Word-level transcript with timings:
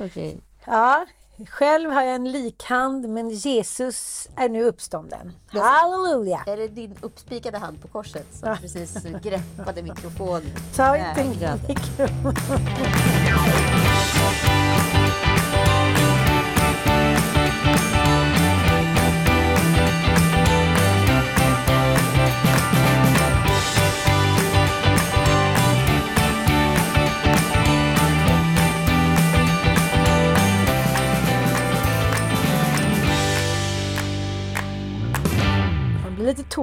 Okej. 0.00 0.40
Ja, 0.66 1.06
själv 1.48 1.90
har 1.90 2.02
jag 2.02 2.14
en 2.14 2.32
likhand, 2.32 3.08
men 3.08 3.30
Jesus 3.30 4.28
är 4.36 4.48
nu 4.48 4.64
uppstånden. 4.64 5.32
Halleluja! 5.46 6.44
Är 6.46 6.56
det 6.56 6.68
din 6.68 6.96
uppspikade 7.00 7.58
hand 7.58 7.82
på 7.82 7.88
korset 7.88 8.26
som 8.32 8.56
precis 8.56 8.96
greppade 9.22 9.82
mikrofonen? 9.82 10.50
Ta 10.76 10.96
inte 10.96 11.22
Vägrade. 11.22 11.74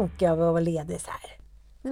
Tokig 0.01 0.25
av 0.27 0.41
att 0.41 0.47
vara 0.51 0.59
ledig 0.59 1.01
så 1.01 1.11
här. 1.11 1.37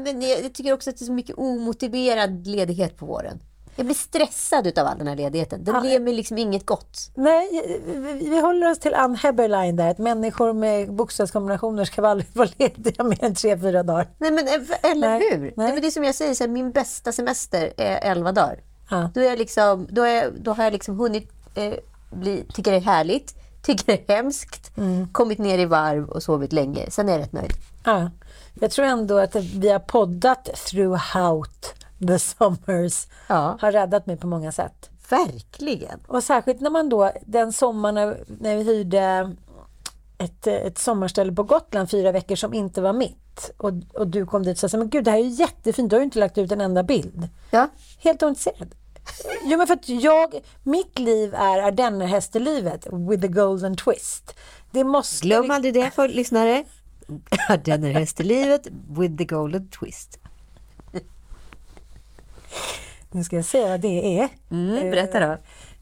Men 0.04 0.22
jag, 0.22 0.54
tycker 0.54 0.74
också 0.74 0.90
att 0.90 0.98
det 0.98 1.04
är 1.04 1.06
så 1.06 1.12
mycket 1.14 1.38
omotiverad 1.38 2.48
ledighet 2.48 2.98
på 2.98 3.06
våren. 3.06 3.40
Jag 3.76 3.86
blir 3.86 3.96
stressad 3.96 4.68
utav 4.68 4.88
all 4.88 4.98
den 4.98 5.08
här 5.08 5.16
ledigheten. 5.16 5.64
Den 5.64 5.76
Ja. 5.76 5.86
ger 5.86 6.00
mig 6.00 6.14
liksom 6.14 6.38
inget 6.38 6.66
gott. 6.66 6.98
Nej, 7.16 7.80
vi, 7.86 8.30
vi 8.30 8.42
håller 8.42 8.72
oss 8.72 8.80
till 8.80 8.94
Ann 8.94 9.16
Heberlein 9.16 9.76
där, 9.76 9.88
att 9.92 9.98
människor 9.98 10.54
med 10.54 10.94
bokstavskombinationer 10.94 11.86
ska 11.86 12.08
aldrig 12.08 12.28
vara 12.34 12.50
lediga 12.58 13.04
mer 13.04 13.24
än 13.24 13.36
tre, 13.36 13.58
fyra 13.60 13.84
dagar. 13.84 14.08
Nej, 14.18 14.32
men, 14.32 14.48
eh, 14.48 14.92
eller 14.92 15.10
Nej, 15.10 15.30
hur? 15.32 15.40
nej. 15.40 15.54
Nej. 15.58 15.72
men 15.72 15.82
det 15.82 15.88
är 15.88 15.92
som 15.92 16.04
jag 16.04 16.16
säger, 16.16 16.34
så 16.34 16.44
här, 16.44 16.52
min 16.52 16.72
bästa 16.72 17.12
semester 17.12 17.74
är 17.78 18.12
11 18.12 18.32
dagar. 18.32 18.60
Ja. 18.90 19.10
Då, 19.14 19.22
är 19.22 19.26
jag 19.26 19.40
liksom, 19.40 19.88
då, 19.90 20.02
är, 20.04 20.32
då 20.40 20.52
har 20.54 20.64
jag 20.64 20.74
liksom 20.74 21.00
hunnit 21.00 21.32
eh, 21.56 21.74
bli, 22.12 22.46
tycker 22.54 22.72
det 22.72 22.78
är 22.78 22.82
härligt, 22.82 23.34
tycker 23.66 23.86
det 23.86 24.10
är 24.12 24.16
hemskt, 24.16 24.72
Mm. 24.78 25.08
kommit 25.12 25.40
ner 25.40 25.58
i 25.58 25.66
varv 25.66 26.10
och 26.10 26.24
sovit 26.24 26.54
länge. 26.54 26.90
Sen 26.92 27.10
är 27.10 27.14
jag 27.14 27.22
rätt 27.22 27.34
nöjd. 27.34 27.54
Ja, 27.84 28.10
jag 28.60 28.72
tror 28.72 28.86
ändå 28.86 29.18
att 29.18 29.36
vi 29.36 29.70
har 29.70 29.80
poddat 29.80 30.46
throughout 30.56 31.74
the 32.08 32.20
summers 32.20 33.08
Ja. 33.28 33.58
har 33.62 33.72
räddat 33.72 34.06
mig 34.06 34.18
på 34.18 34.28
många 34.28 34.52
sätt. 34.52 34.90
Verkligen. 35.10 36.00
Och 36.08 36.24
särskilt 36.24 36.62
när 36.62 36.70
man 36.70 36.90
då, 36.90 37.12
den 37.26 37.54
sommaren 37.54 38.16
när, 38.28 38.56
vi 38.58 38.64
hyrde 38.64 39.36
ett, 40.18 40.48
ett 40.48 40.78
sommarställe 40.78 41.32
på 41.32 41.44
Gotland 41.44 41.90
fyra 41.90 42.12
veckor 42.12 42.36
som 42.36 42.54
inte 42.54 42.82
var 42.82 42.94
mitt. 42.94 43.52
Och, 43.58 43.72
och 43.94 44.08
du 44.08 44.26
kom 44.26 44.44
dit 44.44 44.64
och 44.64 44.72
sa, 44.72 44.78
men 44.78 44.90
gud 44.90 45.04
det 45.04 45.12
här 45.12 45.18
är 45.18 45.24
ju 45.24 45.30
jättefint, 45.30 45.90
du 45.90 45.96
har 45.96 46.00
ju 46.02 46.06
inte 46.06 46.20
lagt 46.20 46.38
ut 46.38 46.52
en 46.52 46.62
enda 46.62 46.84
bild. 46.84 47.28
Ja. 47.52 47.68
Helt 48.00 48.24
ointresserad. 48.24 48.76
Jo 49.44 49.58
men 49.58 49.68
för 49.68 49.74
att 49.74 49.90
jag, 49.90 50.42
mitt 50.64 51.00
liv 51.00 51.34
är 51.34 51.60
ardennerhästelivet 51.60 52.88
with 53.10 53.22
the 53.22 53.28
golden 53.28 53.76
twist. 53.76 54.36
Det 54.72 54.84
måste... 54.84 55.28
Glöm 55.28 55.52
aldrig 55.52 55.74
det 55.74 55.92
för 55.92 56.08
lyssnare. 56.08 56.64
Ardennerhästelivet 57.50 58.68
with 58.98 59.18
the 59.18 59.26
golden 59.26 59.70
twist. 59.70 60.20
Nu 63.12 63.24
ska 63.24 63.36
jag 63.36 63.46
säga 63.46 63.68
vad 63.68 63.80
det 63.80 64.20
är. 64.20 64.30
Mm, 64.52 64.90
berätta 64.90 65.20
då. 65.20 65.38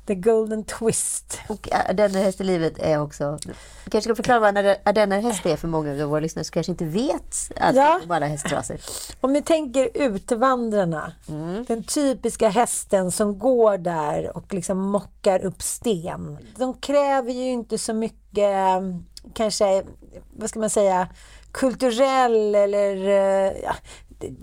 The 0.06 0.16
golden 0.16 0.64
twist. 0.64 1.40
Och 1.50 1.68
ardennerhästelivet 1.90 2.74
är 2.80 3.02
också... 3.02 3.38
Vi 3.86 3.92
kanske 3.92 4.02
ska 4.08 4.16
förklara 4.16 4.40
vad 4.40 4.58
en 4.58 4.76
ardennerhäst 4.86 5.46
är 5.46 5.56
för 5.56 5.68
många 5.68 5.92
av 6.04 6.10
våra 6.10 6.20
lyssnare 6.20 6.44
som 6.44 6.52
kanske 6.54 6.72
inte 6.72 6.86
vet 6.86 7.52
allt 7.60 7.76
Ja. 7.78 8.00
om 8.04 8.12
alla 8.12 8.26
hästraser. 8.26 8.82
Om 9.22 9.34
ni 9.34 9.42
tänker 9.42 9.90
utvandrarna, 9.94 11.14
den 11.68 11.84
typiska 11.84 12.50
hästen 12.50 13.12
som 13.12 13.40
går 13.40 13.78
där 13.78 14.38
och 14.38 14.54
liksom 14.54 14.80
mockar 14.80 15.46
upp 15.46 15.62
sten. 15.62 16.38
De 16.58 16.74
kräver 16.74 17.32
ju 17.32 17.52
inte 17.52 17.78
så 17.78 17.94
mycket, 17.94 18.38
eh, 18.38 18.82
kanske, 19.34 19.84
vad 20.38 20.50
ska 20.50 20.60
man 20.60 20.70
säga, 20.70 21.08
kulturell 21.52 22.56
eller... 22.56 22.96
eh, 23.08 23.54
Ja, 23.64 23.76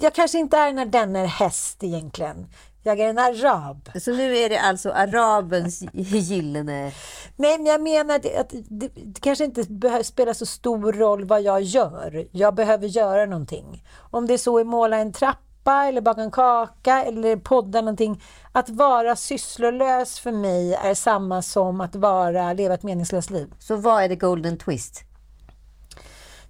jag 0.01 0.15
kanske 0.15 0.39
inte 0.39 0.57
är 0.57 0.69
en 0.69 0.79
ardennerhäst 0.79 1.83
egentligen. 1.85 2.47
Jag 2.83 3.01
är 3.01 3.09
en 3.09 3.19
arab. 3.19 3.91
Så 4.01 4.13
nu 4.13 4.37
är 4.37 4.49
det 4.49 4.59
alltså 4.59 4.91
arabens 4.91 5.83
gyllene... 5.93 6.93
Nej, 7.37 7.59
men 7.59 7.67
jag 7.67 7.83
menar 7.83 8.17
att, 8.17 8.37
att 8.37 8.51
det, 8.69 8.89
det 8.95 9.21
kanske 9.21 9.45
inte 9.45 9.63
behöver 9.63 10.03
spela 10.03 10.35
så 10.35 10.47
stor 10.47 10.93
roll 10.93 11.25
vad 11.25 11.43
jag 11.43 11.63
gör. 11.63 12.27
Jag 12.33 12.55
behöver 12.55 12.87
göra 12.87 13.27
någonting. 13.27 13.85
Om 13.97 14.27
det 14.27 14.35
är 14.35 14.39
så 14.39 14.59
att 14.59 14.67
måla 14.67 14.97
en 14.97 15.13
trappa 15.13 15.85
eller 15.85 16.01
baka 16.01 16.21
en 16.21 16.31
kaka 16.31 17.05
eller 17.05 17.37
podda 17.37 17.81
någonting. 17.81 18.23
Att 18.53 18.71
vara 18.71 19.17
sysslolös 19.17 20.19
för 20.19 20.33
mig 20.33 20.75
är 20.75 20.95
samma 20.95 21.43
som 21.43 21.81
att 21.81 21.97
vara, 21.97 22.53
leva 22.53 22.75
ett 22.75 22.83
meningslöst 22.83 23.31
liv. 23.31 23.53
Så 23.59 23.77
vad 23.77 24.03
är 24.03 24.09
the 24.09 24.17
golden 24.17 24.59
twist? 24.59 25.05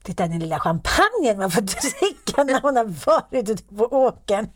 Titta 0.03 0.27
den 0.27 0.39
lilla 0.39 0.59
champagnen 0.59 1.39
man 1.39 1.51
får 1.51 1.61
dricka 1.61 2.45
när 2.45 2.63
man 2.63 2.77
har 2.77 2.85
varit 3.07 3.49
ute 3.49 3.75
på 3.75 3.85
åkern. 3.85 4.49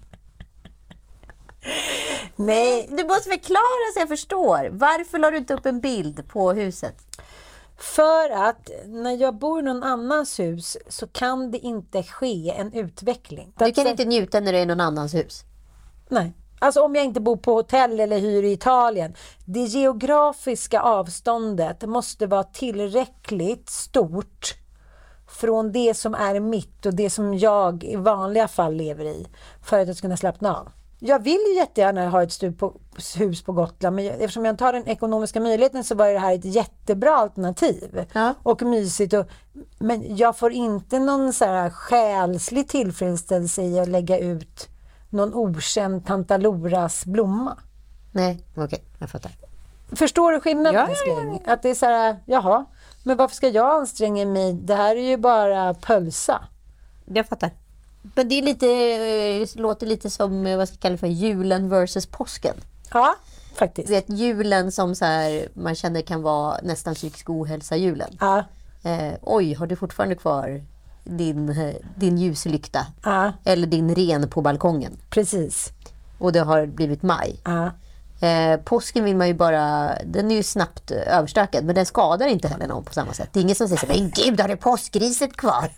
Nej, 2.37 2.89
Du 2.91 3.05
måste 3.05 3.31
förklara 3.31 3.93
så 3.95 4.01
jag 4.01 4.09
förstår. 4.09 4.69
Varför 4.73 5.19
la 5.19 5.31
du 5.31 5.37
inte 5.37 5.55
upp 5.55 5.67
en 5.67 5.81
bild 5.81 6.29
på 6.29 6.53
huset? 6.53 6.97
För 7.77 8.31
att 8.31 8.71
när 8.87 9.17
jag 9.17 9.35
bor 9.35 9.61
i 9.61 9.63
någon 9.63 9.83
annans 9.83 10.41
hus 10.41 10.77
så 10.89 11.07
kan 11.07 11.51
det 11.51 11.59
inte 11.59 12.03
ske 12.03 12.51
en 12.51 12.73
utveckling. 12.73 13.53
Du 13.59 13.73
kan 13.73 13.87
inte 13.87 14.05
njuta 14.05 14.41
när 14.41 14.53
du 14.53 14.59
är 14.59 14.63
i 14.63 14.67
någon 14.67 14.81
annans 14.81 15.15
hus. 15.15 15.45
Nej. 16.09 16.33
Alltså 16.59 16.81
om 16.83 16.95
jag 16.95 17.05
inte 17.05 17.21
bor 17.21 17.37
på 17.37 17.55
hotell 17.55 18.01
eller 18.01 18.19
hyr 18.19 18.43
i 18.43 18.53
Italien. 18.53 19.15
Det 19.45 19.61
geografiska 19.61 20.81
avståndet 20.81 21.83
måste 21.89 22.27
vara 22.27 22.45
tillräckligt 22.45 23.71
stort 23.71 24.55
från 25.29 25.73
det 25.73 25.95
som 25.95 26.15
är 26.15 26.41
mitt 26.41 26.87
och 26.87 26.95
det 26.95 27.11
som 27.11 27.39
jag 27.39 27.85
i 27.85 27.97
vanliga 27.97 28.49
fall 28.49 28.75
lever 28.75 29.05
i 29.05 29.27
för 29.63 29.81
att 29.81 29.87
jag 29.87 29.97
ska 29.97 30.05
kunna 30.05 30.17
slappna 30.17 30.57
av. 30.57 30.69
Jag 31.07 31.23
vill 31.23 31.41
ju 31.49 31.55
jättegärna 31.55 32.09
ha 32.09 32.23
ett 32.23 32.59
på, 32.59 32.75
hus 33.17 33.43
på 33.43 33.53
Gotland 33.53 33.97
men 33.97 34.07
eftersom 34.07 34.45
jag 34.45 34.53
inte 34.53 34.65
har 34.65 34.73
den 34.73 34.89
ekonomiska 34.89 35.41
möjligheten 35.41 35.85
så 35.85 35.95
var 35.95 36.09
det 36.09 36.19
här 36.19 36.35
ett 36.35 36.45
jättebra 36.45 37.17
alternativ. 37.17 38.07
Ja. 38.13 38.35
Och 38.43 38.63
mysigt. 38.63 39.13
Och, 39.13 39.27
men 39.79 40.17
jag 40.17 40.39
får 40.39 40.53
inte 40.53 40.99
någon 40.99 41.33
så 41.33 41.45
här 41.45 41.71
själslig 41.71 42.69
tillfredsställelse 42.69 43.63
i 43.63 43.81
att 43.81 43.89
lägga 43.89 44.19
ut 44.19 44.69
någon 45.11 45.35
okänd 45.35 46.07
Tantaloras 46.07 47.07
blomma. 47.07 47.59
Nej, 48.13 48.45
okej, 48.57 48.85
jag 48.99 49.11
fattar. 49.11 49.33
Förstår 49.93 50.33
du 50.33 50.41
skillnaden 50.41 50.91
Ja, 50.91 50.97
ja, 51.07 51.39
ja? 51.45 51.53
Att 51.53 51.63
det 51.63 51.71
är 51.71 51.75
så 51.75 51.87
här, 51.87 52.17
jaha, 52.27 52.65
men 53.03 53.17
varför 53.17 53.37
ska 53.37 53.49
jag 53.49 53.75
anstränga 53.75 54.27
mig? 54.27 54.53
Det 54.53 54.75
här 54.75 54.97
är 54.97 55.09
ju 55.09 55.17
bara 55.17 55.75
pölsa. 55.75 56.45
Jag 57.05 57.27
fattar. 57.27 57.51
Men 58.15 58.29
det 58.29 58.35
är 58.39 58.43
lite, 58.43 58.67
eh, 59.57 59.63
låter 59.63 59.87
lite 59.87 60.11
som, 60.11 60.47
eh, 60.47 60.57
vad 60.57 60.69
ska 60.69 60.75
jag 60.75 60.81
kalla 60.83 60.97
för, 60.97 61.07
julen 61.07 61.69
versus 61.69 62.07
påsken. 62.07 62.57
Ja, 62.93 63.15
faktiskt. 63.55 63.91
Vet 63.91 64.05
julen 64.11 64.73
som 64.73 64.95
så 64.95 65.05
här, 65.05 65.49
man 65.55 65.75
känner 65.75 66.01
kan 66.03 66.23
vara 66.23 66.59
nästan 66.63 66.95
psykisk 66.95 67.31
ohälsa-julen. 67.31 68.17
Ja, 68.21 68.45
Eh, 68.87 69.15
oj, 69.23 69.55
har 69.55 69.67
du 69.67 69.77
fortfarande 69.77 70.15
kvar 70.15 70.63
din, 71.05 71.49
eh, 71.49 71.75
din 71.97 72.19
ljuslykta. 72.19 72.87
Ja, 73.05 73.33
Eller 73.45 73.67
din 73.67 73.95
ren 73.95 74.29
på 74.29 74.41
balkongen. 74.43 74.97
precis. 75.11 75.71
Och 76.19 76.33
det 76.33 76.41
har 76.41 76.67
blivit 76.67 77.03
maj. 77.03 77.41
Ja. 77.45 77.71
Eh, 78.25 78.57
påsken 78.57 79.05
vill 79.05 79.17
man 79.17 79.29
ju 79.29 79.35
bara, 79.35 79.91
den 80.05 80.31
är 80.31 80.35
ju 80.35 80.43
snabbt 80.43 80.91
eh, 80.91 81.19
överstökad 81.19 81.65
men 81.65 81.75
den 81.75 81.87
skadar 81.87 82.27
inte 82.27 82.49
heller 82.49 82.67
någon 82.67 82.85
på 82.85 82.93
samma 82.93 83.13
sätt. 83.13 83.29
Det 83.33 83.41
är 83.41 83.43
ingen 83.43 83.57
som 83.57 83.69
säger 83.69 83.81
så 83.81 83.87
men 83.87 84.11
gud 84.11 84.41
har 84.41 84.49
du 84.49 84.57
påskriset 84.57 85.37
kvar? 85.37 85.71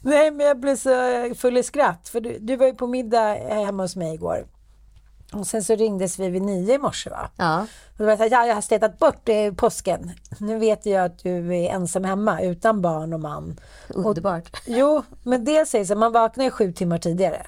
Nej, 0.00 0.30
men 0.30 0.46
jag 0.46 0.60
blev 0.60 0.76
så 0.76 0.90
full 1.34 1.56
i 1.56 1.62
skratt. 1.62 2.08
För 2.08 2.20
du, 2.20 2.38
du 2.40 2.56
var 2.56 2.66
ju 2.66 2.74
på 2.74 2.86
middag 2.86 3.34
hemma 3.34 3.82
hos 3.82 3.96
mig 3.96 4.14
igår. 4.14 4.46
Och 5.32 5.46
sen 5.46 5.64
så 5.64 5.74
ringdes 5.74 6.18
vi 6.18 6.28
vid 6.28 6.42
nio 6.42 6.74
i 6.74 6.78
morse 6.78 7.10
va? 7.10 7.30
Ja. 7.36 7.60
Och 7.60 7.98
då 7.98 8.04
var 8.04 8.10
jag 8.10 8.18
så 8.18 8.24
här, 8.24 8.30
ja, 8.30 8.46
jag 8.46 8.54
har 8.54 8.62
städat 8.62 8.98
bort 8.98 9.28
eh, 9.28 9.52
påsken. 9.52 10.10
Nu 10.38 10.58
vet 10.58 10.86
jag 10.86 11.04
att 11.04 11.18
du 11.18 11.56
är 11.56 11.70
ensam 11.70 12.04
hemma 12.04 12.40
utan 12.42 12.82
barn 12.82 13.12
och 13.12 13.20
man. 13.20 13.60
Underbart. 13.88 14.56
Jo, 14.66 15.02
men 15.22 15.44
det 15.44 15.86
så, 15.86 15.94
man 15.94 16.12
vaknar 16.12 16.44
ju 16.44 16.50
sju 16.50 16.72
timmar 16.72 16.98
tidigare. 16.98 17.46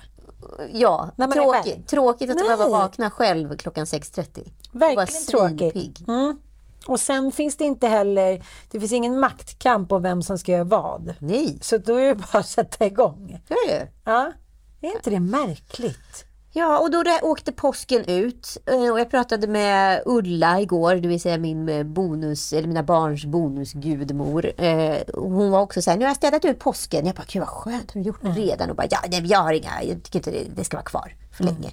Ja, 0.72 1.10
tråkigt, 1.34 1.88
tråkigt 1.88 2.30
att 2.30 2.36
Nej. 2.36 2.44
behöva 2.44 2.68
vakna 2.68 3.10
själv 3.10 3.56
klockan 3.56 3.84
6.30. 3.84 4.50
Verkligen 4.72 5.26
tråkigt. 5.26 6.08
Mm. 6.08 6.38
Och 6.86 7.00
sen 7.00 7.32
finns 7.32 7.56
det 7.56 7.64
inte 7.64 7.86
heller, 7.88 8.44
det 8.70 8.80
finns 8.80 8.92
ingen 8.92 9.20
maktkamp 9.20 9.92
om 9.92 10.02
vem 10.02 10.22
som 10.22 10.38
ska 10.38 10.52
göra 10.52 10.64
vad. 10.64 11.14
Nej, 11.18 11.58
Så 11.62 11.78
då 11.78 11.94
är 11.96 12.06
det 12.08 12.14
bara 12.14 12.38
att 12.38 12.48
sätta 12.48 12.86
igång. 12.86 13.40
det 13.48 13.54
är 13.54 13.78
det. 13.78 13.88
Ja, 14.04 14.32
är 14.80 14.96
inte 14.96 15.10
det 15.10 15.20
märkligt? 15.20 16.24
Ja, 16.56 16.78
och 16.78 16.90
då 16.90 17.02
åkte 17.22 17.52
påsken 17.52 18.04
ut 18.04 18.58
eh, 18.66 18.92
och 18.92 19.00
jag 19.00 19.10
pratade 19.10 19.46
med 19.46 20.02
Ulla 20.06 20.60
igår, 20.60 20.94
det 20.94 21.08
vill 21.08 21.20
säga 21.20 21.38
min 21.38 21.68
eh, 21.68 21.82
bonus, 21.82 22.52
eller 22.52 22.68
mina 22.68 22.82
barns 22.82 23.24
bonusgudmor. 23.24 24.52
Eh, 24.60 24.96
Hon 25.14 25.50
var 25.50 25.60
också 25.60 25.82
så 25.82 25.90
här, 25.90 25.98
nu 25.98 26.04
har 26.04 26.10
jag 26.10 26.16
städat 26.16 26.44
ut 26.44 26.58
påsken. 26.58 27.06
Jag 27.06 27.14
bara, 27.14 27.24
gud 27.28 27.40
vad 27.40 27.48
skönt, 27.48 27.94
har 27.94 28.00
du 28.00 28.06
gjort 28.06 28.22
det 28.22 28.28
redan? 28.28 28.70
Och 28.70 28.76
bara, 28.76 28.86
ja, 28.90 28.98
nej, 29.10 29.26
jag 29.26 29.38
har 29.38 29.52
inga, 29.52 29.82
jag 29.82 30.02
tycker 30.02 30.18
inte 30.18 30.30
det, 30.30 30.44
det 30.56 30.64
ska 30.64 30.76
vara 30.76 30.84
kvar 30.84 31.14
för 31.32 31.44
länge. 31.44 31.70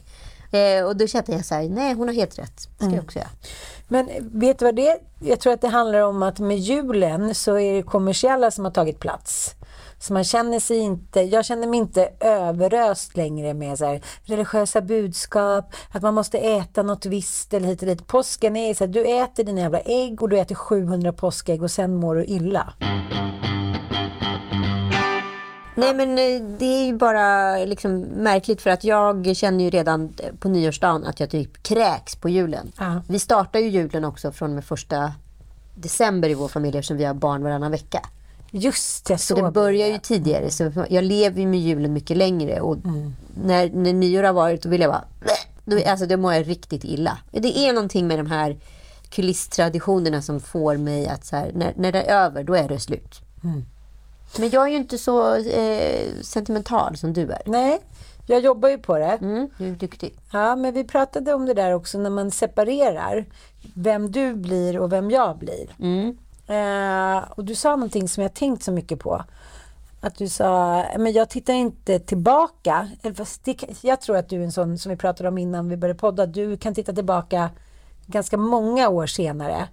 Eh, 0.51 0.85
och 0.85 0.97
då 0.97 1.07
kände 1.07 1.31
jag 1.31 1.45
så 1.45 1.55
här, 1.55 1.69
nej 1.69 1.93
hon 1.93 2.07
har 2.07 2.15
helt 2.15 2.39
rätt, 2.39 2.59
ska 2.59 2.85
jag 2.89 3.03
också 3.03 3.19
göra. 3.19 3.29
Men 3.87 4.09
vet 4.19 4.59
du 4.59 4.65
vad 4.65 4.75
det 4.75 4.87
är? 4.87 4.97
Jag 5.23 5.39
tror 5.39 5.53
att 5.53 5.61
det 5.61 5.67
handlar 5.67 5.99
om 5.99 6.23
att 6.23 6.39
med 6.39 6.57
julen 6.57 7.35
så 7.35 7.57
är 7.59 7.73
det 7.73 7.83
kommersiella 7.83 8.51
som 8.51 8.65
har 8.65 8.71
tagit 8.71 8.99
plats. 8.99 9.55
Så 10.01 10.13
man 10.13 10.23
känner 10.23 10.59
sig 10.59 10.77
inte, 10.77 11.21
jag 11.21 11.45
känner 11.45 11.67
mig 11.67 11.79
inte 11.79 12.09
överöst 12.19 13.17
längre 13.17 13.53
med 13.53 13.77
så 13.77 13.85
här 13.85 14.01
religiösa 14.23 14.81
budskap, 14.81 15.73
att 15.91 16.01
man 16.01 16.13
måste 16.13 16.37
äta 16.37 16.83
något 16.83 17.05
visst 17.05 17.53
eller 17.53 17.67
hit 17.67 17.81
och 17.81 17.87
dit. 17.87 18.07
Påsken 18.07 18.55
är 18.55 18.73
så 18.73 18.85
här, 18.85 18.91
du 18.91 19.21
äter 19.23 19.43
dina 19.43 19.61
jävla 19.61 19.79
ägg 19.79 20.21
och 20.21 20.29
du 20.29 20.39
äter 20.39 20.55
700 20.55 21.13
påskägg 21.13 21.63
och 21.63 21.71
sen 21.71 21.95
mår 21.95 22.15
du 22.15 22.25
illa. 22.25 22.73
Nej 25.75 25.93
men 25.93 26.09
eh, 26.09 26.57
det 26.59 26.65
är 26.65 26.85
ju 26.85 26.93
bara 26.93 27.55
liksom 27.57 27.99
märkligt 27.99 28.61
för 28.61 28.69
att 28.69 28.83
jag 28.83 29.35
känner 29.35 29.63
ju 29.63 29.69
redan 29.69 30.13
på 30.39 30.49
nyårsdagen 30.49 31.05
att 31.05 31.19
jag 31.19 31.29
typ 31.29 31.63
kräks 31.63 32.15
på 32.15 32.29
julen. 32.29 32.71
Ja. 32.77 33.01
Vi 33.07 33.19
startar 33.19 33.59
ju 33.59 33.69
julen 33.69 34.05
också 34.05 34.31
från 34.31 34.49
och 34.49 34.55
med 34.55 34.65
första 34.65 35.13
december 35.75 36.29
i 36.29 36.33
vår 36.33 36.47
familj 36.47 36.77
eftersom 36.77 36.97
vi 36.97 37.03
har 37.03 37.13
barn 37.13 37.43
varannan 37.43 37.71
vecka. 37.71 38.01
Just 38.51 39.05
det, 39.05 39.17
Så 39.17 39.35
så. 39.35 39.45
det 39.45 39.51
börjar 39.51 39.87
ju 39.87 39.97
tidigare. 39.97 40.49
Så 40.49 40.71
jag 40.89 41.03
lever 41.03 41.41
ju 41.41 41.47
med 41.47 41.59
julen 41.59 41.93
mycket 41.93 42.17
längre. 42.17 42.61
Och 42.61 42.77
när, 43.43 43.69
när 43.69 43.93
nyår 43.93 44.23
har 44.23 44.33
varit 44.33 44.63
då 44.63 44.69
vill 44.69 44.81
jag 44.81 44.91
bara... 44.91 45.05
Då, 45.65 45.79
alltså 45.87 46.05
då 46.05 46.17
mår 46.17 46.33
jag 46.33 46.47
riktigt 46.49 46.83
illa. 46.83 47.17
Det 47.31 47.57
är 47.57 47.73
någonting 47.73 48.07
med 48.07 48.19
de 48.19 48.27
här 48.27 48.57
kulisstraditionerna 49.09 50.21
som 50.21 50.39
får 50.39 50.77
mig 50.77 51.07
att 51.07 51.25
så 51.25 51.35
här, 51.35 51.51
när, 51.55 51.73
när 51.75 51.91
det 51.91 52.01
är 52.01 52.25
över, 52.25 52.43
då 52.43 52.53
är 52.53 52.67
det 52.67 52.79
slut. 52.79 53.21
Men 54.39 54.49
jag 54.49 54.63
är 54.65 54.69
ju 54.71 54.77
inte 54.77 54.97
så 54.97 55.35
eh, 55.35 56.09
sentimental 56.21 56.97
som 56.97 57.13
du 57.13 57.21
är. 57.21 57.41
Nej, 57.45 57.79
jag 58.27 58.39
jobbar 58.41 58.69
ju 58.69 58.77
på 58.77 58.97
det. 58.97 59.17
Mm, 59.21 59.49
du 59.57 59.67
är 59.67 59.71
duktig. 59.71 60.13
Ja, 60.31 60.55
men 60.55 60.73
vi 60.73 60.83
pratade 60.83 61.33
om 61.33 61.45
det 61.45 61.53
där 61.53 61.73
också 61.73 61.97
när 61.97 62.09
man 62.09 62.31
separerar. 62.31 63.25
Vem 63.73 64.11
du 64.11 64.33
blir 64.33 64.79
och 64.79 64.91
vem 64.91 65.11
jag 65.11 65.37
blir. 65.37 65.69
Eh, 66.51 67.23
och 67.29 67.45
du 67.45 67.55
sa 67.55 67.75
någonting 67.75 68.07
som 68.07 68.23
jag 68.23 68.33
tänkt 68.33 68.63
så 68.63 68.71
mycket 68.71 68.99
på. 68.99 69.23
Att 70.01 70.17
du 70.17 70.29
sa, 70.29 70.83
men 70.97 71.13
jag 71.13 71.29
tittar 71.29 71.53
inte 71.53 71.99
tillbaka. 71.99 72.89
Det, 73.43 73.63
jag 73.81 74.01
tror 74.01 74.17
att 74.17 74.29
du 74.29 74.39
är 74.39 74.43
en 74.43 74.51
sån 74.51 74.77
som 74.77 74.89
vi 74.89 74.95
pratade 74.95 75.29
om 75.29 75.37
innan 75.37 75.69
vi 75.69 75.77
började 75.77 75.99
podda. 75.99 76.25
Du 76.25 76.57
kan 76.57 76.73
titta 76.73 76.93
tillbaka 76.93 77.49
ganska 78.05 78.37
många 78.37 78.89
år 78.89 79.05
senare. 79.05 79.67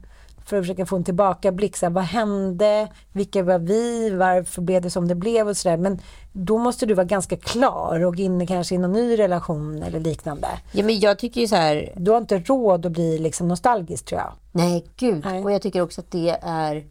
För 0.48 0.56
att 0.56 0.62
försöka 0.62 0.86
få 0.86 0.96
en 0.96 1.04
tillbakablick. 1.04 1.76
Så 1.76 1.86
här, 1.86 1.90
vad 1.90 2.04
hände? 2.04 2.88
Vilka 3.12 3.42
var 3.42 3.58
vi? 3.58 4.10
Varför 4.10 4.62
blev 4.62 4.82
det 4.82 4.90
som 4.90 5.08
det 5.08 5.14
blev? 5.14 5.48
Och 5.48 5.56
så 5.56 5.68
där. 5.68 5.76
Men 5.76 5.98
då 6.32 6.58
måste 6.58 6.86
du 6.86 6.94
vara 6.94 7.06
ganska 7.06 7.36
klar 7.36 8.04
och 8.04 8.16
inne 8.16 8.46
kanske 8.46 8.74
i 8.74 8.78
någon 8.78 8.92
ny 8.92 9.18
relation 9.18 9.82
eller 9.82 10.00
liknande. 10.00 10.48
Ja, 10.72 10.84
men 10.84 11.00
jag 11.00 11.18
tycker 11.18 11.40
ju 11.40 11.48
så 11.48 11.56
här... 11.56 11.92
Du 11.96 12.10
har 12.10 12.18
inte 12.18 12.38
råd 12.38 12.86
att 12.86 12.92
bli 12.92 13.18
liksom 13.18 13.48
nostalgisk 13.48 14.04
tror 14.04 14.20
jag. 14.20 14.32
Nej, 14.52 14.84
gud. 14.96 15.24
Nej. 15.24 15.44
Och 15.44 15.52
jag 15.52 15.62
tycker 15.62 15.80
också 15.80 16.00
att 16.00 16.10
det 16.10 16.38
är... 16.42 16.86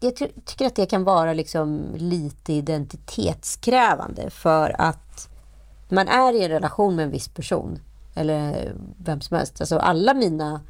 Jag 0.00 0.16
ty- 0.16 0.32
tycker 0.44 0.66
att 0.66 0.76
det 0.76 0.86
kan 0.86 1.04
vara 1.04 1.32
liksom 1.32 1.82
lite 1.96 2.52
identitetskrävande 2.52 4.30
för 4.30 4.74
att 4.78 5.28
man 5.88 6.08
är 6.08 6.32
i 6.32 6.44
en 6.44 6.50
relation 6.50 6.96
med 6.96 7.04
en 7.04 7.10
viss 7.10 7.28
person 7.28 7.78
eller 8.14 8.72
vem 8.96 9.20
som 9.20 9.36
helst. 9.36 9.60
Alltså 9.60 9.78
alla 9.78 10.14
mina 10.14 10.60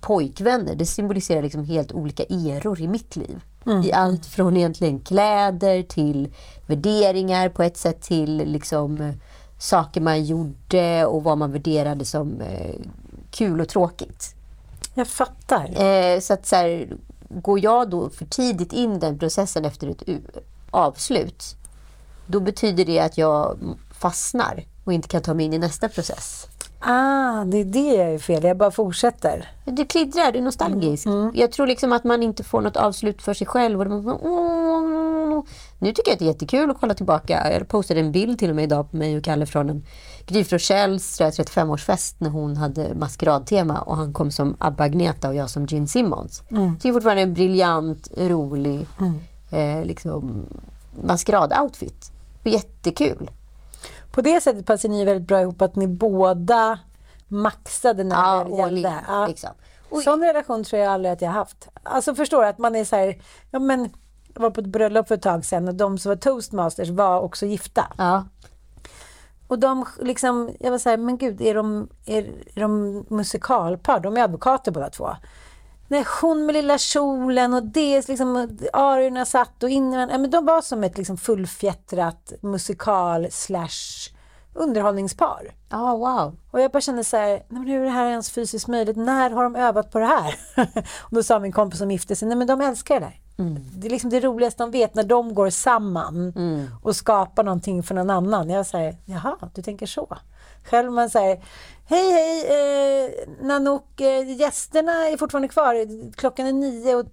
pojkvänner, 0.00 0.74
det 0.74 0.86
symboliserar 0.86 1.42
liksom 1.42 1.64
helt 1.64 1.92
olika 1.92 2.22
eror 2.22 2.80
i 2.80 2.88
mitt 2.88 3.16
liv. 3.16 3.40
I 3.84 3.92
allt 3.92 4.26
från 4.26 4.56
egentligen 4.56 5.00
kläder 5.00 5.82
till 5.82 6.34
värderingar 6.66 7.48
på 7.48 7.62
ett 7.62 7.76
sätt 7.76 8.02
till 8.02 8.36
liksom 8.36 9.00
eh, 9.00 9.14
saker 9.58 10.00
man 10.00 10.24
gjorde 10.24 11.06
och 11.06 11.22
vad 11.22 11.38
man 11.38 11.52
värderade 11.52 12.04
som 12.04 12.40
eh, 12.40 12.74
kul 13.30 13.60
och 13.60 13.68
tråkigt. 13.68 14.34
Jag 14.94 15.08
fattar. 15.08 15.82
Eh, 15.82 16.20
så 16.20 16.32
att 16.32 16.46
så 16.46 16.56
här, 16.56 16.96
går 17.28 17.64
jag 17.64 17.90
då 17.90 18.10
för 18.10 18.24
tidigt 18.24 18.72
in 18.72 18.98
den 18.98 19.18
processen 19.18 19.64
efter 19.64 19.88
ett 19.88 20.02
avslut, 20.70 21.56
då 22.26 22.40
betyder 22.40 22.84
det 22.84 23.00
att 23.00 23.18
jag 23.18 23.58
fastnar 23.90 24.64
och 24.84 24.92
inte 24.92 25.08
kan 25.08 25.22
ta 25.22 25.34
mig 25.34 25.46
in 25.46 25.52
i 25.52 25.58
nästa 25.58 25.88
process. 25.88 26.48
Ah, 26.88 27.44
det 27.44 27.56
är 27.56 27.64
det 27.64 27.94
jag 27.94 28.14
är 28.14 28.18
fel. 28.18 28.44
Jag 28.44 28.56
bara 28.56 28.70
fortsätter. 28.70 29.48
Du 29.64 29.86
kliddrar, 29.86 30.32
du 30.32 30.38
är 30.38 30.42
nostalgisk. 30.42 31.06
Jag 31.34 31.52
tror 31.52 31.66
liksom 31.66 31.92
att 31.92 32.04
man 32.04 32.22
inte 32.22 32.44
får 32.44 32.60
något 32.60 32.76
avslut 32.76 33.22
för 33.22 33.34
sig 33.34 33.46
själv. 33.46 33.80
Och 33.80 33.86
man, 33.86 34.04
bara, 34.04 34.18
åh. 34.22 35.44
Nu 35.78 35.92
tycker 35.92 36.10
jag 36.10 36.12
att 36.12 36.18
det 36.18 36.24
är 36.24 36.26
jättekul 36.26 36.70
att 36.70 36.80
kolla 36.80 36.94
tillbaka. 36.94 37.52
Jag 37.52 37.68
postade 37.68 38.00
en 38.00 38.12
bild 38.12 38.38
till 38.38 38.50
och 38.50 38.56
med 38.56 38.64
idag 38.64 38.90
på 38.90 38.96
mig 38.96 39.16
och 39.16 39.24
Kalle 39.24 39.46
från 39.46 39.70
en 39.70 39.84
Gry 40.26 40.44
Forssells 40.44 41.16
tror 41.16 41.26
jag, 41.26 41.46
35-årsfest 41.46 42.14
när 42.18 42.30
hon 42.30 42.56
hade 42.56 42.94
maskeradtema 42.94 43.80
och 43.80 43.96
han 43.96 44.12
kom 44.12 44.30
som 44.30 44.56
Abba 44.58 44.84
Agneta 44.84 45.28
och 45.28 45.34
jag 45.34 45.50
som 45.50 45.66
Gene 45.66 45.86
Simmons. 45.86 46.42
Mm. 46.50 46.78
Det 46.82 46.88
är 46.88 46.92
fortfarande 46.92 47.22
en 47.22 47.34
briljant, 47.34 48.08
rolig 48.16 48.86
eh, 49.50 49.84
liksom, 49.84 50.46
maskerad-outfit. 51.02 52.12
Jättekul. 52.44 53.30
På 54.16 54.22
det 54.22 54.40
sättet 54.40 54.66
passar 54.66 54.88
ni 54.88 55.04
väldigt 55.04 55.28
bra 55.28 55.40
ihop 55.40 55.62
att 55.62 55.76
ni 55.76 55.86
båda 55.86 56.78
maxade 57.28 58.04
när 58.04 58.16
Ja, 58.16 58.22
det 58.22 58.40
all 58.40 58.50
in, 58.50 58.56
gällde. 58.56 58.94
Ja. 59.08 59.28
Och- 59.90 60.02
Sån 60.02 60.20
relation 60.22 60.64
tror 60.64 60.82
jag 60.82 60.92
aldrig 60.92 61.12
att 61.12 61.22
jag 61.22 61.30
haft. 61.30 61.68
Alltså 61.82 62.14
förstår 62.14 62.42
du 62.42 62.48
att 62.48 62.58
man 62.58 62.76
är 62.76 62.84
så 62.84 62.96
här, 62.96 63.22
ja 63.50 63.58
men 63.58 63.90
jag 64.34 64.40
var 64.42 64.50
på 64.50 64.60
ett 64.60 64.66
bröllop 64.66 65.08
för 65.08 65.14
ett 65.14 65.22
tag 65.22 65.44
sedan 65.44 65.68
och 65.68 65.74
de 65.74 65.98
som 65.98 66.08
var 66.10 66.16
toastmasters 66.16 66.88
var 66.88 67.20
också 67.20 67.46
gifta. 67.46 67.86
Ja. 67.98 68.24
Och 69.48 69.58
de 69.58 69.84
liksom, 70.00 70.50
jag 70.60 70.70
var 70.70 70.78
så 70.78 70.88
här, 70.90 70.96
men 70.96 71.18
gud, 71.18 71.40
är 71.40 71.54
de, 71.54 71.88
är, 72.06 72.22
är 72.54 72.60
de 72.60 73.04
musikalpar? 73.10 74.00
De 74.00 74.16
är 74.16 74.22
advokater 74.22 74.72
båda 74.72 74.90
två. 74.90 75.08
Nej, 75.88 76.04
hon 76.20 76.46
med 76.46 76.52
lilla 76.54 76.78
kjolen 76.78 77.54
och 77.54 77.62
det, 77.62 78.08
liksom, 78.08 78.58
ariorna 78.72 79.24
satt 79.24 79.62
och 79.62 79.68
innan, 79.70 80.08
ja, 80.08 80.18
men 80.18 80.30
de 80.30 80.44
var 80.46 80.62
som 80.62 80.84
ett 80.84 80.98
liksom 80.98 81.16
fullfjättrat 81.16 82.32
musikal 82.40 83.26
slash 83.30 84.10
underhållningspar. 84.56 85.54
Ja, 85.68 85.96
wow. 85.96 86.36
Och 86.50 86.60
jag 86.60 86.70
bara 86.70 86.80
kände 86.80 87.04
så 87.04 87.16
här, 87.16 87.30
nej 87.30 87.44
men 87.48 87.66
hur 87.66 87.80
är 87.80 87.84
det 87.84 87.90
här 87.90 88.10
ens 88.10 88.30
fysiskt 88.30 88.68
möjligt? 88.68 88.96
När 88.96 89.30
har 89.30 89.42
de 89.42 89.56
övat 89.56 89.90
på 89.90 89.98
det 89.98 90.06
här? 90.06 90.34
och 91.02 91.14
då 91.14 91.22
sa 91.22 91.38
min 91.38 91.52
kompis 91.52 91.78
som 91.78 91.90
gifte 91.90 92.16
sig, 92.16 92.28
nej 92.28 92.36
men 92.36 92.46
de 92.46 92.60
älskar 92.60 93.00
det 93.00 93.06
där. 93.06 93.20
Det 93.76 93.86
är 93.86 93.90
liksom 93.90 94.10
det 94.10 94.20
roligaste 94.20 94.62
de 94.62 94.70
vet, 94.70 94.94
när 94.94 95.04
de 95.04 95.34
går 95.34 95.50
samman 95.50 96.32
och 96.82 96.96
skapar 96.96 97.44
någonting 97.44 97.82
för 97.82 97.94
någon 97.94 98.10
annan. 98.10 98.50
Jag 98.50 98.66
säger, 98.66 98.96
jaha, 99.04 99.36
du 99.54 99.62
tänker 99.62 99.86
så. 99.86 100.18
Själv 100.64 100.92
man 100.92 101.10
säger, 101.10 101.44
hej 101.86 102.12
hej, 102.12 102.46
eh, 103.04 103.10
Nanook, 103.40 104.00
eh, 104.00 104.40
gästerna 104.40 104.92
är 104.92 105.16
fortfarande 105.16 105.48
kvar. 105.48 106.12
Klockan 106.12 106.46
är 106.46 106.52
nio 106.52 106.94
och 106.94 107.06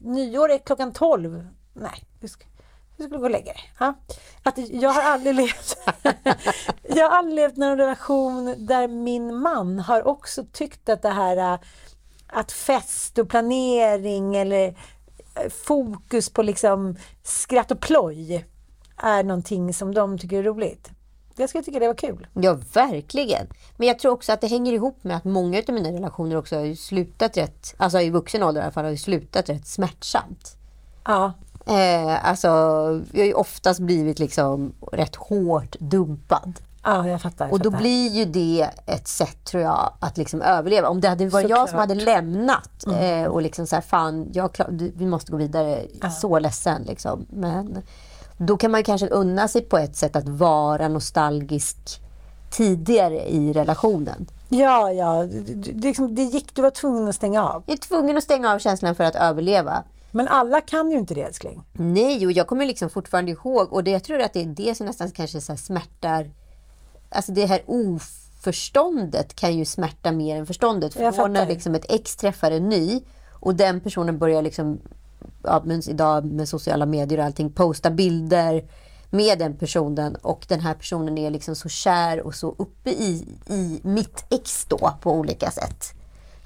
nyår 0.00 0.50
är 0.50 0.58
klockan 0.58 0.92
tolv. 0.92 1.46
Nej, 1.72 2.04
du 3.00 3.08
skulle 3.08 3.18
gå 3.18 3.24
och 3.24 3.30
lägga 3.30 3.52
dig. 3.52 3.72
Ja. 3.78 3.94
Att 4.42 4.58
jag 4.58 4.90
har 4.90 5.02
aldrig 5.02 5.34
levt 5.34 5.78
Jag 6.82 7.10
har 7.10 7.18
aldrig 7.18 7.34
levt 7.36 7.58
en 7.58 7.76
relation 7.76 8.66
där 8.66 8.88
min 8.88 9.36
man 9.36 9.78
har 9.78 10.06
också 10.06 10.44
tyckt 10.52 10.88
att 10.88 11.02
det 11.02 11.10
här 11.10 11.36
äh, 11.36 11.58
att 12.26 12.52
fest 12.52 13.18
och 13.18 13.28
planering 13.28 14.36
eller 14.36 14.74
fokus 15.50 16.30
på 16.30 16.42
liksom 16.42 16.96
skratt 17.22 17.70
och 17.70 17.80
ploj 17.80 18.46
är 18.96 19.22
någonting 19.22 19.74
som 19.74 19.94
de 19.94 20.18
tycker 20.18 20.38
är 20.38 20.42
roligt. 20.42 20.90
Jag 21.36 21.48
skulle 21.48 21.64
tycka 21.64 21.78
det 21.78 21.86
var 21.86 21.94
kul. 21.94 22.26
Ja, 22.34 22.58
verkligen. 22.74 23.46
Men 23.76 23.88
jag 23.88 23.98
tror 23.98 24.12
också 24.12 24.32
att 24.32 24.40
det 24.40 24.46
hänger 24.46 24.72
ihop 24.72 25.04
med 25.04 25.16
att 25.16 25.24
många 25.24 25.62
av 25.68 25.74
mina 25.74 25.92
relationer 25.92 26.36
också 26.36 26.56
har 26.56 26.74
slutat 26.74 27.36
rätt, 27.36 27.74
alltså 27.76 28.00
i 28.00 28.10
vuxen 28.10 28.42
ålder 28.42 28.60
i 28.60 28.64
alla 28.64 28.72
fall, 28.72 28.84
har 28.84 28.96
slutat 28.96 29.48
rätt 29.48 29.66
smärtsamt. 29.66 30.56
Ja. 31.04 31.32
Eh, 31.66 32.28
alltså, 32.28 32.48
jag 33.12 33.20
har 33.20 33.26
ju 33.26 33.34
oftast 33.34 33.80
blivit 33.80 34.18
liksom 34.18 34.72
rätt 34.92 35.16
hårt 35.16 35.76
dumpad. 35.78 36.52
Ja, 36.82 37.08
jag 37.08 37.22
fattar. 37.22 37.44
Jag 37.44 37.52
Och 37.52 37.58
då 37.58 37.70
fattar. 37.70 37.82
blir 37.82 38.08
ju 38.10 38.24
det 38.24 38.68
ett 38.86 39.08
sätt 39.08 39.44
tror 39.44 39.62
jag 39.62 39.92
att 40.00 40.16
liksom 40.16 40.42
överleva. 40.42 40.88
Om 40.88 41.00
det 41.00 41.08
hade 41.08 41.28
varit 41.28 41.50
jag 41.50 41.58
som 41.58 41.66
Såklart. 41.66 41.80
hade 41.88 41.94
lämnat 41.94 42.84
eh, 43.00 43.24
och 43.24 43.42
liksom 43.42 43.66
så 43.66 43.76
här, 43.76 43.82
fan, 43.82 44.28
jag 44.32 44.52
klar, 44.52 44.68
vi 44.96 45.06
måste 45.06 45.32
gå 45.32 45.38
vidare. 45.38 45.82
Så 46.20 46.38
ledsen 46.38 46.82
liksom. 46.82 47.26
Men 47.30 47.82
då 48.38 48.56
kan 48.56 48.70
man 48.70 48.82
kanske 48.82 49.06
unna 49.08 49.48
sig 49.48 49.62
på 49.62 49.78
ett 49.78 49.96
sätt 49.96 50.16
att 50.16 50.28
vara 50.28 50.88
nostalgisk 50.88 52.00
tidigare 52.50 53.28
i 53.30 53.52
relationen. 53.52 54.26
Ja, 54.48 54.92
ja. 54.92 55.22
Det, 55.22 55.40
det, 55.40 55.72
det 55.72 55.86
liksom, 55.88 56.14
det 56.14 56.22
gick, 56.22 56.54
du 56.54 56.62
var 56.62 56.70
tvungen 56.70 57.08
att 57.08 57.14
stänga 57.14 57.44
av. 57.44 57.62
Jag 57.66 57.72
är 57.74 57.78
tvungen 57.78 58.16
att 58.16 58.24
stänga 58.24 58.52
av 58.52 58.58
känslan 58.58 58.94
för 58.94 59.04
att 59.04 59.14
överleva. 59.16 59.82
Men 60.10 60.28
alla 60.28 60.60
kan 60.60 60.90
ju 60.90 60.98
inte 60.98 61.14
det 61.14 61.22
älskling. 61.22 61.62
Nej, 61.72 62.26
och 62.26 62.32
jag 62.32 62.46
kommer 62.46 62.66
liksom 62.66 62.90
fortfarande 62.90 63.30
ihåg 63.30 63.72
och 63.72 63.84
det, 63.84 63.90
jag 63.90 64.04
tror 64.04 64.20
att 64.20 64.32
det 64.32 64.40
är 64.40 64.46
det 64.46 64.74
som 64.74 64.86
nästan 64.86 65.10
kanske 65.10 65.40
så 65.40 65.56
smärtar. 65.56 66.30
Alltså 67.08 67.32
det 67.32 67.46
här 67.46 67.62
oförståndet 67.66 69.34
kan 69.34 69.56
ju 69.58 69.64
smärta 69.64 70.12
mer 70.12 70.36
än 70.36 70.46
förståndet. 70.46 70.94
För 70.94 71.28
när 71.28 71.46
liksom 71.46 71.74
ett 71.74 71.86
ex 71.88 72.16
träffar 72.16 72.50
en 72.50 72.68
ny 72.68 73.00
och 73.30 73.54
den 73.54 73.80
personen 73.80 74.18
börjar 74.18 74.42
liksom, 74.42 74.80
ja, 75.42 75.62
men 75.64 75.88
idag 75.88 76.24
med 76.24 76.48
sociala 76.48 76.86
medier 76.86 77.18
och 77.18 77.24
allting, 77.24 77.52
posta 77.52 77.90
bilder 77.90 78.64
med 79.10 79.38
den 79.38 79.56
personen 79.56 80.14
och 80.14 80.46
den 80.48 80.60
här 80.60 80.74
personen 80.74 81.18
är 81.18 81.30
liksom 81.30 81.56
så 81.56 81.68
kär 81.68 82.20
och 82.20 82.34
så 82.34 82.54
uppe 82.58 82.90
i, 82.90 83.26
i 83.46 83.80
mitt 83.82 84.24
ex 84.30 84.64
då 84.64 84.92
på 85.00 85.12
olika 85.12 85.50
sätt. 85.50 85.99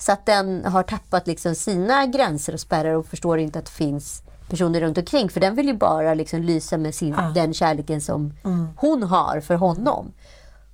Så 0.06 0.12
att 0.12 0.26
den 0.26 0.64
har 0.64 0.82
tappat 0.82 1.26
liksom 1.26 1.54
sina 1.54 2.06
gränser 2.06 2.52
och 2.52 2.60
spärrar 2.60 2.94
och 2.94 3.06
förstår 3.06 3.38
inte 3.38 3.58
att 3.58 3.64
det 3.64 3.70
finns 3.70 4.22
personer 4.48 4.80
runt 4.80 4.98
omkring. 4.98 5.30
För 5.30 5.40
den 5.40 5.54
vill 5.54 5.66
ju 5.66 5.74
bara 5.74 6.14
liksom 6.14 6.42
lysa 6.42 6.78
med 6.78 6.94
sin, 6.94 7.16
den 7.34 7.54
kärleken 7.54 8.00
som 8.00 8.32
hon 8.76 9.02
har 9.02 9.40
för 9.40 9.54
honom. 9.54 10.12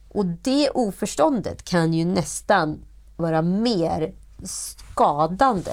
Och 0.08 0.26
det 0.26 0.70
oförståndet 0.70 1.64
kan 1.64 1.94
ju 1.94 2.04
nästan 2.04 2.78
vara 3.16 3.42
mer 3.42 4.12
skadande 4.44 5.72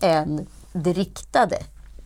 än 0.00 0.46
det 0.72 0.92
riktade. 0.92 1.56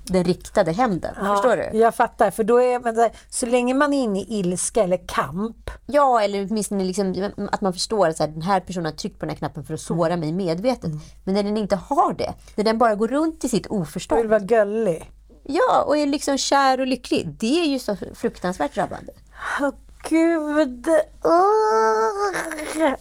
Den 0.07 0.25
riktade 0.25 0.73
hämnden. 0.73 1.15
Förstår 1.15 1.57
du? 1.57 1.79
Jag 1.79 1.95
fattar. 1.95 2.31
För 2.31 2.45
då 2.45 2.63
är 2.63 2.81
men, 2.81 3.11
så 3.31 3.47
länge 3.47 3.75
man 3.75 3.95
är 3.95 4.03
inne 4.03 4.21
i 4.21 4.27
ilska 4.29 4.83
eller 4.83 5.07
kamp. 5.07 5.71
Ja, 5.87 6.21
eller 6.21 6.47
åtminstone 6.51 6.85
liksom, 6.85 7.31
att 7.53 7.61
man 7.61 7.73
förstår 7.73 8.09
att 8.09 8.17
så 8.17 8.23
här, 8.23 8.31
den 8.31 8.43
här 8.43 8.61
personen 8.61 8.85
har 8.85 8.93
tryckt 8.93 9.19
på 9.19 9.27
den 9.27 9.31
här 9.31 9.37
knappen 9.37 9.65
för 9.65 9.75
att 9.75 9.81
såra 9.81 10.17
mig 10.17 10.33
medvetet. 10.33 10.91
Men 11.25 11.35
när 11.35 11.43
den 11.43 11.57
inte 11.57 11.77
har 11.77 12.15
det, 12.15 12.35
när 12.55 12.65
den 12.65 12.79
bara 12.79 12.95
går 12.95 13.09
runt 13.09 13.45
i 13.45 13.49
sitt 13.49 13.67
Jag 13.67 13.75
vill 13.77 13.83
oförstånd. 13.83 14.27
vara 14.29 14.41
gullig. 14.41 15.11
Ja, 15.43 15.83
och 15.87 15.97
är 15.97 16.07
liksom 16.07 16.39
kär 16.39 16.81
och 16.81 16.87
lycklig. 16.87 17.37
Det 17.39 17.61
är 17.61 17.67
ju 17.67 17.79
så 17.79 17.97
fruktansvärt 18.15 18.75
drabbande. 18.75 19.13
Åh 19.61 19.71
gud. 20.09 20.69
Det, 20.79 21.05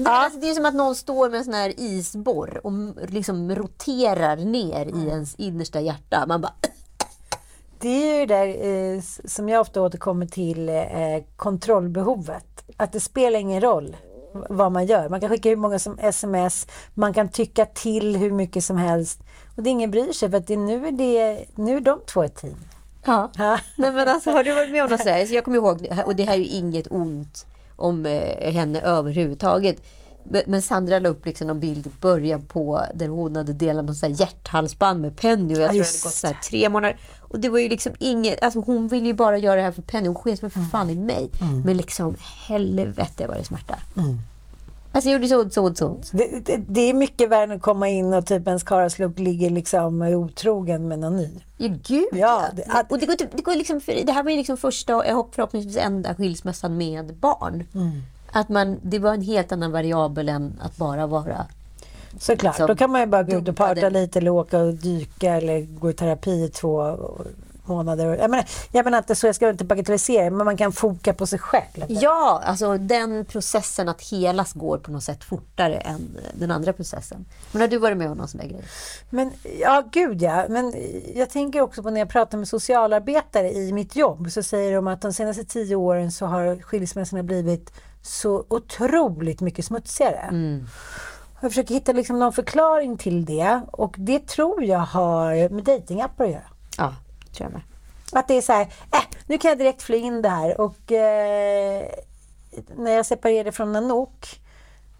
alltså, 0.10 0.40
det 0.40 0.50
är 0.50 0.54
som 0.54 0.66
att 0.66 0.74
någon 0.74 0.96
står 0.96 1.30
med 1.30 1.38
en 1.38 1.46
sån 1.46 1.54
här 1.54 1.74
isborr 1.80 2.62
och 2.64 2.72
liksom 3.10 3.56
roterar 3.56 4.36
ner 4.38 4.86
i 4.86 5.08
ens 5.08 5.36
innersta 5.36 5.82
hjärta. 5.82 6.26
Man 6.28 6.42
bara... 6.42 6.54
Det 7.84 7.90
är 7.90 8.20
ju 8.20 8.26
det 8.26 8.36
där 8.36 8.96
eh, 8.96 9.02
som 9.26 9.50
jag 9.50 9.62
ofta 9.62 9.82
återkommer 9.82 10.26
till, 10.26 10.70
eh, 10.70 10.86
kontrollbehovet. 11.36 12.64
Att 12.78 12.92
det 12.92 13.00
spelar 13.00 13.40
ingen 13.40 13.62
roll 13.62 13.96
vad 14.50 14.72
man 14.72 14.86
gör. 14.86 15.10
Man 15.10 15.20
kan 15.20 15.30
skicka 15.30 15.50
hur 15.50 15.56
många 15.56 15.80
som 15.80 16.00
sms, 16.00 16.68
man 16.94 17.14
kan 17.14 17.30
tycka 17.30 17.66
till 17.66 18.16
hur 18.16 18.32
mycket 18.32 18.64
som 18.64 18.78
helst. 18.78 19.20
Och 19.56 19.64
det 19.64 19.70
är 19.70 19.72
ingen 19.72 19.92
bryr 19.92 20.12
sig 20.12 20.30
för 20.30 20.38
att 20.38 20.48
det, 20.48 20.58
nu, 20.58 20.88
är 20.88 20.92
det, 20.92 21.46
nu 21.56 21.78
är 21.78 21.82
de 21.82 22.00
två 22.06 22.24
ett 22.24 22.36
team. 22.36 22.56
Ja. 23.06 23.32
Ja. 23.38 23.60
Nej, 23.76 23.92
men 23.92 24.08
alltså, 24.08 24.32
har 24.32 24.44
du 24.44 24.56
varit 24.56 24.72
med 24.72 24.84
om 24.84 24.90
något 24.90 25.00
sådär? 25.00 25.26
Så 25.26 25.34
jag 25.34 25.44
kommer 25.44 25.58
ihåg, 25.58 25.88
och 26.06 26.16
det 26.16 26.24
här 26.24 26.34
är 26.34 26.38
ju 26.38 26.46
inget 26.46 26.88
ont 26.90 27.46
om 27.76 28.06
eh, 28.06 28.54
henne 28.54 28.82
överhuvudtaget. 28.82 29.82
Men, 30.46 30.62
Sandra 30.62 31.00
la 31.00 31.10
upp 31.10 31.26
liksom 31.26 31.50
en 31.50 31.60
bild 31.60 31.88
i 31.88 31.92
början 32.02 32.42
på 32.42 32.82
där 32.94 33.08
hon 33.08 33.36
hade 33.36 33.54
delat 33.54 34.02
här 34.02 34.10
hjärthalsband 34.10 35.02
med 35.02 35.18
Penny 35.18 35.56
och 35.56 35.62
jag 35.62 35.70
tror 35.70 35.80
det 35.80 35.88
hade 35.88 36.04
gått 36.04 36.14
så 36.14 36.34
tre 36.50 36.70
månader. 36.70 37.00
Och 37.34 37.40
det 37.40 37.50
var 37.50 37.60
ju 37.60 37.70
liksom 37.70 37.94
inget, 38.00 38.44
alltså 38.44 38.60
hon 38.60 38.88
ville 38.88 39.06
ju 39.08 39.14
bara 39.14 39.38
göra 39.38 39.56
det 39.56 39.62
här 39.62 39.72
för 39.72 39.82
Penny, 39.82 40.08
hon 40.08 40.16
sket 40.16 40.44
väl 40.44 40.50
för 40.50 40.62
fan 40.62 40.90
i 40.90 40.96
mig. 40.96 41.30
Men 41.66 41.78
liksom 41.78 42.16
helvete 42.48 43.28
vad 43.28 43.38
det 43.38 43.44
smärtar. 43.44 43.80
Alltså 44.96 45.10
jag 45.10 45.14
gjorde 45.24 45.28
så 45.28 45.50
så 45.50 45.76
så. 45.76 46.18
Det, 46.18 46.46
det, 46.46 46.58
det 46.68 46.82
är 46.82 46.94
mycket 46.94 47.30
värre 47.30 47.44
än 47.44 47.52
att 47.52 47.62
komma 47.62 47.90
in 47.90 48.14
och 48.14 48.26
typ 48.26 48.48
ens 48.48 48.64
karlslok 48.64 49.20
ligger 49.20 49.50
liksom 49.50 50.02
otrogen 50.02 50.88
med 50.88 51.00
någon 51.00 51.18
ny. 51.18 51.30
Ja, 51.58 51.68
gud 51.88 52.06
Ja, 52.12 52.44
det- 52.56 52.66
att- 52.70 52.92
Och 52.92 53.00
det, 53.00 53.06
går, 53.06 53.14
typ- 53.16 53.32
det, 53.38 53.42
går 53.44 53.56
liksom, 53.56 53.82
det 54.06 54.12
här 54.12 54.24
var 54.24 54.32
ju 54.32 54.38
liksom 54.38 54.58
första 54.58 54.96
och 55.18 55.30
förhoppningsvis 55.36 55.78
enda 55.78 56.16
skilsmässan 56.16 56.78
med 56.78 57.14
barn. 57.16 57.64
Mm. 57.76 57.92
Att 58.32 58.50
man, 58.50 58.80
det 58.82 59.00
var 59.00 59.14
en 59.14 59.22
helt 59.22 59.52
annan 59.52 59.72
variabel 59.72 60.30
än 60.30 60.60
att 60.62 60.78
bara 60.78 61.08
vara... 61.08 61.46
Såklart, 62.20 62.54
Liksom, 62.54 62.68
då 62.68 62.76
kan 62.76 62.92
man 62.92 63.02
ju 63.02 63.08
bara 63.08 63.24
gå 63.24 63.38
ut 63.38 63.48
och 63.48 63.56
parta 63.56 63.90
lite 63.90 64.20
eller 64.20 64.32
åka 64.32 64.60
och 64.60 64.74
dyka 64.74 65.34
eller 65.34 65.62
gå 65.62 65.90
i 65.90 65.94
terapi 65.94 66.44
i 66.44 66.50
två 66.50 66.98
månader. 67.66 68.18
Jag 68.18 68.30
menar, 68.32 68.46
jag 68.72 68.86
menar 68.86 68.98
inte 68.98 69.16
så, 69.16 69.28
jag 69.28 69.36
ska 69.36 69.50
inte 69.50 69.66
bagatellisera 69.66 70.30
men 70.30 70.46
man 70.46 70.58
kan 70.58 70.72
foka 70.72 71.14
på 71.14 71.28
sig 71.28 71.40
själv. 71.40 71.86
Ja, 71.88 72.42
alltså 72.46 72.78
den 72.78 73.26
processen 73.26 73.90
att 73.90 74.02
helas 74.02 74.54
går 74.54 74.78
på 74.78 74.92
något 74.92 75.04
sätt 75.04 75.24
fortare 75.24 75.76
än 75.76 76.18
den 76.34 76.52
andra 76.52 76.74
processen. 76.74 77.26
Men 77.52 77.62
har 77.62 77.68
du 77.68 77.78
varit 77.78 77.98
med 77.98 78.12
om 78.12 78.18
någon 78.18 78.28
sån 78.28 78.42
där 78.42 78.48
grej? 78.48 78.64
Men 79.10 79.32
ja, 79.60 79.84
gud 79.92 80.22
ja. 80.22 80.46
Men 80.50 80.74
jag 81.16 81.30
tänker 81.30 81.62
också 81.62 81.84
på 81.84 81.90
när 81.90 82.00
jag 82.00 82.10
pratar 82.10 82.38
med 82.38 82.48
socialarbetare 82.48 83.52
i 83.52 83.74
mitt 83.74 83.96
jobb 83.96 84.32
så 84.32 84.44
säger 84.44 84.76
de 84.76 84.88
att 84.88 85.02
de 85.02 85.14
senaste 85.14 85.44
tio 85.44 85.76
åren 85.76 86.12
så 86.12 86.26
har 86.26 86.62
skilsmässorna 86.62 87.24
blivit 87.24 87.74
så 88.02 88.46
otroligt 88.48 89.42
mycket 89.42 89.66
smutsigare. 89.66 90.30
Jag 91.44 91.52
försöker 91.52 91.74
hitta 91.74 91.92
liksom 91.92 92.20
någon 92.20 92.34
förklaring 92.34 92.98
till 92.98 93.26
det 93.26 93.62
och 93.72 93.96
det 93.98 94.28
tror 94.28 94.64
jag 94.64 94.80
har 94.80 95.50
med 95.50 95.64
datingappar 95.64 96.26
att 96.26 96.32
göra. 96.32 96.50
Ja, 96.78 96.96
tror 97.34 97.50
jag 97.50 97.54
med. 97.54 97.62
Att 98.12 98.28
det 98.28 98.34
är 98.34 98.42
så 98.42 98.54
här, 98.54 98.62
äh, 98.92 99.18
nu 99.28 99.38
kan 99.38 99.50
jag 99.50 99.58
direkt 99.58 99.82
fly 99.82 99.98
in 99.98 100.22
det 100.22 100.30
här 100.30 100.62
och 100.62 100.92
eh, 100.92 101.86
när 102.78 102.92
jag 102.92 103.06
separerade 103.06 103.52
från 103.52 103.72
Nanook 103.72 104.40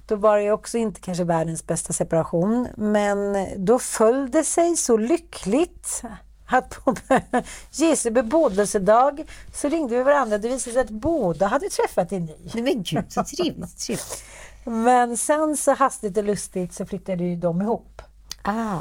då 0.08 0.16
var 0.16 0.38
det 0.38 0.44
ju 0.44 0.52
också 0.52 0.78
inte 0.78 1.02
kanske 1.02 1.24
världens 1.24 1.68
bästa 1.68 1.94
separation 1.94 2.68
men 2.78 3.48
då 3.58 3.80
föll 3.80 4.32
det 4.32 4.44
sig 4.44 4.76
så 4.76 4.98
lyckligt 4.98 6.04
att 6.46 6.84
på 6.86 6.96
Jesu 7.72 8.12
bebådelsedag 8.12 9.24
så 9.54 9.70
ringde 9.70 9.98
vi 9.98 10.04
varandra. 10.04 10.38
Det 10.38 10.48
visade 10.48 10.74
sig 10.74 10.82
att 10.82 10.90
båda 10.90 11.48
hade 11.48 11.70
träffat 11.70 12.12
en 12.12 12.26
ny. 12.26 12.62
Men 12.62 12.84
gud, 12.84 13.06
så 13.10 13.24
trevligt. 13.24 13.80
trevligt. 13.80 14.24
Men 14.66 15.18
sen 15.18 15.58
så 15.58 15.74
hastigt 15.74 16.18
och 16.18 16.24
lustigt 16.24 16.74
så 16.74 16.86
flyttade 16.86 17.24
ju 17.24 17.36
de 17.36 17.62
ihop. 17.62 18.02
Ah. 18.42 18.80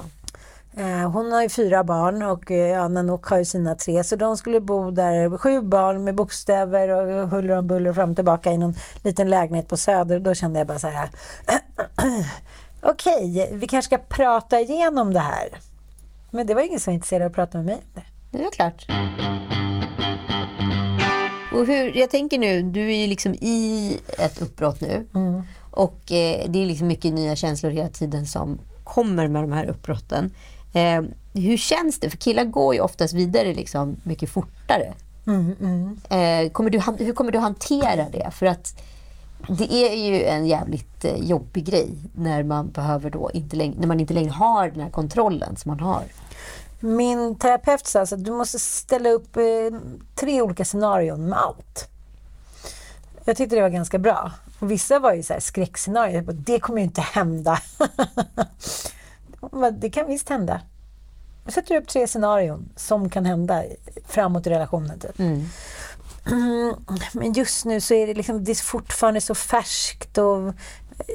Eh, 0.76 1.10
Hon 1.10 1.32
har 1.32 1.42
ju 1.42 1.48
fyra 1.48 1.84
barn 1.84 2.22
och 2.22 2.50
eh, 2.50 2.68
ja, 2.68 2.88
Nanook 2.88 3.26
har 3.26 3.38
ju 3.38 3.44
sina 3.44 3.74
tre. 3.74 4.04
Så 4.04 4.16
de 4.16 4.36
skulle 4.36 4.60
bo 4.60 4.90
där, 4.90 5.38
sju 5.38 5.60
barn 5.62 6.04
med 6.04 6.14
bokstäver 6.14 6.88
och 6.88 7.28
huller 7.28 7.58
om 7.58 7.66
buller 7.66 7.92
fram 7.92 8.10
och 8.10 8.16
tillbaka 8.16 8.52
i 8.52 8.58
någon 8.58 8.74
liten 9.02 9.30
lägenhet 9.30 9.68
på 9.68 9.76
Söder. 9.76 10.20
Då 10.20 10.34
kände 10.34 10.58
jag 10.60 10.66
bara 10.66 10.78
så 10.78 10.88
här. 10.88 11.10
Okej, 12.82 13.50
vi 13.52 13.66
kanske 13.66 13.96
ska 13.96 14.04
prata 14.08 14.60
igenom 14.60 15.12
det 15.14 15.20
här. 15.20 15.48
Men 16.30 16.46
det 16.46 16.54
var 16.54 16.62
ingen 16.62 16.80
som 16.80 16.90
var 16.90 16.94
intresserad 16.94 17.22
av 17.22 17.26
att 17.26 17.34
prata 17.34 17.58
med 17.58 17.64
mig 17.66 17.74
om 17.74 17.80
det. 17.94 18.02
Det 18.38 18.44
är 18.44 18.50
klart. 18.50 18.86
Och 21.52 21.66
hur, 21.66 21.96
jag 21.96 22.10
tänker 22.10 22.38
nu, 22.38 22.62
du 22.62 22.92
är 22.92 22.96
ju 22.96 23.06
liksom 23.06 23.34
i 23.34 23.98
ett 24.18 24.42
uppbrott 24.42 24.80
nu. 24.80 25.06
Och 25.72 26.12
eh, 26.12 26.46
det 26.48 26.62
är 26.62 26.66
liksom 26.66 26.86
mycket 26.86 27.14
nya 27.14 27.36
känslor 27.36 27.70
hela 27.70 27.88
tiden 27.88 28.26
som 28.26 28.58
kommer 28.84 29.28
med 29.28 29.42
de 29.42 29.52
här 29.52 29.66
uppbrotten. 29.66 30.30
Eh, 30.72 31.02
hur 31.34 31.56
känns 31.56 32.00
det? 32.00 32.10
För 32.10 32.16
killar 32.16 32.44
går 32.44 32.74
ju 32.74 32.80
oftast 32.80 33.14
vidare 33.14 33.54
liksom 33.54 33.96
mycket 34.02 34.30
fortare. 34.30 34.94
Eh, 36.44 36.50
kommer 36.50 36.70
du, 36.70 36.80
hur 37.04 37.12
kommer 37.12 37.32
du 37.32 37.38
hantera 37.38 38.08
det? 38.12 38.30
För 38.30 38.46
att 38.46 38.82
det 39.48 39.72
är 39.72 39.94
ju 39.94 40.24
en 40.24 40.46
jävligt 40.46 41.04
eh, 41.04 41.16
jobbig 41.16 41.64
grej 41.64 41.88
när 42.14 42.42
man 42.42 42.70
behöver 42.70 43.10
då 43.10 43.30
inte 43.34 43.56
längre, 43.56 43.74
när 43.78 43.86
man 43.86 44.00
inte 44.00 44.14
längre 44.14 44.30
har 44.30 44.68
den 44.68 44.80
här 44.80 44.90
kontrollen 44.90 45.56
som 45.56 45.70
man 45.70 45.80
har. 45.80 46.02
Min 46.80 47.34
terapeut 47.34 47.86
sa 47.86 48.00
att 48.00 48.24
du 48.24 48.30
måste 48.30 48.58
ställa 48.58 49.08
upp 49.08 49.36
eh, 49.36 49.42
tre 50.14 50.42
olika 50.42 50.64
scenarion 50.64 51.28
med 51.28 51.38
allt. 51.38 51.88
Jag 53.24 53.36
tyckte 53.36 53.56
det 53.56 53.62
var 53.62 53.68
ganska 53.68 53.98
bra. 53.98 54.32
Och 54.58 54.70
vissa 54.70 54.98
var 54.98 55.14
ju 55.14 55.22
så 55.22 55.32
här 55.32 55.40
skräckscenarier. 55.40 56.24
Det 56.32 56.60
kommer 56.60 56.78
ju 56.78 56.84
inte 56.84 57.00
hända. 57.00 57.58
Det 59.72 59.90
kan 59.90 60.06
visst 60.06 60.28
hända. 60.28 60.60
Jag 61.44 61.54
sätter 61.54 61.76
upp 61.76 61.88
tre 61.88 62.06
scenarion 62.06 62.68
som 62.76 63.10
kan 63.10 63.24
hända 63.24 63.64
framåt 64.06 64.46
i 64.46 64.50
relationen. 64.50 64.98
Typ. 64.98 65.18
Mm, 65.18 66.74
men 67.12 67.32
just 67.32 67.64
nu 67.64 67.80
så 67.80 67.94
är 67.94 68.06
det, 68.06 68.14
liksom, 68.14 68.44
det 68.44 68.52
är 68.52 68.64
fortfarande 68.64 69.20
så 69.20 69.34
färskt 69.34 70.18
och 70.18 70.54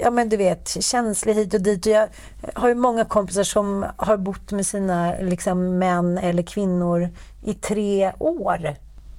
ja 0.04 0.12
men 0.12 0.30
du 0.30 0.38
vet, 0.38 0.84
känslig 0.84 1.34
hit 1.34 1.54
och 1.54 1.62
dit. 1.62 1.86
Och 1.86 1.92
jag 1.92 2.10
har 2.56 2.68
ju 2.68 2.76
många 2.76 3.06
kompisar 3.06 3.44
som 3.44 3.86
har 3.98 4.18
bott 4.18 4.52
med 4.52 4.66
sina 4.66 5.14
liksom, 5.22 5.78
män 5.78 6.18
eller 6.18 6.44
kvinnor 6.44 7.10
i 7.44 7.54
tre 7.54 8.14
år 8.20 8.76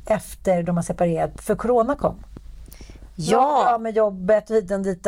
efter 0.07 0.63
de 0.63 0.77
har 0.77 0.83
separerat, 0.83 1.41
för 1.41 1.55
corona 1.55 1.97
kom. 1.97 2.25
Ja! 3.21 3.71
Jag 3.71 3.81
med 3.81 3.97
jobbet, 3.97 4.51
hit 4.51 4.71
och 4.71 4.81
dit. 4.81 5.07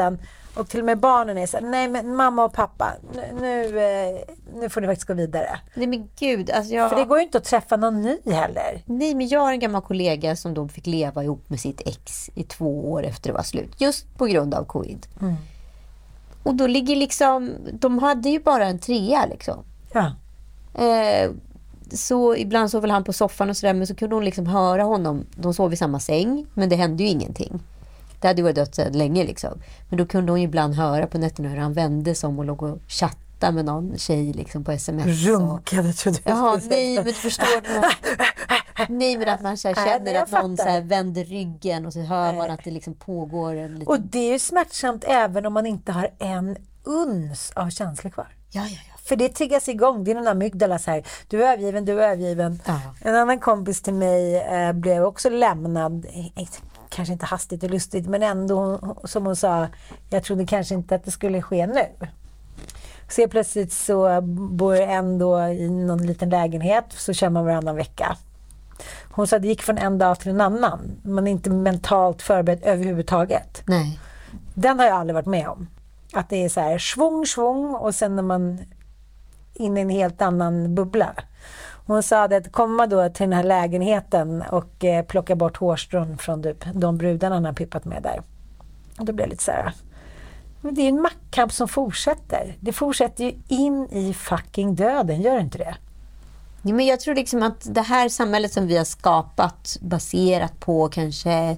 Och 0.55 0.69
till 0.69 0.81
och 0.81 0.87
med 0.87 0.99
barnen 0.99 1.38
är 1.38 1.47
så 1.47 1.57
här, 1.57 1.64
nej 1.64 1.88
men 1.88 2.17
mamma 2.17 2.45
och 2.45 2.52
pappa, 2.52 2.93
nu, 3.14 3.23
nu, 3.40 3.81
eh, 3.81 4.21
nu 4.55 4.69
får 4.69 4.81
ni 4.81 4.87
faktiskt 4.87 5.09
gå 5.09 5.14
vidare. 5.14 5.61
Nej 5.75 5.87
men 5.87 6.09
gud. 6.19 6.50
Alltså 6.50 6.75
jag... 6.75 6.90
För 6.90 6.97
det 6.97 7.05
går 7.05 7.19
ju 7.19 7.25
inte 7.25 7.38
att 7.38 7.45
träffa 7.45 7.76
någon 7.76 8.02
ny 8.02 8.19
heller. 8.26 8.83
Nej 8.85 9.14
men 9.14 9.29
jag 9.29 9.40
har 9.40 9.52
en 9.52 9.61
gammal 9.61 9.83
kollega 9.83 10.37
som 10.37 10.55
då 10.55 10.69
fick 10.69 10.87
leva 10.87 11.25
ihop 11.25 11.50
med 11.50 11.61
sitt 11.61 11.81
ex 11.87 12.31
i 12.35 12.43
två 12.43 12.93
år 12.93 13.02
efter 13.02 13.29
det 13.29 13.35
var 13.35 13.43
slut. 13.43 13.81
Just 13.81 14.19
på 14.19 14.26
grund 14.26 14.55
av 14.55 14.64
covid. 14.64 15.07
Mm. 15.21 15.35
Och 16.43 16.55
då 16.55 16.67
ligger 16.67 16.97
liksom, 16.97 17.52
de 17.73 17.99
hade 17.99 18.29
ju 18.29 18.40
bara 18.40 18.67
en 18.67 18.79
trea 18.79 19.26
liksom. 19.26 19.64
Ja. 19.93 20.12
Eh, 20.85 21.31
så 21.93 22.37
ibland 22.37 22.71
sov 22.71 22.83
väl 22.83 22.90
han 22.90 23.05
på 23.05 23.12
soffan 23.12 23.50
och 23.50 23.57
sådär, 23.57 23.75
men 23.75 23.87
så 23.87 23.95
kunde 23.95 24.17
hon 24.17 24.25
liksom 24.25 24.47
höra 24.47 24.83
honom. 24.83 25.26
De 25.37 25.55
sov 25.55 25.73
i 25.73 25.76
samma 25.76 26.00
säng, 26.00 26.47
men 26.55 26.69
det 26.69 26.76
hände 26.76 27.02
ju 27.02 27.09
ingenting. 27.09 27.61
Det 28.21 28.29
hade 28.29 28.43
varit 28.43 28.57
dött 28.57 28.75
sedan 28.75 28.93
länge 28.93 29.25
liksom. 29.25 29.62
Men 29.89 29.99
då 29.99 30.07
kunde 30.07 30.33
hon 30.33 30.41
ibland 30.41 30.75
höra 30.75 31.07
på 31.07 31.19
nätterna 31.19 31.49
hur 31.49 31.57
han 31.57 31.73
vände 31.73 32.15
sig 32.15 32.29
om 32.29 32.39
och 32.39 32.45
låg 32.45 32.62
och 32.62 32.79
chattade 32.89 33.53
med 33.53 33.65
någon 33.65 33.99
tjej 33.99 34.33
liksom 34.33 34.65
på 34.65 34.73
sms. 34.73 35.27
Runkade 35.27 35.93
trodde 35.93 36.19
jag 36.25 36.37
Jaha, 36.37 36.61
nej 36.69 36.95
men 36.95 37.05
du 37.05 37.12
förstår. 37.12 37.47
nej 38.89 39.17
men 39.19 39.29
att 39.29 39.41
man 39.43 39.57
så 39.57 39.75
känner 39.75 40.23
att 40.23 40.31
någon 40.31 40.57
så 40.57 40.62
här, 40.62 40.81
vänder 40.81 41.25
ryggen 41.25 41.87
och 41.87 41.93
så 41.93 42.00
hör 42.00 42.33
man 42.33 42.50
att 42.50 42.65
det 42.65 42.71
liksom 42.71 42.95
pågår 42.95 43.55
en 43.55 43.75
liten... 43.75 43.87
Och 43.87 44.00
det 44.00 44.19
är 44.19 44.33
ju 44.33 44.39
smärtsamt 44.39 45.05
även 45.09 45.47
om 45.47 45.53
man 45.53 45.67
inte 45.67 45.93
har 45.93 46.11
en 46.19 46.57
uns 46.85 47.53
av 47.55 47.71
känslor 47.71 48.11
kvar. 48.11 48.29
Ja, 48.50 48.62
ja, 48.62 48.79
ja. 48.89 48.97
För 49.05 49.17
det 49.17 49.29
triggas 49.29 49.69
igång. 49.69 50.05
Det 50.05 50.11
är 50.11 50.15
den 50.15 50.29
amygdala 50.29 50.79
så 50.79 50.91
här. 50.91 51.07
Du 51.29 51.45
är 51.45 51.53
övergiven, 51.53 51.85
du 51.85 51.93
är 51.93 52.09
övergiven. 52.09 52.61
Ja. 52.67 52.81
En 53.00 53.15
annan 53.15 53.39
kompis 53.39 53.83
till 53.83 53.95
mig 53.95 54.37
eh, 54.37 54.73
blev 54.73 55.05
också 55.05 55.31
lämnad 55.31 56.07
kanske 56.90 57.12
inte 57.12 57.26
hastigt 57.26 57.62
och 57.62 57.70
lustigt, 57.70 58.06
men 58.06 58.23
ändå 58.23 58.80
som 59.04 59.26
hon 59.26 59.37
sa, 59.37 59.66
jag 60.11 60.25
trodde 60.25 60.47
kanske 60.47 60.75
inte 60.75 60.94
att 60.94 61.04
det 61.04 61.11
skulle 61.11 61.42
ske 61.42 61.66
nu. 61.66 61.87
Så 63.09 63.28
plötsligt 63.28 63.73
så 63.73 64.20
bor 64.50 64.76
en 64.76 65.18
då 65.18 65.42
i 65.42 65.70
någon 65.70 66.06
liten 66.06 66.30
lägenhet, 66.30 66.85
så 66.88 67.12
kör 67.12 67.30
man 67.30 67.44
varannan 67.44 67.76
vecka. 67.76 68.16
Hon 69.12 69.26
sa 69.26 69.37
att 69.37 69.42
det 69.42 69.49
gick 69.49 69.62
från 69.62 69.78
en 69.78 69.99
dag 69.99 70.20
till 70.20 70.30
en 70.30 70.40
annan. 70.40 71.00
Man 71.02 71.26
är 71.26 71.30
inte 71.30 71.50
mentalt 71.50 72.23
förberedd 72.23 72.61
överhuvudtaget. 72.62 73.62
Nej. 73.66 74.00
Den 74.54 74.78
har 74.78 74.87
jag 74.87 74.97
aldrig 74.97 75.14
varit 75.14 75.26
med 75.26 75.49
om. 75.49 75.66
Att 76.12 76.28
det 76.28 76.44
är 76.44 76.49
så 76.49 76.61
här 76.61 76.78
svung, 76.78 77.26
svung 77.26 77.75
och 77.75 77.94
sen 77.94 78.16
när 78.16 78.23
man 78.23 78.59
in 79.54 79.76
i 79.76 79.80
en 79.80 79.90
helt 79.90 80.23
annan 80.23 80.75
bubbla. 80.75 81.14
Hon 81.90 82.02
sa 82.02 82.25
att 82.25 82.52
komma 82.52 82.87
då 82.87 83.09
till 83.09 83.23
den 83.23 83.32
här 83.32 83.44
lägenheten 83.44 84.42
och 84.42 84.85
eh, 84.85 85.04
plocka 85.04 85.37
bort 85.37 85.56
hårstrån 85.56 86.18
från 86.18 86.42
typ, 86.42 86.64
de 86.75 86.99
brudarna 86.99 87.35
han 87.35 87.44
har 87.44 87.52
pippat 87.52 87.85
med 87.85 88.02
där. 88.02 88.23
Och 88.99 89.04
då 89.04 89.12
blev 89.12 89.26
det 89.26 89.30
lite 89.30 89.44
så 89.44 89.50
här. 89.50 89.75
Men 90.61 90.75
det 90.75 90.82
är 90.82 90.88
en 90.88 91.02
maktkamp 91.02 91.52
som 91.52 91.68
fortsätter. 91.68 92.56
Det 92.61 92.73
fortsätter 92.73 93.25
ju 93.25 93.35
in 93.49 93.88
i 93.90 94.14
fucking 94.14 94.75
döden, 94.75 95.23
gör 95.23 95.35
det 95.35 95.40
inte 95.40 95.59
det? 95.59 95.75
Ja, 96.62 96.75
men 96.75 96.87
jag 96.87 97.00
tror 97.00 97.14
liksom 97.14 97.42
att 97.42 97.75
det 97.75 97.82
här 97.82 98.09
samhället 98.09 98.52
som 98.52 98.66
vi 98.66 98.76
har 98.76 98.85
skapat 98.85 99.76
baserat 99.80 100.61
på 100.61 100.88
kanske 100.88 101.56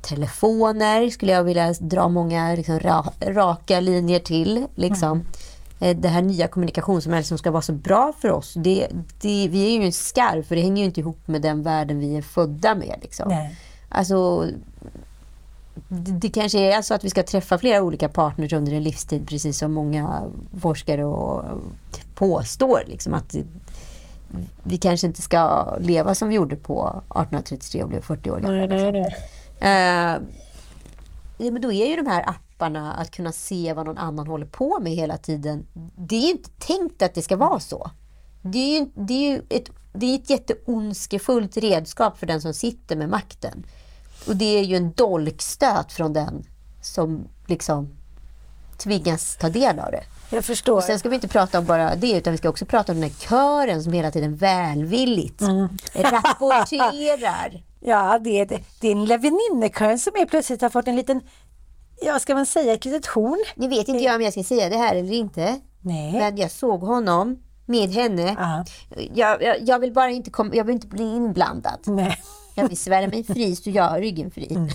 telefoner 0.00 1.10
skulle 1.10 1.32
jag 1.32 1.44
vilja 1.44 1.72
dra 1.72 2.08
många 2.08 2.54
liksom, 2.54 2.80
ra, 2.80 3.12
raka 3.22 3.80
linjer 3.80 4.20
till. 4.20 4.66
Liksom. 4.74 5.12
Mm. 5.12 5.26
Eh, 5.80 5.96
det 5.96 6.08
här 6.08 6.22
nya 6.22 6.48
kommunikationssamhället 6.48 7.26
som 7.26 7.38
ska 7.38 7.50
vara 7.50 7.62
så 7.62 7.72
bra 7.72 8.12
för 8.20 8.30
oss. 8.30 8.54
Det, 8.54 8.88
det, 9.20 9.48
vi 9.48 9.66
är 9.66 9.78
ju 9.78 9.84
en 9.84 9.92
skarv, 9.92 10.42
för 10.42 10.56
det 10.56 10.62
hänger 10.62 10.82
ju 10.82 10.84
inte 10.84 11.00
ihop 11.00 11.28
med 11.28 11.42
den 11.42 11.62
världen 11.62 11.98
vi 11.98 12.16
är 12.16 12.22
födda 12.22 12.74
med. 12.74 12.98
Liksom. 13.02 13.28
Nej. 13.28 13.56
Alltså, 13.88 14.46
det, 15.88 16.12
det, 16.12 16.28
kanske 16.28 16.58
är 16.58 16.82
så 16.82 16.94
att 16.94 17.04
vi 17.04 17.10
ska 17.10 17.22
träffa 17.22 17.58
flera 17.58 17.82
olika 17.82 18.08
partners 18.08 18.52
under 18.52 18.72
en 18.72 18.82
livstid, 18.82 19.28
precis 19.28 19.58
som 19.58 19.72
många 19.72 20.22
forskare 20.60 21.04
och 21.04 21.44
påstår. 22.14 22.82
Liksom, 22.86 23.14
att 23.14 23.36
vi 24.62 24.78
kanske 24.78 25.06
inte 25.06 25.22
ska 25.22 25.74
leva 25.80 26.14
som 26.14 26.28
vi 26.28 26.34
gjorde 26.34 26.56
på 26.56 26.88
1833 26.88 27.82
och 27.82 27.88
blev 27.88 28.00
40 28.00 28.30
år 28.30 28.40
gamla. 28.40 28.66
Nej, 28.66 28.68
nej, 28.68 28.92
nej. 28.92 29.16
Uh, 29.62 30.22
ja, 31.38 31.50
men 31.52 31.62
då 31.62 31.72
är 31.72 31.86
ju 31.86 31.96
de 31.96 32.06
här 32.06 32.20
apparna 32.20 32.49
att 32.66 33.10
kunna 33.10 33.32
se 33.32 33.72
vad 33.72 33.86
någon 33.86 33.98
annan 33.98 34.26
håller 34.26 34.46
på 34.46 34.80
med 34.80 34.92
hela 34.92 35.18
tiden. 35.18 35.66
Det 35.96 36.16
är 36.16 36.20
ju 36.20 36.30
inte 36.30 36.50
tänkt 36.50 37.02
att 37.02 37.14
det 37.14 37.22
ska 37.22 37.36
vara 37.36 37.60
så. 37.60 37.90
Det 38.42 38.58
är 38.58 38.80
ju, 38.80 38.90
det 38.94 39.14
är 39.14 39.30
ju 39.30 39.42
ett, 39.48 39.70
det 39.92 40.06
är 40.06 40.14
ett 40.14 40.30
jätteondskefullt 40.30 41.56
redskap 41.56 42.18
för 42.18 42.26
den 42.26 42.40
som 42.40 42.54
sitter 42.54 42.96
med 42.96 43.08
makten. 43.08 43.66
Och 44.26 44.36
det 44.36 44.58
är 44.58 44.62
ju 44.62 44.76
en 44.76 44.92
dolkstöt 44.92 45.92
från 45.92 46.12
den 46.12 46.44
som 46.82 47.28
liksom 47.46 47.88
tvingas 48.76 49.36
ta 49.36 49.48
del 49.48 49.78
av 49.78 49.90
det. 49.90 50.04
Jag 50.30 50.44
förstår. 50.44 50.76
Och 50.76 50.82
sen 50.82 50.98
ska 50.98 51.08
vi 51.08 51.14
inte 51.14 51.28
prata 51.28 51.58
om 51.58 51.64
bara 51.64 51.96
det, 51.96 52.12
utan 52.12 52.32
vi 52.32 52.38
ska 52.38 52.48
också 52.48 52.66
prata 52.66 52.92
om 52.92 53.00
den 53.00 53.10
här 53.10 53.28
kören 53.28 53.82
som 53.82 53.92
hela 53.92 54.10
tiden 54.10 54.36
välvilligt 54.36 55.40
mm. 55.40 55.68
rapporterar. 55.94 57.62
ja, 57.80 58.18
det 58.18 58.40
är, 58.40 58.46
det 58.80 58.88
är 58.88 58.92
en 58.92 59.06
väninnekör 59.06 59.96
som 59.96 60.12
är 60.16 60.26
plötsligt 60.26 60.62
har 60.62 60.68
fått 60.68 60.88
en 60.88 60.96
liten 60.96 61.20
ja, 62.00 62.18
ska 62.18 62.34
man 62.34 62.46
säga 62.46 62.72
ett 62.72 62.84
litet 62.84 63.06
horn? 63.06 63.44
Nu 63.54 63.68
vet 63.68 63.88
inte 63.88 64.04
jag 64.04 64.16
om 64.16 64.22
jag 64.22 64.32
ska 64.32 64.42
säga 64.42 64.68
det 64.68 64.76
här 64.76 64.96
eller 64.96 65.12
inte. 65.12 65.60
Nej. 65.80 66.12
Men 66.12 66.36
jag 66.36 66.50
såg 66.50 66.80
honom 66.80 67.42
med 67.66 67.90
henne. 67.90 68.36
Jag, 69.14 69.42
jag, 69.42 69.56
jag, 69.60 69.78
vill 69.78 69.92
bara 69.92 70.10
inte, 70.10 70.30
kom, 70.30 70.50
jag 70.54 70.64
vill 70.64 70.74
inte 70.74 70.86
bli 70.86 71.16
inblandad. 71.16 71.80
Nej. 71.86 72.22
Jag 72.54 72.68
vill 72.68 72.78
svära 72.78 73.08
mig 73.08 73.24
fri 73.24 73.56
så 73.56 73.70
jag 73.70 73.84
har 73.84 74.00
ryggen 74.00 74.30
fri. 74.30 74.54
Mm. 74.54 74.68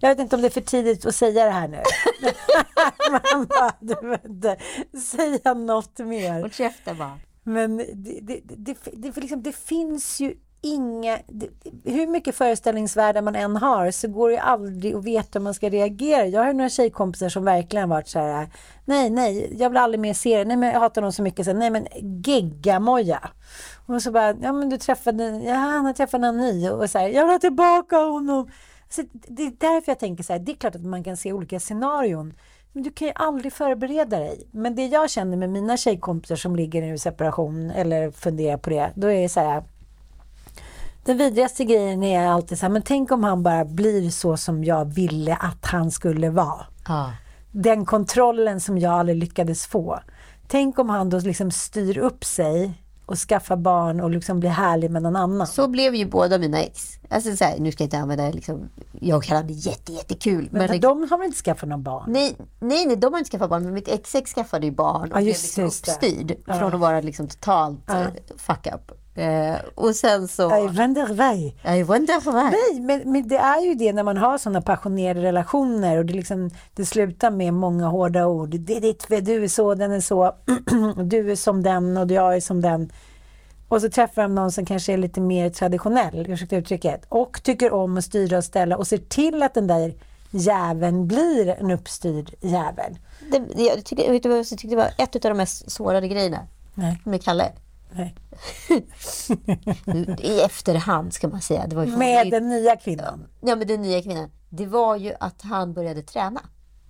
Jag 0.00 0.08
vet 0.08 0.18
inte 0.18 0.36
om 0.36 0.42
det 0.42 0.48
är 0.48 0.50
för 0.50 0.60
tidigt 0.60 1.06
att 1.06 1.14
säga 1.14 1.44
det 1.44 1.50
här 1.50 1.68
nu. 1.68 1.82
Man 3.10 3.46
bara, 3.46 3.72
du 3.80 4.08
vet 4.08 4.24
inte, 4.24 4.56
säga 5.16 5.54
något 5.54 5.98
mer. 5.98 6.40
Håll 6.40 6.50
käften 6.50 6.98
bara. 6.98 7.18
Men 7.42 7.76
det, 7.76 8.20
det, 8.22 8.40
det, 8.44 8.76
det, 8.92 9.16
liksom, 9.16 9.42
det 9.42 9.56
finns 9.56 10.20
ju 10.20 10.34
inga... 10.60 11.18
Hur 11.84 12.06
mycket 12.06 12.34
föreställningsvärde 12.34 13.22
man 13.22 13.36
än 13.36 13.56
har 13.56 13.90
så 13.90 14.08
går 14.08 14.30
det 14.30 14.40
aldrig 14.40 14.94
att 14.94 15.04
veta 15.04 15.38
hur 15.38 15.44
man 15.44 15.54
ska 15.54 15.68
reagera. 15.68 16.26
Jag 16.26 16.44
har 16.44 16.52
några 16.52 16.68
tjejkompisar 16.68 17.28
som 17.28 17.44
verkligen 17.44 17.88
varit 17.88 18.08
så 18.08 18.18
här... 18.18 18.48
Nej, 18.84 19.10
nej, 19.10 19.56
jag 19.58 19.70
vill 19.70 19.76
aldrig 19.76 20.00
mer 20.00 20.14
se 20.14 20.38
det. 20.38 20.44
Nej, 20.44 20.56
men 20.56 20.68
jag 20.68 20.80
hatar 20.80 21.02
honom 21.02 21.12
så 21.12 21.22
mycket. 21.22 21.46
Så, 21.46 21.52
nej, 21.52 21.70
men 21.70 21.86
geggamoja. 22.26 23.30
Och 23.86 24.02
så 24.02 24.10
bara, 24.10 24.34
ja 24.42 24.52
men 24.52 24.68
du 24.68 24.78
träffade... 24.78 25.42
Ja, 25.44 25.54
han 25.54 25.84
har 25.84 25.92
träffat 25.92 26.20
någon 26.20 26.36
ny. 26.36 26.70
Och 26.70 26.90
så 26.90 26.98
här, 26.98 27.08
jag 27.08 27.24
vill 27.24 27.32
ha 27.32 27.38
tillbaka 27.38 27.96
honom. 27.96 28.50
Så 28.88 29.02
det 29.12 29.42
är 29.42 29.52
därför 29.58 29.92
jag 29.92 29.98
tänker 29.98 30.24
så 30.24 30.32
här, 30.32 30.40
det 30.40 30.52
är 30.52 30.56
klart 30.56 30.74
att 30.74 30.84
man 30.84 31.04
kan 31.04 31.16
se 31.16 31.32
olika 31.32 31.60
scenarion. 31.60 32.34
Men 32.72 32.82
du 32.82 32.90
kan 32.90 33.08
ju 33.08 33.14
aldrig 33.16 33.52
förbereda 33.52 34.18
dig. 34.18 34.48
Men 34.50 34.74
det 34.74 34.86
jag 34.86 35.10
känner 35.10 35.36
med 35.36 35.50
mina 35.50 35.76
tjejkompisar 35.76 36.36
som 36.36 36.56
ligger 36.56 36.82
i 36.82 36.98
separation 36.98 37.70
eller 37.70 38.10
funderar 38.10 38.56
på 38.56 38.70
det, 38.70 38.90
då 38.94 39.06
är 39.06 39.22
det 39.22 39.28
så 39.28 39.40
här 39.40 39.62
den 41.10 41.18
vidrigaste 41.18 41.64
grejen 41.64 42.02
är 42.02 42.26
alltid 42.26 42.58
så 42.58 42.66
här, 42.66 42.72
men 42.72 42.82
tänk 42.82 43.12
om 43.12 43.24
han 43.24 43.42
bara 43.42 43.64
blir 43.64 44.10
så 44.10 44.36
som 44.36 44.64
jag 44.64 44.84
ville 44.84 45.34
att 45.34 45.66
han 45.66 45.90
skulle 45.90 46.30
vara. 46.30 46.66
Ah. 46.84 47.10
Den 47.52 47.84
kontrollen 47.84 48.60
som 48.60 48.78
jag 48.78 48.92
aldrig 48.92 49.18
lyckades 49.18 49.66
få. 49.66 50.00
Tänk 50.48 50.78
om 50.78 50.88
han 50.88 51.10
då 51.10 51.18
liksom 51.18 51.50
styr 51.50 51.98
upp 51.98 52.24
sig 52.24 52.72
och 53.06 53.18
skaffar 53.18 53.56
barn 53.56 54.00
och 54.00 54.10
liksom 54.10 54.40
blir 54.40 54.50
härlig 54.50 54.90
med 54.90 55.02
någon 55.02 55.16
annan. 55.16 55.46
Så 55.46 55.68
blev 55.68 55.94
ju 55.94 56.06
båda 56.06 56.38
mina 56.38 56.60
ex. 56.60 56.98
Alltså 57.08 57.36
så 57.36 57.44
här, 57.44 57.58
nu 57.58 57.72
ska 57.72 57.82
jag 57.82 57.86
inte 57.86 57.98
använda 57.98 58.30
liksom, 58.30 58.68
jag 59.00 59.22
kallar 59.22 59.42
det 59.42 59.52
jätte, 59.52 59.92
jättekul. 59.92 60.48
Men, 60.50 60.62
men 60.62 60.70
liksom, 60.70 61.00
de 61.00 61.10
har 61.10 61.18
väl 61.18 61.26
inte 61.26 61.38
skaffat 61.38 61.68
någon 61.68 61.82
barn? 61.82 62.04
Nej, 62.12 62.36
nej, 62.60 62.86
nej, 62.86 62.96
de 62.96 63.12
har 63.12 63.18
inte 63.18 63.30
skaffat 63.30 63.50
barn. 63.50 63.64
Men 63.64 63.74
mitt 63.74 63.88
ex-ex 63.88 64.34
skaffade 64.34 64.66
ju 64.66 64.72
barn 64.72 65.12
och 65.12 65.18
ja, 65.18 65.20
just, 65.20 65.54
blev 65.54 65.66
liksom 65.66 65.90
uppstyrd. 65.90 66.36
Ja. 66.46 66.54
Från 66.54 66.74
att 66.74 66.80
vara 66.80 67.00
liksom 67.00 67.28
totalt 67.28 67.80
ja. 67.86 68.06
fuck 68.36 68.66
up. 68.66 68.99
Eh, 69.20 69.56
och 69.74 69.96
sen 69.96 70.28
så... 70.28 70.42
Jag 70.42 70.68
wonder 70.68 71.06
why. 71.06 71.52
Jag 71.62 71.84
wonder 71.84 72.20
why. 72.20 72.56
Nej, 72.56 72.80
men, 72.80 73.12
men 73.12 73.28
det 73.28 73.36
är 73.36 73.60
ju 73.60 73.74
det 73.74 73.92
när 73.92 74.02
man 74.02 74.16
har 74.16 74.38
sådana 74.38 74.62
passionerade 74.62 75.22
relationer 75.22 75.98
och 75.98 76.04
det, 76.06 76.12
liksom, 76.12 76.50
det 76.74 76.86
slutar 76.86 77.30
med 77.30 77.54
många 77.54 77.86
hårda 77.86 78.26
ord. 78.26 78.48
Det 78.50 78.76
är 78.76 78.80
ditt, 78.80 79.08
du 79.08 79.44
är 79.44 79.48
så, 79.48 79.74
den 79.74 79.92
är 79.92 80.00
så, 80.00 80.34
du 81.04 81.32
är 81.32 81.36
som 81.36 81.62
den 81.62 81.96
och 81.96 82.10
jag 82.10 82.36
är 82.36 82.40
som 82.40 82.60
den. 82.60 82.92
Och 83.68 83.80
så 83.80 83.90
träffar 83.90 84.22
de 84.22 84.34
någon 84.34 84.52
som 84.52 84.66
kanske 84.66 84.92
är 84.92 84.96
lite 84.96 85.20
mer 85.20 85.50
traditionell, 85.50 86.26
ursäkta 86.28 86.56
uttrycket, 86.56 87.04
och 87.08 87.42
tycker 87.42 87.72
om 87.72 87.98
att 87.98 88.04
styra 88.04 88.38
och 88.38 88.44
ställa 88.44 88.76
och 88.76 88.86
ser 88.86 88.98
till 88.98 89.42
att 89.42 89.54
den 89.54 89.66
där 89.66 89.94
jäveln 90.30 91.06
blir 91.06 91.48
en 91.48 91.70
uppstyrd 91.70 92.34
jävel. 92.40 92.98
Det, 93.30 93.62
jag, 93.62 93.84
tyckte, 93.84 94.04
jag 94.04 94.22
tyckte 94.48 94.66
det 94.68 94.76
var 94.76 94.90
ett 94.98 95.14
av 95.14 95.20
de 95.20 95.36
mest 95.36 95.70
sårade 95.70 96.08
grejerna 96.08 96.38
Nej. 96.74 97.02
Med 97.04 97.24
Kalle? 97.24 97.52
Nej. 97.92 98.14
I 100.18 100.40
efterhand 100.40 101.12
ska 101.12 101.28
man 101.28 101.40
säga. 101.40 101.66
Det 101.66 101.76
var 101.76 101.84
ju 101.84 101.96
Med 101.96 102.30
den 102.30 102.48
nya 102.48 102.76
kvinnan. 102.76 103.26
Ja, 103.40 103.56
med 103.56 103.68
den 103.68 103.82
nya 103.82 104.02
kvinnan. 104.02 104.30
Det 104.48 104.66
var 104.66 104.96
ju 104.96 105.14
att 105.20 105.42
han 105.42 105.72
började 105.72 106.02
träna. 106.02 106.40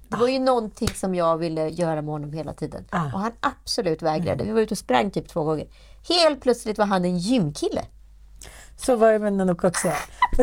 Det 0.08 0.16
var 0.16 0.28
ju 0.28 0.38
någonting 0.38 0.88
som 0.88 1.14
jag 1.14 1.38
ville 1.38 1.68
göra 1.68 2.02
med 2.02 2.12
honom 2.12 2.32
hela 2.32 2.52
tiden. 2.52 2.84
Ah. 2.90 3.04
Och 3.04 3.20
han 3.20 3.32
absolut 3.40 4.02
vägrade. 4.02 4.44
Vi 4.44 4.52
var 4.52 4.60
ute 4.60 4.74
och 4.74 4.78
sprang 4.78 5.10
typ 5.10 5.28
två 5.28 5.44
gånger. 5.44 5.66
Helt 6.08 6.40
plötsligt 6.40 6.78
var 6.78 6.86
han 6.86 7.04
en 7.04 7.18
gymkille. 7.18 7.84
Så 8.76 8.96
var 8.96 9.12
det 9.12 9.18
med 9.18 9.32
Nanook 9.32 9.64
också. 9.64 9.92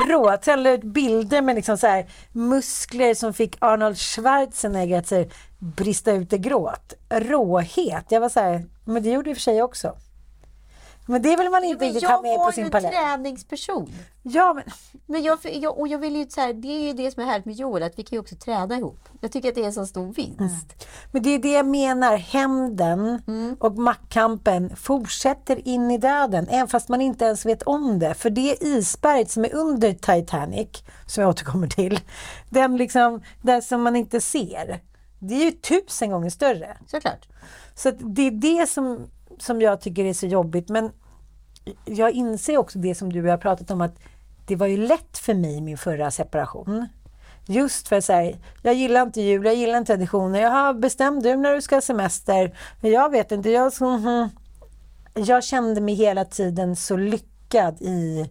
Rå. 0.10 0.38
Jag 0.46 0.60
la 0.60 0.70
ut 0.70 0.84
bilder 0.84 1.42
med 1.42 1.56
liksom 1.56 1.78
så 1.78 1.88
här 1.88 2.10
muskler 2.32 3.14
som 3.14 3.34
fick 3.34 3.56
Arnold 3.60 3.98
Schwarzenegger 3.98 5.00
att 5.00 5.12
här, 5.12 5.28
brista 5.60 6.12
ut 6.12 6.34
i 6.34 6.38
gråt. 6.38 6.94
Råhet. 7.10 8.06
Jag 8.10 8.22
var 8.22 8.30
så 8.30 8.40
här, 8.40 8.66
men 8.86 9.04
det 9.04 9.10
gjorde 9.10 9.30
i 9.30 9.34
och 9.34 9.38
för 9.38 9.42
sig 9.42 9.64
också. 9.64 9.96
Men 11.08 11.22
det 11.22 11.36
vill 11.36 11.50
man 11.50 11.64
inte 11.64 11.78
Men 11.86 11.88
riktigt 11.88 12.04
jag 12.04 12.10
ha 12.10 12.22
med 12.22 12.38
var 12.38 12.46
på 12.46 12.52
sin 12.52 12.66
en 12.66 12.72
palett. 12.72 12.92
träningsperson. 12.92 13.94
Ja, 14.24 14.54
men 14.54 14.64
Men 15.06 15.24
jag, 15.24 15.40
jag, 15.44 15.80
och 15.80 15.88
jag 15.88 16.00
vill 16.00 16.16
ju 16.16 16.30
så 16.30 16.42
här, 16.42 16.54
det 16.54 16.68
är 16.68 16.82
ju 16.88 16.94
det 16.94 17.12
som 17.12 17.24
är 17.24 17.28
härligt 17.28 17.46
med 17.46 17.56
Joel, 17.56 17.84
att 17.84 18.00
vi 18.00 18.04
kan 18.04 18.16
ju 18.16 18.20
också 18.20 18.36
träna 18.36 18.78
ihop. 18.78 19.00
Jag 19.22 19.32
tycker 19.32 19.50
att 19.50 19.56
det 19.56 19.62
är 19.62 19.66
en 19.66 19.74
så 19.74 19.86
stor 19.86 20.14
vinst. 20.14 20.88
Men 21.12 21.24
det 21.24 21.30
är 21.30 21.40
det 21.40 21.52
jag 21.52 21.66
menar. 21.66 22.18
Hämnden 22.18 23.22
och 23.60 23.78
maktkampen 23.78 24.76
fortsätter 24.76 25.68
in 25.68 25.92
i 25.92 25.98
döden, 25.98 26.48
även 26.50 26.68
fast 26.68 26.90
man 26.90 27.02
inte 27.02 27.26
ens 27.26 27.46
vet 27.46 27.64
om 27.64 28.00
det. 28.00 28.14
För 28.14 28.30
det 28.30 28.64
isberget 28.64 29.32
som 29.32 29.46
är 29.46 29.56
under 29.56 29.94
Titanic, 29.94 30.84
som 31.06 31.22
jag 31.22 31.30
återkommer 31.30 31.68
till, 31.68 32.00
den 32.50 32.78
liksom, 32.78 33.22
det 33.42 33.62
som 33.62 33.82
man 33.82 33.96
inte 33.96 34.22
ser, 34.22 34.80
det 35.20 35.36
är 35.36 35.46
ju 35.46 35.52
tusen 35.52 36.12
gånger 36.12 36.30
större. 36.30 36.78
Såklart. 36.88 37.28
Så 37.76 37.92
det 37.92 38.22
är 38.28 38.32
det 38.32 38.70
som, 38.70 39.08
som 39.38 39.62
jag 39.62 39.82
tycker 39.82 40.06
är 40.06 40.14
så 40.14 40.26
jobbigt. 40.26 40.70
Men 40.70 40.92
jag 41.86 42.12
inser 42.12 42.58
också 42.58 42.80
det 42.80 42.96
som 42.96 43.14
du 43.14 43.22
och 43.22 43.28
jag 43.28 43.34
har 43.34 43.38
pratat 43.38 43.72
om, 43.72 43.82
att 43.82 43.96
det 44.46 44.56
var 44.56 44.68
ju 44.68 44.78
lätt 44.78 45.18
för 45.18 45.34
mig 45.34 45.58
i 45.58 45.62
min 45.62 45.78
förra 45.78 46.12
separation. 46.12 46.88
Just 47.46 47.88
för 47.88 47.96
att 47.96 48.06
säga, 48.06 48.38
jag 48.62 48.74
gillar 48.74 49.02
inte 49.02 49.22
jul, 49.22 49.46
jag 49.46 49.56
gillar 49.56 49.78
inte 49.78 49.94
traditioner. 49.94 50.42
Jaha, 50.42 50.74
bestäm 50.74 51.20
du 51.20 51.36
när 51.36 51.56
du 51.56 51.62
ska 51.62 51.76
ha 51.76 51.82
semester. 51.82 52.58
Men 52.82 52.92
jag 52.92 53.12
vet 53.12 53.32
inte, 53.32 53.50
jag, 53.50 53.74
så, 53.74 54.30
jag 55.14 55.44
kände 55.44 55.82
mig 55.82 55.96
hela 55.96 56.26
tiden 56.26 56.76
så 56.76 56.98
lyckad 56.98 57.82
i 57.82 58.30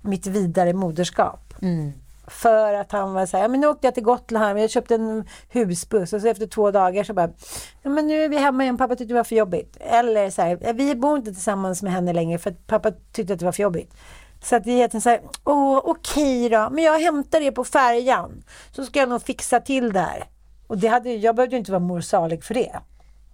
mitt 0.00 0.26
vidare 0.26 0.72
moderskap. 0.72 1.54
Mm. 1.62 1.92
För 2.28 2.74
att 2.74 2.92
han 2.92 3.12
var 3.12 3.26
så 3.26 3.36
här, 3.36 3.44
ja, 3.44 3.48
men 3.48 3.60
nu 3.60 3.66
åkte 3.66 3.86
jag 3.86 3.94
till 3.94 4.02
Gotland 4.04 4.60
jag 4.60 4.70
köpte 4.70 4.94
en 4.94 5.28
husbuss 5.48 6.12
och 6.12 6.20
så 6.20 6.28
efter 6.28 6.46
två 6.46 6.70
dagar 6.70 7.04
så 7.04 7.14
bara, 7.14 7.30
ja, 7.82 7.90
men 7.90 8.06
nu 8.06 8.24
är 8.24 8.28
vi 8.28 8.38
hemma 8.38 8.62
igen, 8.62 8.76
pappa 8.78 8.96
tyckte 8.96 9.14
det 9.14 9.18
var 9.18 9.24
för 9.24 9.36
jobbigt. 9.36 9.76
Eller 9.80 10.30
så 10.30 10.42
här, 10.42 10.72
vi 10.72 10.94
bor 10.94 11.16
inte 11.18 11.32
tillsammans 11.32 11.82
med 11.82 11.92
henne 11.92 12.12
längre 12.12 12.38
för 12.38 12.50
att 12.50 12.66
pappa 12.66 12.92
tyckte 13.12 13.32
att 13.32 13.38
det 13.38 13.44
var 13.44 13.52
för 13.52 13.62
jobbigt. 13.62 13.94
Så 14.42 14.56
att 14.56 14.64
så 15.02 15.08
här, 15.08 15.20
åh 15.44 15.80
okej 15.84 16.48
då, 16.48 16.68
men 16.70 16.84
jag 16.84 17.00
hämtar 17.00 17.40
det 17.40 17.52
på 17.52 17.64
färjan. 17.64 18.44
Så 18.72 18.84
ska 18.84 19.00
jag 19.00 19.08
nog 19.08 19.22
fixa 19.22 19.60
till 19.60 19.92
där. 19.92 20.24
Och 20.66 20.78
det 20.78 20.88
hade, 20.88 21.12
jag 21.12 21.36
behövde 21.36 21.56
ju 21.56 21.58
inte 21.58 21.72
vara 21.72 21.80
mor 21.80 22.00
salig 22.00 22.44
för 22.44 22.54
det. 22.54 22.80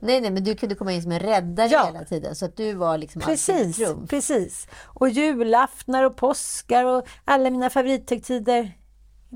Nej, 0.00 0.20
nej, 0.20 0.30
men 0.30 0.44
du 0.44 0.54
kunde 0.54 0.74
komma 0.74 0.92
in 0.92 1.02
som 1.02 1.12
en 1.12 1.20
räddare 1.20 1.68
Ja. 1.68 1.85
hela 1.87 2.04
tiden. 2.04 2.35
Så 2.35 2.44
att 2.44 2.57
du 2.57 2.74
var 2.74 2.98
liksom 2.98 3.20
Precis, 3.22 3.78
precis. 4.09 4.66
Och 4.85 5.09
julaftnar 5.09 6.04
och 6.04 6.16
påskar 6.16 6.85
och 6.85 7.07
alla 7.24 7.50
mina 7.50 7.70
favorithögtider. 7.70 8.72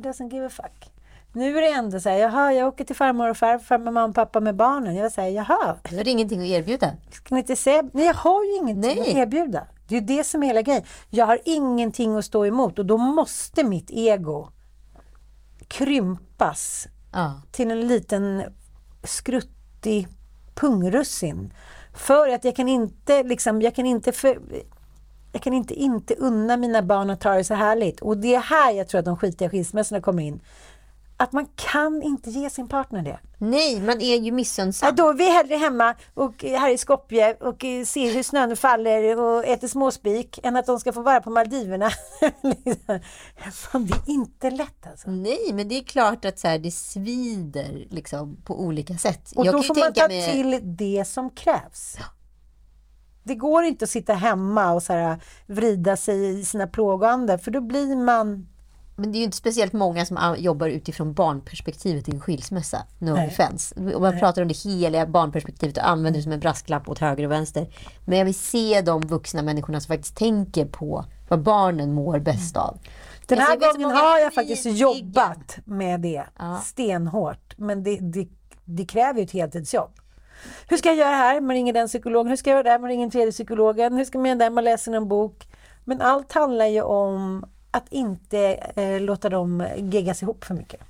Doesn't 0.02 0.32
give 0.32 0.46
a 0.46 0.50
fuck. 0.50 0.92
Nu 1.32 1.58
är 1.58 1.62
det 1.62 1.68
ändå 1.72 2.00
så 2.00 2.08
här, 2.08 2.16
jaha, 2.16 2.52
jag 2.52 2.68
åker 2.68 2.84
till 2.84 2.96
farmor 2.96 3.30
och 3.30 3.36
farfar 3.36 3.78
med 3.78 3.92
mamma 3.94 4.08
och 4.08 4.14
pappa 4.14 4.40
med 4.40 4.56
barnen. 4.56 4.94
Jag 4.96 5.12
säger, 5.12 5.36
jaha, 5.36 5.76
Du 5.90 5.96
hade 5.96 6.10
ingenting 6.10 6.40
att 6.40 6.46
erbjuda. 6.46 6.92
ska 7.10 7.34
ni 7.34 7.40
inte 7.40 7.56
se? 7.56 7.82
Nej, 7.92 8.06
jag 8.06 8.14
har 8.14 8.44
ju 8.44 8.56
ingenting 8.56 8.94
Nej. 9.00 9.10
att 9.10 9.16
erbjuda. 9.16 9.66
Det 9.88 9.96
är 9.96 10.00
ju 10.00 10.06
det 10.06 10.24
som 10.24 10.42
är 10.42 10.46
hela 10.46 10.62
grejen. 10.62 10.82
Jag 11.10 11.26
har 11.26 11.38
ingenting 11.44 12.16
att 12.16 12.24
stå 12.24 12.46
emot 12.46 12.78
och 12.78 12.86
då 12.86 12.96
måste 12.96 13.64
mitt 13.64 13.90
ego 13.90 14.48
krympas 15.68 16.88
Ja. 17.12 17.40
till 17.52 17.70
en 17.70 17.86
liten 17.88 18.42
skruttig 19.04 20.08
pungrussin. 20.54 21.52
För 21.94 22.28
att 22.28 22.44
jag 22.44 22.56
kan 22.56 22.68
inte 22.68 23.22
liksom, 23.22 23.62
jag 23.62 23.74
kan 23.74 23.86
inte 23.86 24.12
för, 24.12 24.38
jag 25.32 25.42
kan 25.42 25.52
inte 25.52 25.74
inte 25.74 26.14
unna 26.14 26.56
mina 26.56 26.82
barn 26.82 27.10
att 27.10 27.24
ha 27.24 27.34
det 27.34 27.44
så 27.44 27.54
härligt. 27.54 28.00
Och 28.00 28.16
det 28.18 28.34
är 28.34 28.40
här 28.40 28.72
jag 28.72 28.88
tror 28.88 28.98
att 28.98 29.04
de 29.04 29.16
skitiga 29.16 29.50
skilsmässorna 29.50 30.00
kommer 30.00 30.22
in. 30.22 30.40
Att 31.20 31.32
man 31.32 31.46
kan 31.56 32.02
inte 32.02 32.30
ge 32.30 32.50
sin 32.50 32.68
partner 32.68 33.02
det. 33.02 33.18
Nej, 33.38 33.80
man 33.80 34.00
är 34.00 34.16
ju 34.16 34.26
Ja, 34.28 34.32
missunnsam. 34.34 34.94
då 34.96 35.08
är 35.08 35.14
vi 35.14 35.30
hellre 35.30 35.54
hemma 35.56 35.94
och 36.14 36.44
här 36.44 36.70
i 36.70 36.78
Skopje 36.78 37.34
och 37.34 37.60
ser 37.86 38.14
hur 38.14 38.22
snön 38.22 38.56
faller 38.56 39.18
och 39.20 39.44
äter 39.46 39.68
småspik 39.68 40.38
än 40.42 40.56
att 40.56 40.66
de 40.66 40.80
ska 40.80 40.92
få 40.92 41.02
vara 41.02 41.20
på 41.20 41.30
Maldiverna. 41.30 41.90
Fan, 43.52 43.86
det 43.86 43.94
är 43.94 44.10
inte 44.14 44.50
lätt 44.50 44.86
alltså. 44.90 45.10
Nej, 45.10 45.50
men 45.52 45.68
det 45.68 45.78
är 45.78 45.82
klart 45.82 46.24
att 46.24 46.38
så 46.38 46.48
här, 46.48 46.58
det 46.58 46.70
svider 46.70 47.86
liksom, 47.90 48.36
på 48.44 48.60
olika 48.60 48.94
sätt. 48.98 49.32
Och 49.36 49.46
Jag 49.46 49.54
då 49.54 49.62
får 49.62 49.74
man 49.74 49.92
ta 49.92 50.08
mig- 50.08 50.32
till 50.32 50.60
det 50.62 51.04
som 51.08 51.30
krävs. 51.30 51.96
Det 53.28 53.34
går 53.34 53.64
inte 53.64 53.84
att 53.84 53.90
sitta 53.90 54.14
hemma 54.14 54.72
och 54.72 54.82
så 54.82 54.92
här, 54.92 55.16
vrida 55.46 55.96
sig 55.96 56.40
i 56.40 56.44
sina 56.44 56.66
plågoande 56.66 57.38
för 57.38 57.50
då 57.50 57.60
blir 57.60 57.96
man... 57.96 58.48
Men 58.96 59.12
det 59.12 59.16
är 59.16 59.18
ju 59.18 59.24
inte 59.24 59.36
speciellt 59.36 59.72
många 59.72 60.06
som 60.06 60.34
jobbar 60.38 60.68
utifrån 60.68 61.14
barnperspektivet 61.14 62.08
i 62.08 62.12
en 62.12 62.20
skilsmässa. 62.20 62.78
No 62.98 63.12
Nej. 63.12 63.28
offense. 63.28 63.74
Och 63.94 64.00
man 64.00 64.18
pratar 64.18 64.42
om 64.42 64.48
det 64.48 64.56
heliga 64.56 65.06
barnperspektivet 65.06 65.76
och 65.76 65.88
använder 65.88 66.18
det 66.18 66.22
som 66.22 66.32
en 66.32 66.40
brasklapp 66.40 66.88
åt 66.88 66.98
höger 66.98 67.24
och 67.24 67.30
vänster. 67.30 67.68
Men 68.04 68.18
jag 68.18 68.24
vill 68.24 68.34
se 68.34 68.80
de 68.80 69.00
vuxna 69.00 69.42
människorna 69.42 69.80
som 69.80 69.94
faktiskt 69.94 70.16
tänker 70.16 70.64
på 70.64 71.04
vad 71.28 71.42
barnen 71.42 71.92
mår 71.92 72.18
bäst 72.18 72.56
av. 72.56 72.78
Den 73.26 73.38
Alltså, 73.38 73.50
här 73.50 73.56
jag 73.56 73.60
vet 73.60 73.72
så 73.72 73.80
gången 73.82 73.96
har 73.96 74.18
jag 74.18 74.34
faktiskt 74.34 74.66
jobbat 74.66 75.58
med 75.64 76.00
det 76.00 76.24
stenhårt. 76.64 77.54
Men 77.58 77.82
det, 77.82 77.98
det, 78.00 78.28
det 78.64 78.84
kräver 78.84 79.18
ju 79.18 79.24
ett 79.24 79.32
heltidsjobb. 79.32 79.90
Hur 80.68 80.76
ska 80.76 80.88
jag 80.88 80.98
göra 80.98 81.16
här? 81.16 81.40
Man 81.40 81.56
ringer 81.56 81.72
den 81.72 81.88
psykologen. 81.88 82.28
Hur 82.28 82.36
ska 82.36 82.50
jag 82.50 82.54
göra 82.54 82.72
där? 82.72 82.78
Man 82.78 82.90
ringer 82.90 83.04
den 83.04 83.10
tredje 83.10 83.32
psykologen. 83.32 83.96
Hur 83.96 84.04
ska 84.04 84.18
man 84.18 84.26
göra 84.28 84.38
där? 84.38 84.50
Man 84.50 84.64
läser 84.64 84.92
en 84.92 85.08
bok. 85.08 85.48
Men 85.84 86.00
allt 86.00 86.32
handlar 86.32 86.66
ju 86.66 86.82
om 86.82 87.46
att 87.70 87.92
inte 87.92 88.38
eh, 88.76 89.00
låta 89.00 89.28
dem 89.28 89.66
geggas 89.76 90.22
ihop 90.22 90.44
för 90.44 90.54
mycket. 90.54 90.87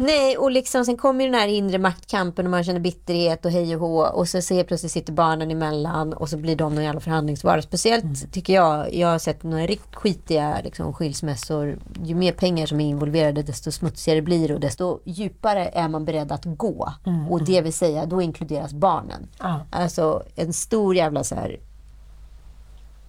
Nej, 0.00 0.36
och 0.36 0.50
liksom, 0.50 0.84
sen 0.84 0.96
kommer 0.96 1.24
ju 1.24 1.30
den 1.30 1.40
här 1.40 1.48
inre 1.48 1.78
maktkampen 1.78 2.46
och 2.46 2.50
man 2.50 2.64
känner 2.64 2.80
bitterhet 2.80 3.44
och 3.44 3.50
hej 3.50 3.76
och 3.76 3.80
hå. 3.80 4.02
Och 4.02 4.28
så 4.28 4.42
ser 4.42 4.64
plötsligt 4.64 4.92
sitter 4.92 5.12
barnen 5.12 5.50
emellan 5.50 6.12
och 6.12 6.28
så 6.28 6.36
blir 6.36 6.56
de 6.56 6.74
någon 6.74 6.84
jävla 6.84 7.00
förhandlingsvara. 7.00 7.62
Speciellt 7.62 8.32
tycker 8.32 8.52
jag, 8.52 8.94
jag 8.94 9.08
har 9.08 9.18
sett 9.18 9.42
några 9.42 9.66
riktigt 9.66 9.94
skitiga 9.94 10.60
liksom, 10.64 10.92
skilsmässor. 10.92 11.78
Ju 12.04 12.14
mer 12.14 12.32
pengar 12.32 12.66
som 12.66 12.80
är 12.80 12.88
involverade 12.88 13.42
desto 13.42 13.72
smutsigare 13.72 14.22
blir 14.22 14.48
det 14.48 14.54
och 14.54 14.60
desto 14.60 15.00
djupare 15.04 15.68
är 15.68 15.88
man 15.88 16.04
beredd 16.04 16.32
att 16.32 16.44
gå. 16.44 16.92
Och 17.30 17.44
det 17.44 17.60
vill 17.60 17.72
säga, 17.72 18.06
då 18.06 18.22
inkluderas 18.22 18.72
barnen. 18.72 19.28
Ja. 19.38 19.60
Alltså 19.70 20.22
en 20.34 20.52
stor 20.52 20.96
jävla 20.96 21.24
så 21.24 21.34
här 21.34 21.60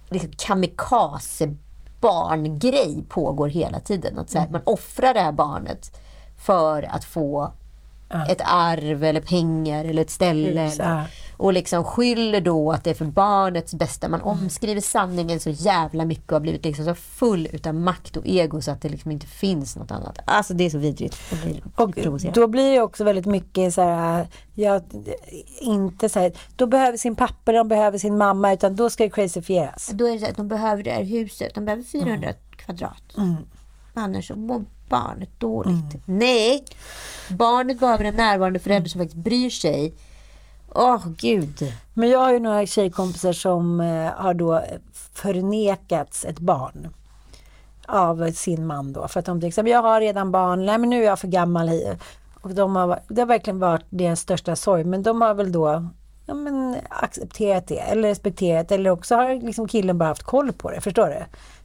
liksom 0.08 0.30
kamikaze 0.36 1.54
barngrej 2.00 3.04
pågår 3.08 3.48
hela 3.48 3.80
tiden. 3.80 4.18
Att 4.18 4.30
så 4.30 4.38
här, 4.38 4.48
Man 4.48 4.62
offrar 4.64 5.14
det 5.14 5.20
här 5.20 5.32
barnet 5.32 5.92
för 6.40 6.82
att 6.82 7.04
få 7.04 7.52
ett 8.28 8.40
arv 8.44 9.04
eller 9.04 9.20
pengar 9.20 9.84
eller 9.84 10.02
ett 10.02 10.10
ställe. 10.10 10.60
Hus, 10.60 10.80
eller, 10.80 10.90
ja. 10.90 11.04
och 11.36 11.52
liksom 11.52 11.84
skyller 11.84 12.40
då 12.40 12.72
att 12.72 12.84
det 12.84 12.90
är 12.90 12.94
för 12.94 13.04
barnets 13.04 13.74
bästa. 13.74 14.08
Man 14.08 14.20
omskriver 14.22 14.80
sanningen 14.80 15.40
så 15.40 15.50
jävla 15.50 16.04
mycket 16.04 16.26
och 16.26 16.32
har 16.32 16.40
blivit 16.40 16.64
liksom 16.64 16.84
så 16.84 16.94
full 16.94 17.48
utav 17.52 17.74
makt 17.74 18.16
och 18.16 18.22
ego 18.26 18.60
så 18.60 18.70
att 18.70 18.82
det 18.82 18.88
liksom 18.88 19.10
inte 19.10 19.26
finns 19.26 19.76
något 19.76 19.90
annat. 19.90 20.18
Alltså 20.24 20.54
det 20.54 20.64
är 20.64 20.70
så 20.70 20.78
vidrigt. 20.78 21.16
Och 21.74 21.90
då 22.34 22.46
blir 22.46 22.72
det 22.72 22.80
också 22.80 23.04
väldigt 23.04 23.26
mycket 23.26 23.74
så 23.74 23.82
här, 23.82 24.26
ja, 24.54 24.80
inte 25.60 26.08
så 26.08 26.20
här, 26.20 26.32
då 26.56 26.66
behöver 26.66 26.98
sin 26.98 27.16
pappa, 27.16 27.52
de 27.52 27.68
behöver 27.68 27.98
sin 27.98 28.18
mamma, 28.18 28.52
utan 28.52 28.76
då 28.76 28.90
ska 28.90 29.04
det 29.04 29.10
crazifieras. 29.10 29.90
Då 29.92 30.08
är 30.08 30.12
det 30.12 30.18
så 30.18 30.26
att 30.26 30.36
de 30.36 30.48
behöver 30.48 30.82
det 30.82 30.90
här 30.90 31.04
huset. 31.04 31.54
De 31.54 31.64
behöver 31.64 31.84
400 31.84 32.32
kvadrat. 32.56 33.02
Annars 33.94 34.28
så 34.28 34.36
barnet 34.90 35.40
dåligt. 35.40 35.96
Nej! 36.04 36.64
Barnet 37.30 37.80
behöver 37.80 38.04
en 38.04 38.14
närvarande 38.14 38.58
förälder 38.58 38.88
som 38.88 39.00
faktiskt 39.00 39.24
bryr 39.24 39.50
sig. 39.50 39.94
Åh, 40.74 41.06
gud. 41.18 41.72
Men 41.94 42.08
jag 42.08 42.18
har 42.18 42.32
ju 42.32 42.38
några 42.38 42.66
tjejkompisar 42.66 43.32
som 43.32 43.80
eh, 43.80 44.12
har 44.12 44.34
då 44.34 44.64
förnekats 45.14 46.24
ett 46.24 46.38
barn 46.38 46.88
av 47.86 48.30
sin 48.30 48.66
man 48.66 48.92
då. 48.92 49.08
För 49.08 49.20
att 49.20 49.26
de 49.26 49.40
tycker 49.40 49.66
jag 49.66 49.82
har 49.82 50.00
redan 50.00 50.32
barn, 50.32 50.66
nej 50.66 50.78
men 50.78 50.90
nu 50.90 51.02
är 51.02 51.06
jag 51.06 51.18
för 51.18 51.28
gammal. 51.28 51.68
hit." 51.68 52.02
Och 52.42 52.50
de 52.50 52.76
har, 52.76 53.00
det 53.08 53.20
har 53.20 53.26
verkligen 53.26 53.58
varit 53.58 53.84
deras 53.90 54.20
största 54.20 54.56
sorg. 54.56 54.84
Men 54.84 55.02
de 55.02 55.20
har 55.20 55.34
väl 55.34 55.52
då 55.52 55.88
ja, 56.26 56.34
men, 56.34 56.76
accepterat 56.88 57.66
det 57.66 57.78
eller 57.78 58.08
respekterat 58.08 58.72
eller 58.72 58.90
också 58.90 59.14
har 59.14 59.34
liksom 59.34 59.68
killen 59.68 59.98
bara 59.98 60.08
haft 60.08 60.22
koll 60.22 60.52
på 60.52 60.70
det. 60.70 60.80
Förstår 60.80 61.06
du? 61.06 61.24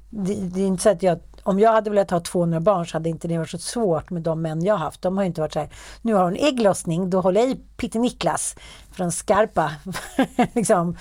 Det, 0.09 0.33
det 0.33 0.61
är 0.61 0.67
inte 0.67 0.83
så 0.83 0.89
att 0.89 1.03
jag 1.03 1.19
om 1.45 1.59
jag 1.59 1.71
hade 1.71 1.89
velat 1.89 2.11
ha 2.11 2.19
200 2.19 2.59
barn 2.59 2.85
så 2.87 2.95
hade 2.95 3.09
inte 3.09 3.27
det 3.27 3.37
varit 3.37 3.49
så 3.49 3.57
svårt 3.57 4.09
med 4.09 4.21
de 4.21 4.41
män 4.41 4.63
jag 4.63 4.77
haft. 4.77 5.01
De 5.01 5.17
har 5.17 5.23
inte 5.23 5.41
varit 5.41 5.53
så 5.53 5.59
här, 5.59 5.69
nu 6.01 6.13
har 6.13 6.23
hon 6.23 6.35
ägglossning, 6.35 7.09
då 7.09 7.21
håller 7.21 7.41
jag 7.41 7.49
i 7.49 7.55
Pitti 7.77 7.99
Niklas 7.99 8.55
från 8.91 9.11
Skarpa. 9.11 9.71
liksom. 10.53 10.97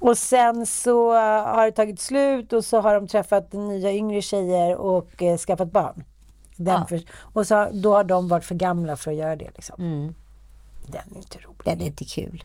Och 0.00 0.18
sen 0.18 0.66
så 0.66 1.12
har 1.44 1.64
det 1.64 1.72
tagit 1.72 2.00
slut 2.00 2.52
och 2.52 2.64
så 2.64 2.80
har 2.80 2.94
de 2.94 3.08
träffat 3.08 3.52
nya 3.52 3.92
yngre 3.92 4.22
tjejer 4.22 4.76
och 4.76 5.22
eh, 5.22 5.38
skaffat 5.38 5.72
barn. 5.72 6.04
Den 6.56 6.84
Ja. 6.90 6.98
och 7.32 7.46
så, 7.46 7.68
då 7.72 7.94
har 7.94 8.04
de 8.04 8.28
varit 8.28 8.44
för 8.44 8.54
gamla 8.54 8.96
för 8.96 9.10
att 9.10 9.16
göra 9.16 9.36
det. 9.36 9.50
Liksom. 9.54 9.74
Den 10.86 11.02
är 11.12 11.16
inte 11.16 11.38
rolig. 11.38 11.60
Den 11.64 11.80
är 11.80 11.86
inte 11.86 12.04
kul. 12.04 12.44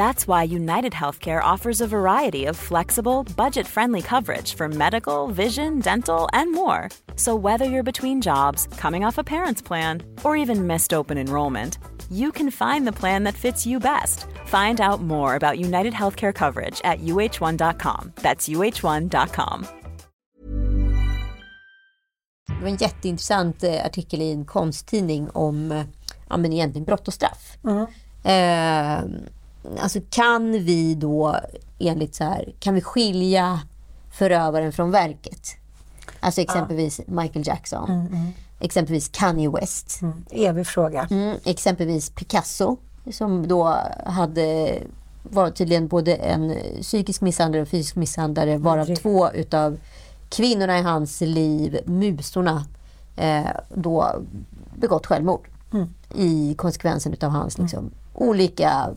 That's 0.00 0.26
why 0.26 0.44
United 0.44 0.94
Healthcare 0.94 1.42
offers 1.52 1.82
a 1.82 1.86
variety 1.86 2.46
of 2.46 2.56
flexible, 2.56 3.22
budget 3.36 3.66
friendly 3.66 4.00
coverage 4.00 4.54
for 4.54 4.66
medical, 4.66 5.28
vision, 5.28 5.78
dental, 5.78 6.26
and 6.32 6.54
more. 6.54 6.88
So, 7.16 7.34
whether 7.36 7.66
you're 7.66 7.92
between 7.92 8.22
jobs, 8.22 8.66
coming 8.78 9.04
off 9.04 9.18
a 9.18 9.22
parent's 9.22 9.60
plan, 9.60 10.02
or 10.24 10.38
even 10.38 10.66
missed 10.66 10.94
open 10.94 11.18
enrollment, 11.18 11.78
you 12.10 12.32
can 12.32 12.50
find 12.50 12.86
the 12.86 12.98
plan 13.00 13.24
that 13.24 13.34
fits 13.34 13.66
you 13.66 13.78
best. 13.78 14.24
Find 14.46 14.80
out 14.80 15.02
more 15.02 15.34
about 15.34 15.58
United 15.58 15.92
Healthcare 15.92 16.32
coverage 16.32 16.80
at 16.82 17.00
uh1.com. 17.00 18.12
That's 18.22 18.48
uh1.com. 18.48 19.66
Det 22.46 22.62
var 22.62 22.68
en 22.68 22.76
jätteintressant 22.76 23.62
eh, 23.62 23.84
artikel 23.84 24.22
i 24.22 24.32
en 24.32 24.44
konsttidning 24.44 25.30
om 25.30 25.72
eh, 25.72 25.84
ja, 26.28 26.36
men 26.36 26.52
egentligen 26.52 26.84
brott 26.84 27.08
och 27.08 27.14
straff. 27.14 27.58
Eh, 28.24 29.04
alltså 29.78 30.00
kan 30.10 30.52
vi 30.52 30.94
då 30.94 31.36
enligt 31.78 32.14
så 32.14 32.24
här, 32.24 32.52
kan 32.58 32.74
vi 32.74 32.80
skilja 32.80 33.60
förövaren 34.12 34.72
från 34.72 34.90
verket? 34.90 35.56
Alltså 36.20 36.40
exempelvis 36.40 37.00
Michael 37.06 37.46
Jackson. 37.46 38.08
Exempelvis 38.60 39.08
Kanye 39.08 39.50
West. 39.50 40.00
Evig 40.30 40.66
fråga. 40.66 41.08
Mm, 41.10 41.36
exempelvis 41.44 42.10
Picasso 42.10 42.76
som 43.10 43.48
då 43.48 43.76
hade 44.04 44.78
var 45.22 45.50
tydligen 45.50 45.88
både 45.88 46.14
en 46.14 46.56
psykisk 46.82 47.20
misshandlare 47.20 47.62
och 47.62 47.68
fysisk 47.68 47.96
misshandlare 47.96 48.58
varav 48.58 48.80
Aldrig. 48.80 48.98
två 48.98 49.30
utav 49.30 49.78
kvinnorna 50.28 50.78
i 50.78 50.82
hans 50.82 51.20
liv, 51.20 51.80
musorna, 51.84 52.64
eh, 53.16 53.46
då 53.74 54.22
begått 54.74 55.06
självmord 55.06 55.48
i 56.14 56.54
konsekvensen 56.54 57.12
utav 57.12 57.30
hans 57.30 57.58
liksom, 57.58 57.90
olika 58.14 58.90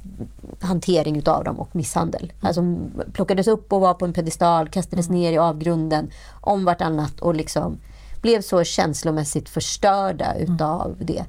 hantering 0.59 1.17
utav 1.17 1.43
dem 1.43 1.59
och 1.59 1.75
misshandel. 1.75 2.33
Alltså 2.41 2.77
plockades 3.13 3.47
upp 3.47 3.73
och 3.73 3.81
var 3.81 3.93
på 3.93 4.05
en 4.05 4.13
pedestal, 4.13 4.69
kastades 4.69 5.09
ner 5.09 5.31
i 5.31 5.37
avgrunden 5.37 6.11
om 6.41 6.65
vartannat 6.65 7.19
och 7.19 7.35
liksom 7.35 7.77
blev 8.21 8.41
så 8.41 8.63
känslomässigt 8.63 9.49
förstörda 9.49 10.35
utav 10.35 10.95
det. 10.99 11.25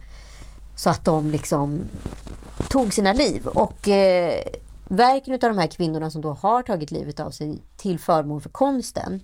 Så 0.77 0.91
att 0.91 1.05
de 1.05 1.31
liksom 1.31 1.81
tog 2.69 2.95
sina 2.95 3.13
liv. 3.13 3.47
Och 3.47 3.89
eh, 3.89 4.41
verken 4.89 5.35
av 5.35 5.41
de 5.41 5.59
här 5.59 5.67
kvinnorna 5.67 6.11
som 6.11 6.23
då 6.23 6.33
har 6.33 6.63
tagit 6.63 6.91
livet 6.91 7.21
av 7.21 7.31
sig 7.31 7.59
till 7.77 7.99
förmån 7.99 8.41
för 8.41 8.49
konsten 8.51 9.21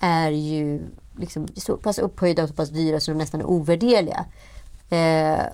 är 0.00 0.30
ju 0.30 0.80
liksom 1.16 1.48
så 1.56 1.76
pass 1.76 1.98
upphöjda 1.98 2.42
och 2.42 2.48
så 2.48 2.54
pass 2.54 2.68
dyra 2.68 3.00
så 3.00 3.10
de 3.10 3.18
nästan 3.18 3.40
är 3.40 3.46
ovärderliga. 3.46 4.24
Eh, 4.90 5.44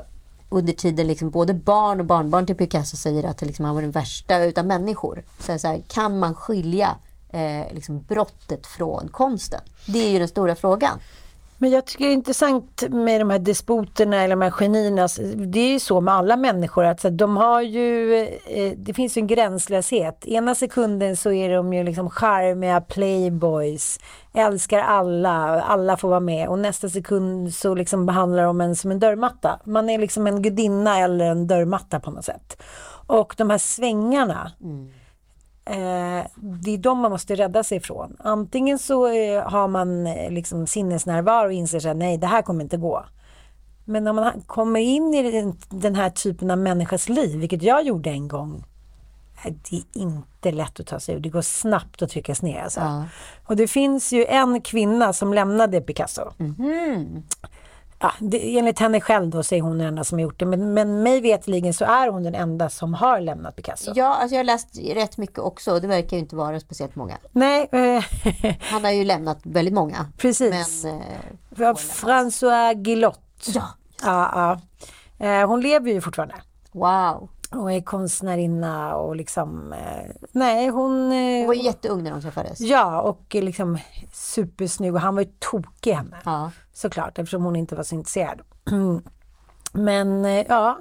under 0.55 0.73
tiden 0.73 1.07
liksom 1.07 1.31
både 1.31 1.55
barn 1.55 2.01
och 2.01 2.07
barnbarn 2.07 2.47
till 2.47 2.57
Picasso 2.57 2.97
säger 2.97 3.25
att 3.25 3.43
liksom 3.43 3.65
han 3.65 3.75
var 3.75 3.83
den 3.83 3.91
värsta 3.91 4.45
utav 4.45 4.67
människor. 4.67 5.23
Så, 5.39 5.59
så 5.59 5.69
här, 5.69 5.83
kan 5.89 6.19
man 6.19 6.35
skilja 6.35 6.97
eh, 7.31 7.73
liksom 7.73 8.03
brottet 8.03 8.67
från 8.67 9.09
konsten? 9.09 9.61
Det 9.87 9.99
är 9.99 10.11
ju 10.11 10.19
den 10.19 10.29
stora 10.29 10.55
frågan. 10.55 10.99
Men 11.59 11.71
jag 11.71 11.87
tycker 11.87 12.05
det 12.05 12.11
är 12.11 12.15
intressant 12.15 12.85
med 12.91 13.21
de 13.21 13.31
här 13.31 13.39
despoterna 13.39 14.17
eller 14.17 14.37
de 14.37 14.43
här 14.43 14.51
genierna. 14.51 15.03
Alltså, 15.03 15.23
det 15.23 15.61
är 15.61 15.73
ju 15.73 15.81
så 15.81 16.01
med 16.01 16.15
alla 16.15 16.37
människor 16.37 16.85
att 16.85 17.05
de 17.11 17.37
har 17.37 17.63
ju, 17.63 18.17
eh, 18.47 18.73
det 18.77 18.95
finns 18.95 19.17
ju 19.17 19.21
en 19.21 19.27
gränslöshet. 19.27 20.27
Ena 20.27 20.55
sekunden 20.55 21.17
så 21.17 21.33
är 21.33 21.55
de 21.55 21.73
ju 21.73 21.85
liksom 21.85 22.11
charmiga 22.11 22.81
playboys, 22.81 24.01
älskar 24.35 24.79
alla, 24.79 25.63
alla 25.63 25.97
får 25.97 26.09
vara 26.09 26.21
med 26.21 26.49
och 26.49 26.59
nästa 26.59 26.89
sekund 26.89 27.55
så 27.55 27.75
liksom 27.75 28.07
behandlar 28.07 28.45
de 28.45 28.61
en 28.61 28.77
som 28.77 28.91
en 28.91 28.99
dörrmatta. 28.99 29.61
Man 29.65 29.91
är 29.91 29.99
liksom 29.99 30.27
en 30.27 30.43
gudinna 30.43 30.99
eller 30.99 31.25
en 31.25 31.47
dörrmatta 31.47 32.01
på 32.01 32.11
något 32.11 32.25
sätt. 32.25 32.63
Och 33.07 33.35
de 33.37 33.51
här 33.51 33.59
svängarna, 33.59 34.53
mm. 34.63 34.91
Eh, 35.67 36.27
det 36.37 36.71
är 36.71 36.79
de 36.79 36.99
man 36.99 37.11
måste 37.11 37.35
rädda 37.35 37.65
sig 37.65 37.79
ifrån. 37.79 38.17
Antingen 38.19 38.79
så 38.79 39.07
eh, 39.07 39.43
har 39.43 39.69
man 39.69 40.07
eh, 40.07 40.31
liksom 40.31 40.67
sinnesnärvaro 40.67 41.47
och 41.47 41.53
inser 41.53 41.81
sig 41.81 41.95
nej 41.95 42.19
det 42.19 42.27
här 42.27 42.43
kommer 42.43 42.65
inte 42.65 42.77
gå. 42.77 43.05
Men 43.85 44.05
när 44.05 44.13
man 44.13 44.43
kommer 44.47 44.81
in 44.81 45.15
i 45.15 45.31
den, 45.31 45.59
den 45.69 45.95
här 45.95 46.11
typen 46.11 46.51
av 46.51 46.59
människas 46.59 47.09
liv, 47.09 47.41
vilket 47.41 47.63
jag 47.63 47.87
gjorde 47.87 48.11
en 48.11 48.29
gång, 48.29 48.65
eh, 49.45 49.53
det 49.71 49.77
är 49.77 50.03
inte 50.03 50.53
lätt 50.53 50.81
att 50.81 50.87
ta 50.87 51.01
sig 51.01 51.15
ur. 51.15 51.21
Det 51.21 51.29
går 51.29 51.43
snabbt 51.43 52.03
att 52.03 52.11
tryckas 52.11 52.43
ner. 52.43 52.63
Alltså. 52.63 52.81
Ja. 52.81 53.05
Och 53.47 53.57
det 53.57 53.69
finns 53.69 54.13
ju 54.13 54.25
en 54.25 54.61
kvinna 54.61 55.13
som 55.13 55.35
lämnade 55.35 55.81
Picasso. 55.81 56.33
Ja, 57.99 58.13
det, 58.21 58.59
enligt 58.59 58.79
henne 58.79 59.01
själv 59.01 59.31
då 59.31 59.43
så 59.43 59.55
är 59.55 59.61
hon 59.61 59.79
den 59.79 59.87
enda 59.87 60.05
som 60.05 60.19
har 60.19 60.23
gjort 60.23 60.39
det. 60.39 60.47
Men, 60.47 60.75
men 60.75 61.03
mig 61.03 61.21
vetligen 61.21 61.75
så 61.75 61.85
är 61.85 62.09
hon 62.09 62.23
den 62.23 62.35
enda 62.35 62.69
som 62.69 62.95
har 62.95 63.21
lämnat 63.21 63.57
Picasso. 63.57 63.93
Ja, 63.95 64.15
alltså 64.15 64.35
jag 64.35 64.39
har 64.39 64.45
läst 64.45 64.79
rätt 64.95 65.19
mycket 65.19 65.39
också. 65.39 65.81
Det 65.81 65.87
verkar 65.87 66.17
ju 66.17 66.21
inte 66.21 66.37
vara 66.37 66.61
speciellt 66.61 66.97
många. 66.97 67.17
Nej, 67.33 67.69
eh, 67.73 68.05
Han 68.61 68.85
har 68.85 68.91
ju 68.91 69.05
lämnat 69.05 69.39
väldigt 69.43 69.75
många. 69.75 70.07
precis. 70.19 70.85
Men, 70.85 71.01
eh, 71.01 71.75
François 71.75 72.75
Guillot. 72.75 73.21
ja. 73.55 73.63
Ja, 74.03 74.31
ja. 75.19 75.27
Eh, 75.27 75.49
hon 75.49 75.61
lever 75.61 75.91
ju 75.93 76.01
fortfarande. 76.01 76.35
Wow. 76.73 77.29
Hon 77.55 77.71
är 77.71 77.81
konstnärinna 77.81 78.97
och 78.97 79.17
liksom... 79.17 79.73
Eh, 79.73 80.11
nej, 80.33 80.69
hon... 80.69 81.13
Eh, 81.13 81.39
Hon 81.39 81.47
var 81.47 81.55
jätteung 81.55 82.03
när 82.03 82.11
de 82.11 82.23
träffades. 82.23 82.61
Ja, 82.61 83.01
och 83.01 83.35
liksom 83.35 83.79
supersnygg. 84.13 84.95
Och 84.95 85.01
han 85.01 85.15
var 85.15 85.23
ju 85.23 85.29
tokig 85.39 85.91
i 85.91 85.95
henne. 85.95 86.17
Ja. 86.25 86.51
Såklart, 86.73 87.19
eftersom 87.19 87.45
hon 87.45 87.57
inte 87.57 87.75
var 87.77 87.83
så 87.83 87.95
intresserad. 87.95 88.41
Men 89.73 90.25
eh, 90.25 90.47
ja. 90.49 90.79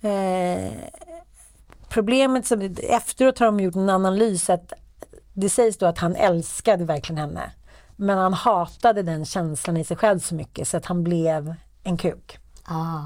Eh, 0.00 0.72
problemet 1.88 2.46
som... 2.46 2.74
Efteråt 2.82 3.38
har 3.38 3.46
de 3.46 3.60
gjort 3.60 3.74
en 3.74 3.90
analys 3.90 4.50
att 4.50 4.72
det 5.32 5.48
sägs 5.48 5.78
då 5.78 5.86
att 5.86 5.98
han 5.98 6.16
älskade 6.16 6.84
verkligen 6.84 7.18
henne. 7.18 7.52
Men 7.96 8.18
han 8.18 8.32
hatade 8.34 9.02
den 9.02 9.24
känslan 9.24 9.76
i 9.76 9.84
sig 9.84 9.96
själv 9.96 10.18
så 10.18 10.34
mycket 10.34 10.68
så 10.68 10.76
att 10.76 10.86
han 10.86 11.04
blev 11.04 11.54
en 11.82 11.96
kuk. 11.96 12.38
Ah, 12.64 13.00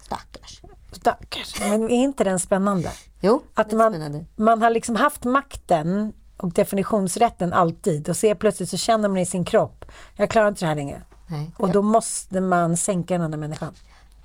stackars. 0.00 0.57
Stackars. 0.92 1.60
Men 1.60 1.82
är 1.84 1.88
inte 2.04 2.24
den 2.24 2.38
spännande? 2.38 2.90
Jo, 3.20 3.42
Att 3.54 3.72
man, 3.72 3.92
spännande. 3.92 4.24
man 4.36 4.62
har 4.62 4.70
liksom 4.70 4.96
haft 4.96 5.24
makten 5.24 6.12
och 6.36 6.52
definitionsrätten 6.52 7.52
alltid 7.52 8.08
och 8.08 8.16
så 8.16 8.34
plötsligt 8.34 8.68
så 8.70 8.76
känner 8.76 9.08
man 9.08 9.18
i 9.18 9.26
sin 9.26 9.44
kropp, 9.44 9.84
jag 10.16 10.30
klarar 10.30 10.48
inte 10.48 10.60
det 10.64 10.66
här 10.68 10.74
längre. 10.74 11.02
Nej. 11.26 11.50
Och 11.56 11.70
då 11.72 11.82
måste 11.82 12.40
man 12.40 12.76
sänka 12.76 13.14
den 13.14 13.22
andra 13.22 13.38
människan. 13.38 13.74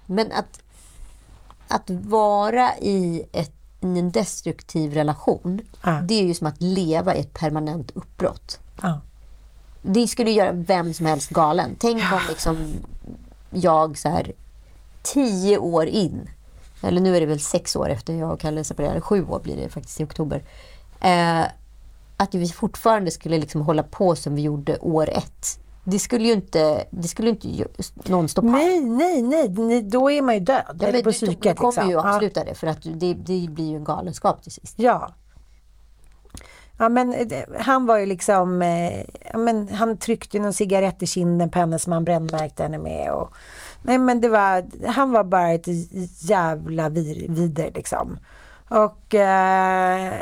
Men 0.05 0.31
att, 0.31 0.61
att 1.67 1.89
vara 1.89 2.77
i, 2.77 3.23
ett, 3.31 3.51
i 3.81 3.99
en 3.99 4.11
destruktiv 4.11 4.93
relation, 4.93 5.61
Ja. 5.83 5.91
det 5.91 6.13
är 6.13 6.23
ju 6.23 6.33
som 6.33 6.47
att 6.47 6.61
leva 6.61 7.15
i 7.15 7.19
ett 7.19 7.33
permanent 7.33 7.91
uppbrott. 7.91 8.59
Ja. 8.81 9.01
Det 9.81 10.07
skulle 10.07 10.31
göra 10.31 10.51
vem 10.51 10.93
som 10.93 11.05
helst 11.05 11.29
galen. 11.29 11.75
Tänk 11.79 12.03
om 12.13 12.19
liksom 12.29 12.73
jag 13.49 13.97
så 13.97 14.09
här 14.09 14.31
tio 15.01 15.57
år 15.57 15.85
in, 15.85 16.29
eller 16.83 17.01
nu 17.01 17.15
är 17.15 17.19
det 17.19 17.25
väl 17.25 17.39
sex 17.39 17.75
år 17.75 17.89
efter 17.89 18.13
jag 18.13 18.31
och 18.31 18.39
Kalle 18.39 18.63
separerade, 18.63 19.01
sju 19.01 19.25
år 19.25 19.39
blir 19.39 19.57
det 19.57 19.69
faktiskt 19.69 20.01
i 20.01 20.03
oktober. 20.03 20.43
Eh, 21.01 21.41
att 22.17 22.35
vi 22.35 22.47
fortfarande 22.49 23.11
skulle 23.11 23.37
liksom 23.37 23.61
hålla 23.61 23.83
på 23.83 24.15
som 24.15 24.35
vi 24.35 24.41
gjorde 24.41 24.77
år 24.77 25.09
ett. 25.09 25.59
Det 25.83 25.99
skulle 25.99 26.27
ju 26.27 26.33
inte, 26.33 26.83
det 26.91 27.07
skulle 27.07 27.29
inte 27.29 27.65
någon 28.05 28.29
stå 28.29 28.41
på. 28.41 28.47
Nej, 28.47 28.81
nej, 28.81 29.21
nej, 29.21 29.81
då 29.81 30.11
är 30.11 30.21
man 30.21 30.33
ju 30.33 30.39
död. 30.39 30.77
Ja, 30.79 30.87
eller 30.87 31.03
på 31.03 31.09
du, 31.09 31.13
psyket. 31.13 31.41
du 31.41 31.53
kommer 31.53 31.71
liksom. 31.71 31.89
ju 31.89 31.95
Ja. 31.95 32.15
avsluta 32.15 32.43
det 32.43 32.55
för 32.55 32.67
att 32.67 32.79
det, 32.83 33.13
det 33.13 33.47
blir 33.49 33.69
ju 33.69 33.75
en 33.75 33.83
galenskap 33.83 34.43
till 34.43 34.51
sist. 34.51 34.73
Ja. 34.77 35.13
Ja 36.77 36.89
men 36.89 37.13
eh, 37.13 37.43
han 37.59 37.85
var 37.85 37.97
ju 37.97 38.05
liksom, 38.05 38.61
eh, 38.61 38.99
ja, 39.31 39.37
men 39.37 39.69
han 39.69 39.97
tryckte 39.97 40.39
någon 40.39 40.53
cigarett 40.53 41.03
i 41.03 41.07
kinden 41.07 41.49
på 41.49 41.59
henne 41.59 41.79
som 41.79 41.93
han 41.93 42.03
brännmärkte 42.03 42.63
henne 42.63 42.77
med. 42.77 43.11
Och, 43.11 43.33
nej 43.83 43.97
men 43.97 44.21
det 44.21 44.29
var, 44.29 44.65
han 44.87 45.11
var 45.11 45.23
bara 45.23 45.51
ett 45.51 45.67
jävla 46.23 46.89
vir, 46.89 47.25
vider 47.29 47.71
liksom. 47.75 48.17
Och 48.69 49.15
eh, 49.15 50.13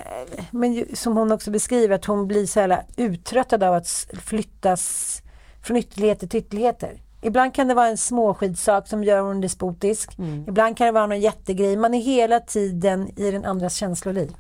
men 0.52 0.86
som 0.93 1.17
hon 1.17 1.32
också 1.32 1.52
beskriver 1.52 1.95
att 1.95 2.06
hon 2.06 2.28
blir 2.28 2.45
så 2.45 2.60
jävla 2.60 2.82
uttröttad 2.95 3.63
av 3.63 3.74
att 3.74 4.08
flyttas 4.24 5.21
från 5.63 5.78
ytterligheter 5.78 6.28
till 6.28 6.39
ytterligheter. 6.39 7.02
Ibland 7.21 7.54
kan 7.54 7.67
det 7.67 7.74
vara 7.74 7.88
en 7.88 7.97
småskitsak 7.97 8.88
som 8.88 9.04
gör 9.04 9.21
hon 9.21 9.41
despotisk. 9.41 10.19
Ibland 10.47 10.78
kan 10.78 10.86
det 10.86 10.91
vara 10.91 11.08
någon 11.08 11.19
jättegrej. 11.19 11.78
Man 11.78 11.93
är 11.93 12.02
hela 12.02 12.39
tiden 12.39 13.19
i 13.19 13.32
den 13.32 13.45
andras 13.45 13.76
känsloliv. 13.76 14.36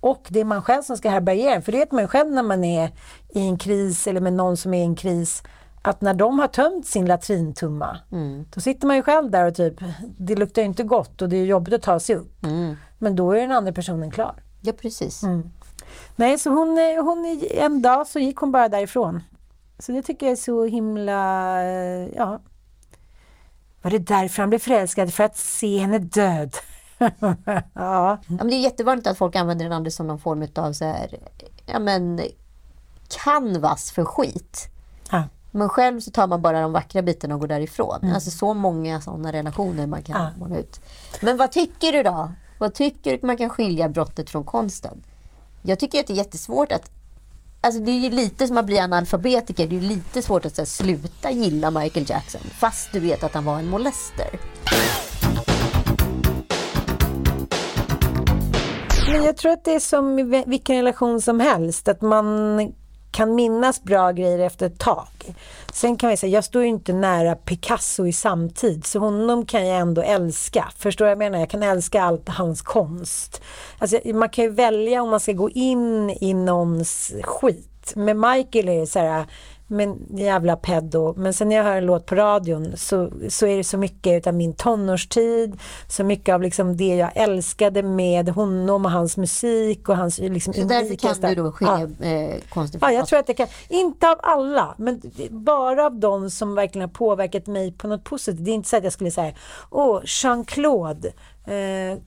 Och 0.00 0.26
det 0.28 0.40
är 0.40 0.44
man 0.44 0.62
själv 0.62 0.82
som 0.82 0.96
ska 0.96 1.10
härbärgera. 1.10 1.60
För 1.62 1.72
det 1.72 1.78
vet 1.78 1.92
man 1.92 2.08
själv 2.08 2.32
när 2.32 2.42
man 2.42 2.64
är 2.64 2.90
i 3.28 3.40
en 3.48 3.58
kris 3.58 4.06
eller 4.06 4.20
med 4.20 4.32
någon 4.32 4.56
som 4.56 4.74
är 4.74 4.78
i 4.78 4.82
en 4.84 4.96
kris. 4.96 5.42
Att 5.86 6.00
när 6.00 6.14
de 6.14 6.38
har 6.38 6.48
tömt 6.48 6.86
sin 6.86 7.06
latrintumma, 7.06 7.98
då 8.54 8.60
sitter 8.60 8.86
man 8.86 8.96
ju 8.96 9.02
själv 9.02 9.30
där 9.30 9.46
och 9.46 9.54
typ, 9.54 9.74
det 10.18 10.36
luktar 10.36 10.62
inte 10.62 10.82
gott 10.82 11.22
och 11.22 11.28
det 11.28 11.36
är 11.36 11.44
jobbigt 11.44 11.74
att 11.74 11.82
ta 11.82 12.00
sig 12.00 12.16
upp. 12.16 12.36
Men 12.98 13.16
då 13.16 13.32
är 13.32 13.40
den 13.40 13.52
andra 13.52 13.72
personen 13.72 14.10
klar. 14.10 14.34
Ja, 14.62 14.72
precis. 14.72 15.22
Nej, 16.16 16.38
så 16.38 16.50
hon, 16.50 16.68
hon, 17.04 17.40
en 17.50 17.82
dag 17.82 18.06
så 18.06 18.18
gick 18.18 18.36
hon 18.36 18.52
bara 18.52 18.68
därifrån. 18.68 19.22
Så 19.78 19.92
det 19.92 20.02
tycker 20.02 20.26
jag 20.26 20.32
är 20.32 20.36
så 20.36 20.64
himla, 20.64 21.62
eh, 21.62 22.08
ja. 22.16 22.40
Var 23.82 23.90
det 23.90 23.98
därför 23.98 24.42
han 24.42 24.48
blev 24.48 24.58
förälskad? 24.58 25.14
För 25.14 25.24
att 25.24 25.36
se 25.36 25.78
henne 25.78 25.98
död? 25.98 26.54
ja. 26.98 27.36
Ja, 27.74 28.18
men 28.26 28.48
det 28.48 28.54
är 28.54 28.60
jättevanligt 28.60 29.06
att 29.06 29.18
folk 29.18 29.36
använder 29.36 29.64
den 29.64 29.72
andra 29.72 29.90
som 29.90 30.06
någon 30.06 30.18
form 30.18 30.46
av 30.54 30.72
så 30.72 30.84
här, 30.84 31.18
ja 31.66 31.78
men 31.78 32.20
canvas 33.24 33.92
för 33.92 34.04
skit. 34.04 34.68
ja. 35.10 35.22
Men 35.56 35.68
själv 35.68 36.00
så 36.00 36.10
tar 36.10 36.26
man 36.26 36.42
bara 36.42 36.60
de 36.60 36.72
vackra 36.72 37.02
bitarna 37.02 37.34
och 37.34 37.40
går 37.40 37.46
därifrån. 37.48 38.10
Alltså 38.14 38.30
så 38.30 38.54
många 38.54 39.00
sådana 39.00 39.32
relationer 39.32 39.86
man 39.86 40.02
kan 40.02 40.22
Ja. 40.22 40.30
måla 40.38 40.56
ut. 40.58 40.80
Men 41.20 41.36
vad 41.36 41.52
tycker 41.52 41.92
du 41.92 42.02
då? 42.02 42.32
Vad 42.58 42.74
tycker 42.74 43.18
du 43.18 43.26
man 43.26 43.36
kan 43.36 43.50
skilja 43.50 43.88
brottet 43.88 44.30
från 44.30 44.44
konsten? 44.44 45.02
Jag 45.62 45.78
tycker 45.78 46.00
att 46.00 46.06
det 46.06 46.12
är 46.12 46.16
jättesvårt 46.16 46.72
att 46.72 46.90
Alltså 47.60 47.80
det 47.80 47.90
är 47.90 47.98
ju 48.00 48.10
lite 48.10 48.46
som 48.46 48.58
att 48.58 48.66
bli 48.66 48.78
analfabetiker. 48.78 49.66
Det 49.68 49.76
är 49.76 49.80
ju 49.80 49.88
lite 49.88 50.22
svårt 50.22 50.46
att 50.46 50.58
här, 50.58 50.64
sluta 50.64 51.30
gilla 51.30 51.70
Michael 51.70 52.06
Jackson 52.10 52.40
fast 52.40 52.92
du 52.92 53.00
vet 53.00 53.24
att 53.24 53.34
han 53.34 53.44
var 53.44 53.58
en 53.58 53.68
molester. 53.70 54.28
Men 59.12 59.22
jag 59.24 59.36
tror 59.36 59.52
att 59.52 59.64
det 59.64 59.74
är 59.74 59.80
som 59.80 60.18
i 60.18 60.44
vilken 60.46 60.76
relation 60.76 61.20
som 61.20 61.40
helst. 61.40 61.88
Att 61.88 62.00
man 62.02 62.60
kan 63.14 63.34
minnas 63.34 63.82
bra 63.82 64.12
grejer 64.12 64.38
efter 64.38 64.66
ett 64.66 64.78
tag. 64.78 65.06
Sen 65.72 65.96
kan 65.96 66.10
man 66.10 66.16
säga, 66.16 66.32
jag 66.32 66.44
står 66.44 66.62
ju 66.62 66.68
inte 66.68 66.92
nära 66.92 67.34
Picasso 67.34 68.06
i 68.06 68.12
samtid. 68.12 68.86
Så 68.86 68.98
honom 68.98 69.46
kan 69.46 69.66
jag 69.66 69.78
ändå 69.78 70.02
älska. 70.02 70.72
Förstår 70.78 71.04
du 71.04 71.06
vad 71.06 71.10
jag 71.10 71.18
menar? 71.18 71.38
Jag 71.38 71.50
kan 71.50 71.62
älska 71.62 72.02
allt 72.02 72.28
hans 72.28 72.62
konst. 72.62 73.42
Alltså, 73.78 73.98
man 74.14 74.28
kan 74.28 74.44
ju 74.44 74.50
välja 74.50 75.02
om 75.02 75.10
man 75.10 75.20
ska 75.20 75.32
gå 75.32 75.50
in 75.50 76.10
i 76.10 76.34
någons 76.34 77.12
skit. 77.22 77.92
Med 77.94 78.16
Michael 78.16 78.68
är 78.68 78.80
det 78.80 78.86
så 78.86 78.98
här, 78.98 79.26
men 79.66 80.06
jävla 80.10 80.56
pedo. 80.56 81.14
Men 81.16 81.34
sen 81.34 81.48
när 81.48 81.56
jag 81.56 81.64
hör 81.64 81.76
en 81.76 81.86
låt 81.86 82.06
på 82.06 82.14
radion 82.14 82.72
så, 82.76 83.10
så 83.28 83.46
är 83.46 83.56
det 83.56 83.64
så 83.64 83.78
mycket 83.78 84.26
av 84.26 84.34
min 84.34 84.52
tonårstid, 84.52 85.60
så 85.88 86.04
mycket 86.04 86.34
av 86.34 86.42
liksom 86.42 86.76
det 86.76 86.94
jag 86.96 87.10
älskade 87.14 87.82
med 87.82 88.28
honom 88.28 88.84
och 88.84 88.90
hans 88.90 89.16
musik 89.16 89.88
och 89.88 89.96
hans 89.96 90.18
liksom 90.18 90.54
Så 90.54 90.64
därför 90.64 90.94
kan 90.94 91.34
du 91.34 91.42
då 91.42 91.52
skilja 91.52 91.90
eh, 92.00 92.36
konsten 92.48 92.80
Ja, 92.82 92.92
jag 92.92 93.06
tror 93.06 93.18
att 93.18 93.26
det 93.26 93.34
kan. 93.34 93.46
Inte 93.68 94.08
av 94.08 94.18
alla, 94.22 94.74
men 94.78 95.00
bara 95.30 95.86
av 95.86 95.94
de 96.00 96.30
som 96.30 96.54
verkligen 96.54 96.88
har 96.88 96.94
påverkat 96.94 97.46
mig 97.46 97.72
på 97.72 97.88
något 97.88 98.04
positivt. 98.04 98.44
Det 98.44 98.50
är 98.50 98.54
inte 98.54 98.68
så 98.68 98.76
att 98.76 98.84
jag 98.84 98.92
skulle 98.92 99.10
säga, 99.10 99.32
åh, 99.70 100.00
Jean-Claude, 100.04 101.12
eh, 101.46 101.98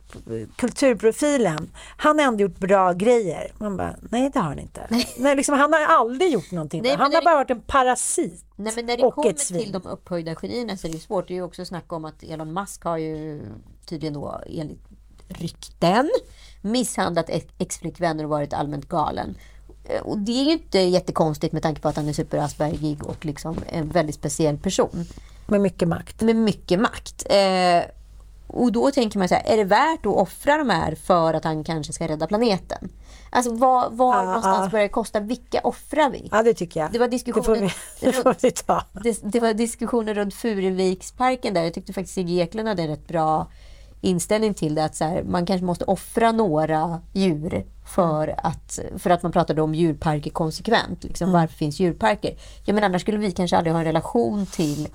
kulturprofilen, 0.55 1.69
han 1.97 2.19
har 2.19 2.25
ändå 2.25 2.41
gjort 2.41 2.57
bra 2.59 2.93
grejer. 2.93 3.51
Man 3.57 3.77
bara, 3.77 3.95
nej 4.09 4.29
det 4.33 4.39
har 4.39 4.47
han 4.47 4.59
inte. 4.59 4.87
Nej. 5.17 5.35
liksom, 5.35 5.59
han 5.59 5.73
har 5.73 5.79
aldrig 5.85 6.31
gjort 6.31 6.51
någonting. 6.51 6.81
Nej, 6.81 6.91
han 6.91 6.99
har 7.13 7.21
det- 7.21 7.25
bara 7.25 7.35
varit 7.35 7.49
en 7.49 7.61
parasit. 7.61 8.45
Nej 8.55 8.73
men 8.75 8.85
när 8.85 8.97
det 8.97 9.03
och 9.03 9.13
kommer 9.13 9.29
ett 9.29 9.39
svin. 9.39 9.61
till 9.63 9.71
de 9.71 9.85
upphöjda 9.87 10.35
genierna 10.35 10.77
så 10.77 10.87
är 10.87 10.91
det 10.91 10.95
ju 10.97 11.01
svårt. 11.03 11.27
Det 11.27 11.33
är 11.33 11.35
ju 11.35 11.43
också 11.43 11.65
snack 11.65 11.93
om 11.93 12.05
att 12.05 12.23
Elon 12.23 12.53
Musk 12.53 12.83
har 12.83 12.97
ju 12.97 13.41
tydligen 13.85 14.13
då 14.13 14.41
enligt 14.47 14.81
rykten 15.27 16.09
misshandlat 16.61 17.29
ex- 17.29 17.45
ex-flickvänner 17.57 18.23
och 18.23 18.29
varit 18.29 18.53
allmänt 18.53 18.87
galen. 18.89 19.37
Eh, 19.85 20.01
Och 20.01 20.17
det 20.17 20.31
är 20.31 20.43
ju 20.45 20.51
inte 20.51 20.79
jättekonstigt 20.79 21.53
med 21.53 21.63
tanke 21.63 21.81
på 21.81 21.87
att 21.89 21.95
han 21.95 22.07
är 22.09 22.13
superaspergig 22.13 23.03
och 23.05 23.25
liksom 23.25 23.57
en 23.69 23.89
väldigt 23.89 24.15
speciell 24.15 24.57
person 24.57 25.05
Med 25.47 25.61
mycket 25.61 25.87
makt. 25.87 26.21
med 26.21 26.35
mycket 26.35 26.79
makt. 26.79 27.25
Eh, 27.29 27.81
och 28.47 28.71
då 28.71 28.91
tänker 28.91 29.19
man 29.19 29.29
så 29.29 29.35
här, 29.35 29.43
är 29.45 29.57
det 29.57 29.63
värt 29.63 30.05
att 30.05 30.15
offra 30.15 30.57
de 30.57 30.69
här 30.69 30.95
för 30.95 31.33
att 31.33 31.43
han 31.43 31.63
kanske 31.63 31.93
ska 31.93 32.07
rädda 32.07 32.27
planeten? 32.27 32.89
Alltså 33.29 33.53
var, 33.53 33.89
var 33.89 34.15
Ja, 34.15 34.23
någonstans 34.23 34.59
ja. 34.63 34.69
börjar 34.69 34.83
det 34.83 34.89
kosta? 34.89 35.19
Vilka 35.19 35.59
offrar 35.63 36.09
vi? 36.09 36.29
Ja, 36.31 36.43
det 36.43 36.53
tycker 36.53 36.79
jag. 36.79 36.91
Det 36.91 36.99
var 36.99 37.07
det 37.07 37.19
får 37.19 37.25
diskussionen 37.25 37.69
vi, 38.01 38.11
det 38.41 38.51
ta. 38.67 38.83
det, 39.03 39.19
det 39.23 39.39
var 39.39 39.53
diskussioner 39.53 40.13
runt 40.13 40.33
Furuviksparken 40.33 41.53
där. 41.53 41.63
Jag 41.63 41.73
tyckte 41.73 41.93
faktiskt 41.93 42.15
Sigge 42.15 42.33
Eklund 42.33 42.67
hade 42.67 42.81
en 42.81 42.87
rätt 42.87 43.07
bra 43.07 43.47
inställning 44.01 44.53
till 44.53 44.75
det. 44.75 44.83
Att 44.83 44.95
så 44.95 45.03
här, 45.05 45.23
man 45.23 45.45
kanske 45.45 45.65
måste 45.65 45.85
offra 45.85 46.31
några 46.31 47.01
djur 47.13 47.65
för 47.85 48.35
att, 48.43 48.79
för 48.97 49.09
att 49.09 49.23
man 49.23 49.31
pratade 49.31 49.61
om 49.61 49.75
djurparker 49.75 50.31
konsekvent. 50.31 51.03
Liksom, 51.03 51.31
Varför 51.31 51.55
finns 51.55 51.79
djurparker? 51.79 52.37
Ja, 52.65 52.73
men 52.73 52.83
annars 52.83 53.01
skulle 53.01 53.17
vi 53.17 53.31
kanske 53.31 53.57
aldrig 53.57 53.73
ha 53.73 53.79
en 53.79 53.85
relation 53.85 54.45
till 54.45 54.87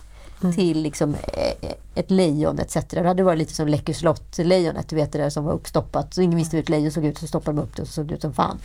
till 0.52 0.82
liksom 0.82 1.14
eh, 1.14 1.70
ett 1.94 2.10
lejon 2.10 2.58
etc. 2.58 2.76
Det 2.90 3.06
hade 3.08 3.22
varit 3.22 3.38
lite 3.38 3.54
som 3.54 3.68
Läckö 3.68 3.92
slott-lejonet, 3.94 4.88
du 4.88 4.96
vet 4.96 5.12
det 5.12 5.18
där 5.18 5.30
som 5.30 5.44
var 5.44 5.52
uppstoppat. 5.52 6.14
Så 6.14 6.22
ingen 6.22 6.36
visste 6.38 6.56
hur 6.56 6.62
ett 6.62 6.68
lejon 6.68 6.92
såg 6.92 7.04
ut, 7.04 7.18
så 7.18 7.26
stoppade 7.26 7.56
de 7.56 7.62
upp 7.62 7.76
det 7.76 7.82
och 7.82 7.88
så 7.88 7.94
såg 7.94 8.06
det 8.06 8.14
ut 8.14 8.20
som 8.22 8.32
fan. 8.32 8.58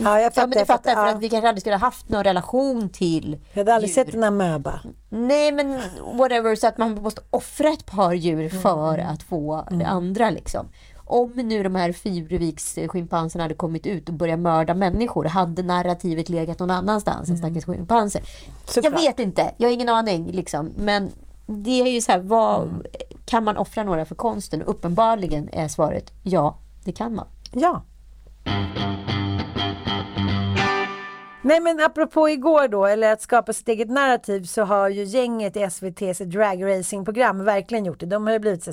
Ja, 0.00 0.20
jag 0.20 0.22
Ja, 0.24 0.30
fattar. 0.30 0.42
men 0.42 0.50
du 0.50 0.58
jag 0.58 0.66
fattar, 0.66 0.94
för 0.94 1.06
Ja. 1.06 1.14
att 1.14 1.20
vi 1.20 1.28
kanske 1.28 1.48
aldrig 1.48 1.60
skulle 1.62 1.74
ha 1.76 1.80
haft 1.80 2.08
någon 2.08 2.24
relation 2.24 2.88
till 2.88 3.38
Jag 3.52 3.60
hade 3.60 3.74
aldrig 3.74 3.88
djur. 3.96 4.04
sett 4.04 4.14
en 4.14 4.24
amöba. 4.24 4.80
Nej 5.08 5.52
men 5.52 5.80
whatever, 6.14 6.56
så 6.56 6.66
att 6.66 6.78
man 6.78 6.94
måste 6.94 7.20
offra 7.30 7.68
ett 7.68 7.86
par 7.86 8.12
djur 8.12 8.48
för 8.48 8.98
att 8.98 9.22
få 9.22 9.64
det 9.70 9.84
andra 9.86 10.30
liksom. 10.30 10.66
Om 11.10 11.32
nu 11.34 11.62
de 11.62 11.74
här 11.74 11.92
Furuviks-schimpanserna 11.92 13.42
hade 13.44 13.54
kommit 13.54 13.86
ut 13.86 14.08
och 14.08 14.14
börjat 14.14 14.38
mörda 14.38 14.74
människor, 14.74 15.24
hade 15.24 15.62
narrativet 15.62 16.28
legat 16.28 16.58
någon 16.58 16.70
annanstans 16.70 17.30
än 17.30 17.38
stackars 17.38 17.64
schimpanser? 17.64 18.22
Jag 18.82 18.90
vet 18.90 19.18
inte, 19.18 19.54
jag 19.56 19.68
har 19.68 19.74
ingen 19.74 19.88
aning 19.88 20.30
liksom. 20.32 20.72
Men 20.76 21.10
det 21.46 21.80
är 21.80 21.86
ju 21.86 22.00
så 22.00 22.12
här, 22.12 22.18
vad, 22.18 22.86
kan 23.24 23.44
man 23.44 23.56
offra 23.56 23.84
några 23.84 24.04
för 24.04 24.14
konsten? 24.14 24.62
Uppenbarligen 24.62 25.48
är 25.52 25.68
svaret 25.68 26.12
ja, 26.22 26.58
det 26.84 26.92
kan 26.92 27.14
man. 27.14 27.26
Ja. 27.52 27.82
Nej 31.42 31.60
men 31.60 31.80
apropå 31.80 32.28
igår 32.28 32.68
då, 32.68 32.86
eller 32.86 33.12
att 33.12 33.22
skapa 33.22 33.52
sitt 33.52 33.68
eget 33.68 33.90
narrativ 33.90 34.44
så 34.44 34.62
har 34.62 34.88
ju 34.88 35.04
gänget 35.04 35.56
i 35.56 35.62
SVTs 35.62 36.18
dragracingprogram 36.18 37.44
verkligen 37.44 37.84
gjort 37.84 38.00
det. 38.00 38.06
De 38.06 38.26
har 38.26 38.32
ju 38.32 38.38
blivit 38.38 38.64
så 38.64 38.72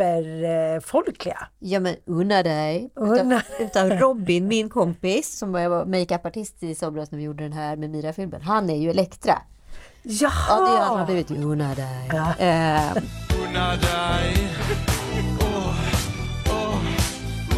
superfolkliga. 0.00 1.38
Ja 1.58 1.80
men 1.80 1.96
unna 2.06 2.42
dig. 2.42 2.90
Unna- 2.94 3.42
Utav, 3.58 3.86
utav 3.86 3.98
Robin, 3.98 4.48
min 4.48 4.68
kompis, 4.68 5.38
som 5.38 5.52
var 5.52 5.84
makeupartist 5.84 6.62
i 6.62 6.74
somras 6.74 7.10
när 7.10 7.18
vi 7.18 7.24
gjorde 7.24 7.42
den 7.42 7.52
här 7.52 7.76
med 7.76 7.90
Mira-filmen. 7.90 8.42
Han 8.42 8.70
är 8.70 8.76
ju 8.76 8.90
Elektra. 8.90 9.38
Jaha! 10.02 10.32
Ja, 10.48 10.56
det 10.60 10.76
är 10.76 10.84
han 10.86 10.98
har 10.98 11.06
blivit 11.06 11.30
unna 11.30 11.74
dig. 11.74 12.08
Eh, 12.38 13.02
Unna 13.48 13.70
dig 13.76 14.48
Åh, 15.40 15.74
åh, 16.46 16.78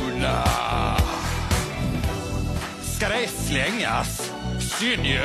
unna 0.09 0.45
Ska 2.83 3.09
det 3.09 3.29
slängas? 3.29 4.33
Synd 4.61 5.05
ju. 5.05 5.21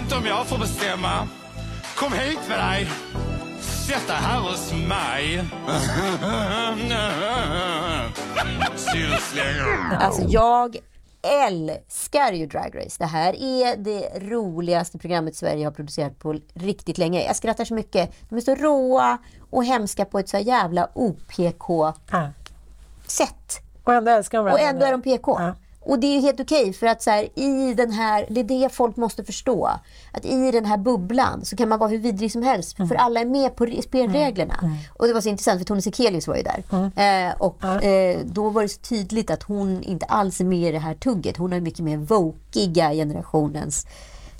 Inte 0.00 0.16
om 0.16 0.26
jag 0.26 0.46
får 0.46 0.58
bestämma. 0.58 1.28
Kom 1.96 2.12
hit 2.12 2.38
med 2.48 2.58
dig. 2.58 2.88
Sätt 3.88 4.06
dig 4.06 4.16
här 4.16 4.40
hos 4.40 4.72
mig. 4.72 5.44
Alltså 10.00 10.22
jag 10.22 10.76
älskar 11.22 12.32
ju 12.32 12.46
Drag 12.46 12.76
Race. 12.76 12.96
Det 12.98 13.06
här 13.06 13.34
är 13.42 13.76
det 13.76 14.30
roligaste 14.30 14.98
programmet 14.98 15.36
Sverige 15.36 15.64
har 15.64 15.72
producerat 15.72 16.18
på 16.18 16.38
riktigt 16.54 16.98
länge. 16.98 17.24
Jag 17.24 17.36
skrattar 17.36 17.64
så 17.64 17.74
mycket. 17.74 18.12
De 18.28 18.36
är 18.36 18.40
så 18.40 18.54
råa 18.54 19.18
och 19.50 19.64
hemska 19.64 20.04
på 20.04 20.18
ett 20.18 20.28
så 20.28 20.38
jävla 20.38 20.88
OPK-sätt. 20.94 22.00
Ja. 22.10 22.30
Och 23.84 23.94
ändå 23.94 24.10
älskar 24.10 24.44
de 24.44 24.52
Och 24.52 24.60
ändå 24.60 24.86
är 24.86 24.92
de 24.92 25.02
PK. 25.02 25.40
Och 25.88 25.98
det 25.98 26.06
är 26.16 26.20
helt 26.20 26.40
okej 26.40 26.72
för 26.72 26.86
att 26.86 27.02
så 27.02 27.10
här, 27.10 27.28
i 27.38 27.74
den 27.74 27.90
här, 27.90 28.26
det 28.30 28.40
är 28.40 28.44
det 28.44 28.68
folk 28.72 28.96
måste 28.96 29.24
förstå. 29.24 29.70
Att 30.12 30.24
i 30.24 30.50
den 30.50 30.64
här 30.64 30.76
bubblan 30.78 31.44
så 31.44 31.56
kan 31.56 31.68
man 31.68 31.78
vara 31.78 31.90
hur 31.90 31.98
vidrig 31.98 32.32
som 32.32 32.42
helst. 32.42 32.76
För 32.76 32.94
alla 32.94 33.20
är 33.20 33.24
med 33.24 33.56
på 33.56 33.66
re- 33.66 33.82
spelreglerna. 33.82 34.54
Och 34.94 35.06
det 35.06 35.12
var 35.12 35.20
så 35.20 35.28
intressant 35.28 35.60
för 35.60 35.64
Tone 35.64 35.82
Sekelius 35.82 36.28
var 36.28 36.36
ju 36.36 36.42
där. 36.42 36.62
Eh, 37.28 37.34
och 37.38 37.64
eh, 37.84 38.18
då 38.24 38.50
var 38.50 38.62
det 38.62 38.68
så 38.68 38.80
tydligt 38.80 39.30
att 39.30 39.42
hon 39.42 39.82
inte 39.82 40.06
alls 40.06 40.40
är 40.40 40.44
med 40.44 40.68
i 40.68 40.72
det 40.72 40.78
här 40.78 40.94
tugget. 40.94 41.36
Hon 41.36 41.52
är 41.52 41.60
mycket 41.60 41.80
mer 41.84 41.96
vokiga 41.96 42.92
generationens 42.92 43.86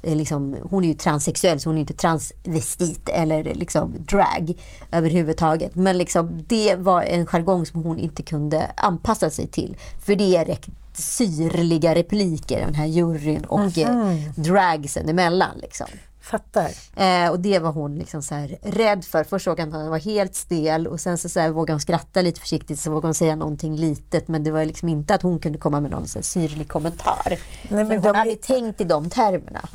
Liksom, 0.02 0.56
hon 0.70 0.84
är 0.84 0.88
ju 0.88 0.94
transsexuell 0.94 1.60
så 1.60 1.68
hon 1.68 1.76
är 1.76 1.80
inte 1.80 1.94
transvestit 1.94 3.08
eller 3.08 3.44
liksom 3.44 3.94
drag 3.98 4.54
överhuvudtaget. 4.92 5.74
Men 5.74 5.98
liksom, 5.98 6.44
det 6.48 6.74
var 6.74 7.02
en 7.02 7.26
jargong 7.26 7.66
som 7.66 7.82
hon 7.82 7.98
inte 7.98 8.22
kunde 8.22 8.70
anpassa 8.76 9.30
sig 9.30 9.46
till. 9.46 9.76
För 10.04 10.14
det 10.14 10.36
är 10.36 10.44
rätt 10.44 10.66
syrliga 10.92 11.94
repliker, 11.94 12.60
den 12.60 12.74
här 12.74 12.86
juryn 12.86 13.44
och 13.44 13.78
eh, 13.78 14.14
dragsen 14.36 15.08
emellan. 15.08 15.58
Liksom. 15.62 15.86
Fattar. 16.30 16.70
Eh, 16.96 17.30
och 17.30 17.40
det 17.40 17.58
var 17.58 17.72
hon 17.72 17.98
liksom 17.98 18.22
så 18.22 18.34
här 18.34 18.58
rädd 18.62 19.04
för. 19.04 19.24
Först 19.24 19.44
såg 19.44 19.60
han 19.60 19.68
att 19.68 19.74
han 19.74 19.90
var 19.90 19.98
helt 19.98 20.34
stel 20.34 20.86
och 20.86 21.00
sen 21.00 21.18
så, 21.18 21.28
så 21.28 21.40
här, 21.40 21.48
vågade 21.50 21.72
hon 21.72 21.80
skratta 21.80 22.22
lite 22.22 22.40
försiktigt 22.40 22.80
så 22.80 22.90
vågade 22.90 23.06
hon 23.06 23.14
säga 23.14 23.36
någonting 23.36 23.76
litet. 23.76 24.28
Men 24.28 24.44
det 24.44 24.50
var 24.50 24.64
liksom 24.64 24.88
inte 24.88 25.14
att 25.14 25.22
hon 25.22 25.38
kunde 25.38 25.58
komma 25.58 25.80
med 25.80 25.90
någon 25.90 26.08
så 26.08 26.22
syrlig 26.22 26.68
kommentar. 26.68 27.38
men 27.68 27.86
för 27.86 27.94
hon 27.94 28.02
de 28.02 28.08
är- 28.08 28.14
hade 28.14 28.36
tänkt 28.36 28.80
i 28.80 28.84
de 28.84 29.10
termerna. 29.10 29.68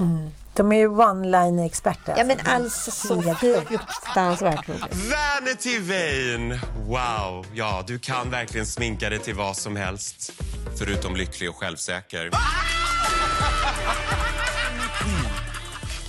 De 0.55 0.71
är 0.71 0.75
ju 0.77 0.87
one-line-experter. 0.87 2.13
Ja 2.17 2.23
men 2.23 2.39
är 2.39 2.55
alltså 2.55 2.91
så 2.91 3.21
fruktansvärt 3.21 4.69
roligt. 4.69 4.83
Vanity 4.95 5.79
Vane! 5.79 6.59
Wow, 6.87 7.45
ja, 7.53 7.83
du 7.87 7.99
kan 7.99 8.29
verkligen 8.29 8.65
sminka 8.65 9.09
dig 9.09 9.19
till 9.19 9.35
vad 9.35 9.57
som 9.57 9.75
helst. 9.75 10.31
Förutom 10.79 11.15
lycklig 11.15 11.49
och 11.49 11.55
självsäker. 11.55 12.29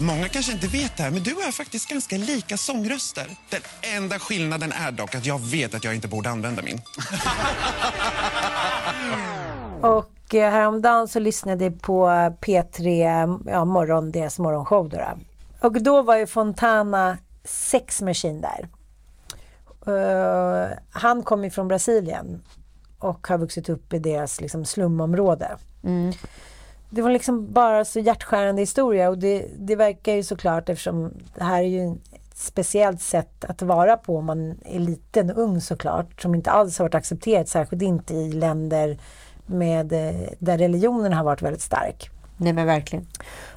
Många 0.07 0.29
kanske 0.29 0.53
inte 0.53 0.67
vet 0.67 0.97
det 0.97 1.03
här, 1.03 1.11
men 1.11 1.23
du 1.23 1.35
har 1.35 1.53
faktiskt 1.53 1.89
ganska 1.89 2.17
lika 2.17 2.57
sångröster. 2.57 3.27
Den 3.51 3.61
enda 3.97 4.19
skillnaden 4.19 4.73
är 4.73 4.93
dock 4.93 5.15
att 5.15 5.27
jag 5.27 5.41
vet 5.41 5.75
att 5.75 5.85
jag 5.85 5.95
inte 5.95 6.09
borde 6.09 6.31
använda 6.31 6.63
min. 6.63 6.81
Och 9.81 10.35
eh, 10.35 10.51
häromdagen 10.51 11.09
så 11.09 11.19
lyssnade 11.19 11.65
jag 11.65 11.83
på 11.83 12.07
P3 12.41 13.41
ja, 13.47 13.65
morgon, 13.65 14.13
deras 14.13 14.39
morgonshow. 14.39 14.89
Då, 14.89 14.97
då. 14.97 15.19
Och 15.67 15.83
då 15.83 16.03
var 16.03 16.17
ju 16.17 16.27
Fontana 16.27 17.19
Sex 17.45 18.03
Machine 18.03 18.41
där. 18.41 18.69
Eh, 19.87 20.69
han 20.91 21.23
kommer 21.23 21.51
från 21.51 21.69
Brasilien 21.69 22.43
och 22.99 23.27
har 23.27 23.39
vuxit 23.39 23.69
upp 23.69 23.93
i 23.93 23.99
deras 23.99 24.41
liksom, 24.41 24.65
slumområde. 24.65 25.57
Det 26.95 27.03
var 27.03 27.11
liksom 27.11 27.53
bara 27.53 27.85
så 27.85 28.01
hjärtskärande 28.01 28.63
historia 28.63 29.09
och 29.09 29.19
det, 29.19 29.47
det 29.59 29.77
verkar 29.77 30.15
ju 30.15 30.23
såklart 30.23 30.69
eftersom 30.69 31.13
det 31.35 31.45
här 31.45 31.63
är 31.63 31.67
ju 31.67 31.93
ett 31.93 32.37
speciellt 32.39 33.01
sätt 33.01 33.45
att 33.45 33.63
vara 33.63 33.97
på 33.97 34.19
om 34.19 34.25
man 34.25 34.55
är 34.65 34.79
liten 34.79 35.31
och 35.31 35.39
ung 35.39 35.61
såklart 35.61 36.23
som 36.23 36.35
inte 36.35 36.51
alls 36.51 36.79
har 36.79 36.85
varit 36.85 36.95
accepterat, 36.95 37.49
särskilt 37.49 37.83
inte 37.83 38.15
i 38.15 38.33
länder 38.33 38.99
med, 39.47 39.93
eh, 39.93 40.29
där 40.39 40.59
religionen 40.59 41.13
har 41.13 41.25
varit 41.25 41.43
väldigt 41.43 41.63
stark. 41.63 42.11
Nej 42.37 42.53
men 42.53 42.67
verkligen. 42.67 43.07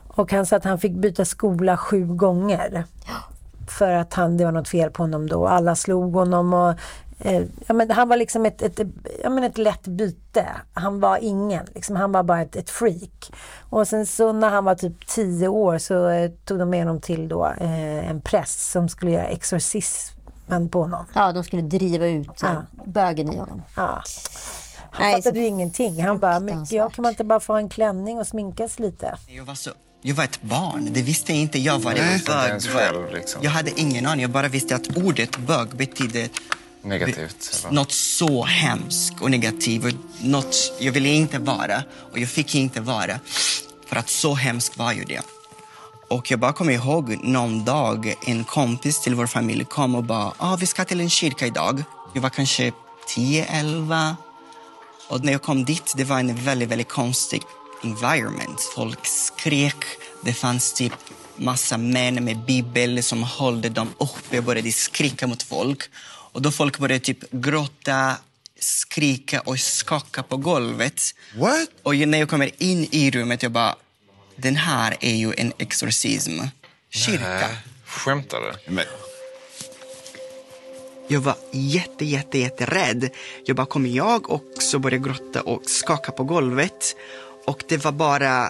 Och 0.08 0.32
han 0.32 0.46
sa 0.46 0.56
att 0.56 0.64
han 0.64 0.80
fick 0.80 0.94
byta 0.94 1.26
skola 1.26 1.78
sju 1.78 2.06
gånger. 2.06 2.84
För 3.68 3.92
att 3.92 4.14
han, 4.14 4.38
det 4.38 4.46
var 4.46 4.52
något 4.52 4.70
fel 4.70 4.92
på 4.92 5.04
honom 5.04 5.28
då. 5.28 5.48
Alla 5.48 5.76
slog 5.76 6.14
honom 6.14 6.54
och 6.54 6.74
eh, 7.20 7.43
ja, 7.68 7.74
men 7.74 7.91
han 7.91 8.09
var 8.09 8.18
liksom 8.18 8.45
ett, 8.45 8.61
ett, 8.61 8.80
ja, 9.24 9.30
men 9.30 9.43
ett 9.43 9.57
lätt 9.57 9.88
byte. 9.88 10.45
Han 10.74 10.99
var 10.99 11.18
ingen, 11.22 11.65
liksom, 11.76 11.95
han 11.95 12.11
var 12.11 12.24
bara 12.24 12.41
ett, 12.41 12.55
ett 12.55 12.70
freak. 12.70 13.32
Och 13.70 13.88
sen 13.88 14.05
så 14.05 14.32
när 14.34 14.49
han 14.49 14.65
var 14.65 14.76
typ 14.76 15.07
tio 15.07 15.47
år 15.47 15.78
så 15.78 16.09
eh, 16.09 16.32
tog 16.45 16.59
de 16.59 16.70
med 16.70 16.80
honom 16.80 17.01
till 17.01 17.28
då, 17.30 17.45
eh, 17.45 18.09
en 18.09 18.22
präst 18.22 18.72
som 18.72 18.89
skulle 18.89 19.11
göra 19.11 19.26
exorcismen 19.26 20.70
på 20.72 20.82
honom. 20.82 21.05
Ja, 21.13 21.32
de 21.32 21.43
skulle 21.43 21.61
driva 21.61 22.05
ut 22.07 22.43
eh, 22.43 22.49
Ja. 22.53 22.63
bögen 22.86 23.34
i 23.34 23.38
honom. 23.38 23.61
Ja. 23.76 24.03
Han 24.91 25.05
Nej, 25.05 25.15
fattade 25.15 25.36
så 25.36 25.41
ju 25.41 25.47
ingenting. 25.47 26.03
Han 26.03 26.20
bara, 26.20 26.39
men 26.39 26.65
jag 26.70 26.93
kan 26.93 27.03
man 27.03 27.09
inte 27.11 27.24
bara 27.24 27.39
få 27.39 27.53
en 27.53 27.70
klänning 27.70 28.20
och 28.20 28.28
sminkas 28.28 28.80
lite? 28.80 29.15
Jag 29.28 29.45
var, 29.45 29.55
så, 29.55 29.70
jag 30.01 30.15
var 30.15 30.24
ett 30.24 30.41
barn. 30.41 30.89
Det 30.91 31.01
visste 31.01 31.34
inte 31.34 31.59
jag 31.59 31.80
vad 31.80 31.95
det 31.95 32.22
var. 32.28 32.47
Ens 32.47 32.68
själv, 32.68 33.11
liksom. 33.13 33.41
Jag 33.43 33.51
hade 33.51 33.80
ingen 33.80 34.05
aning. 34.05 34.22
Jag 34.22 34.32
bara 34.32 34.47
visste 34.47 34.76
att 34.76 34.97
ordet 34.97 35.38
bög 35.38 35.68
betydde 35.76 36.30
Negativt. 36.82 37.62
eller? 37.64 37.76
något 37.76 37.92
så 37.92 38.44
hemskt 38.44 39.22
och 39.22 39.32
negativt. 39.32 39.86
Och 39.86 39.92
något 40.22 40.56
jag 40.80 40.92
ville 40.92 41.10
inte 41.10 41.40
vara 41.40 41.84
och 42.12 42.20
jag 42.20 42.30
fick 42.30 42.56
inte 42.56 42.82
vara. 42.82 43.20
För 43.88 43.96
att 43.96 44.10
så 44.10 44.34
hemskt 44.34 44.78
var 44.78 44.94
ju 44.94 45.04
det. 45.04 45.22
Och 46.08 46.32
jag 46.32 46.40
bara 46.40 46.54
kommer 46.54 46.74
ihåg 46.74 47.18
någon 47.24 47.66
dag 47.66 48.16
en 48.26 48.44
kompis 48.44 49.02
till 49.02 49.16
vår 49.16 49.28
familj 49.28 49.66
kom 49.66 49.96
och 49.96 50.04
bara 50.04 50.34
ah, 50.38 50.56
vi 50.56 50.66
ska 50.66 50.86
till 50.86 51.00
en 51.00 51.10
kyrka 51.10 51.46
idag. 51.48 51.84
Jag 52.14 52.22
var 52.22 52.30
kanske 52.30 52.72
10, 53.08 53.46
11. 53.46 54.18
Och 55.08 55.24
när 55.24 55.32
jag 55.32 55.42
kom 55.42 55.66
dit, 55.66 55.94
det 55.98 56.04
var 56.04 56.20
en 56.20 56.36
väldigt, 56.36 56.70
väldigt 56.70 56.90
konstig 56.90 57.42
environment. 57.84 58.62
Folk 58.76 59.06
skrek. 59.06 59.86
Det 60.22 60.34
fanns 60.34 60.74
typ 60.74 60.94
massa 61.36 61.78
män 61.78 62.26
med 62.26 62.46
bibel 62.46 63.04
som 63.04 63.24
höll 63.24 63.62
dem 63.62 63.90
uppe 63.98 64.38
och 64.38 64.44
började 64.44 64.72
skrika 64.72 65.28
mot 65.28 65.44
folk. 65.44 65.84
Och 66.38 66.44
då 66.44 66.52
folk 66.52 66.80
började 66.80 67.00
typ 67.06 67.32
gråta, 67.32 68.16
skrika 68.60 69.42
och 69.42 69.60
skaka 69.60 70.24
på 70.24 70.38
golvet. 70.38 71.16
What? 71.36 71.70
Och 71.84 71.96
när 71.96 72.18
jag 72.18 72.30
kommer 72.30 72.52
in 72.58 72.88
i 72.92 73.12
rummet, 73.12 73.44
jag 73.44 73.52
bara, 73.52 73.76
den 74.36 74.56
här 74.56 74.98
är 75.00 75.16
ju 75.16 75.34
en 75.38 75.54
exorcism. 75.58 76.40
Kyrka. 76.90 77.50
Skämtar 77.86 78.42
du? 78.42 78.72
Men, 78.72 78.86
Jag 81.08 81.20
var 81.20 81.36
jätte, 81.52 82.06
jätte, 82.06 82.40
jätterädd. 82.40 83.10
Jag 83.46 83.56
bara, 83.56 83.68
kommer 83.68 83.90
jag 83.90 84.32
också 84.32 84.80
börja 84.80 84.98
gråta 84.98 85.42
och 85.42 85.62
skaka 85.66 86.12
på 86.12 86.24
golvet? 86.24 86.96
Och 87.46 87.64
det 87.68 87.78
var 87.86 87.92
bara 87.92 88.50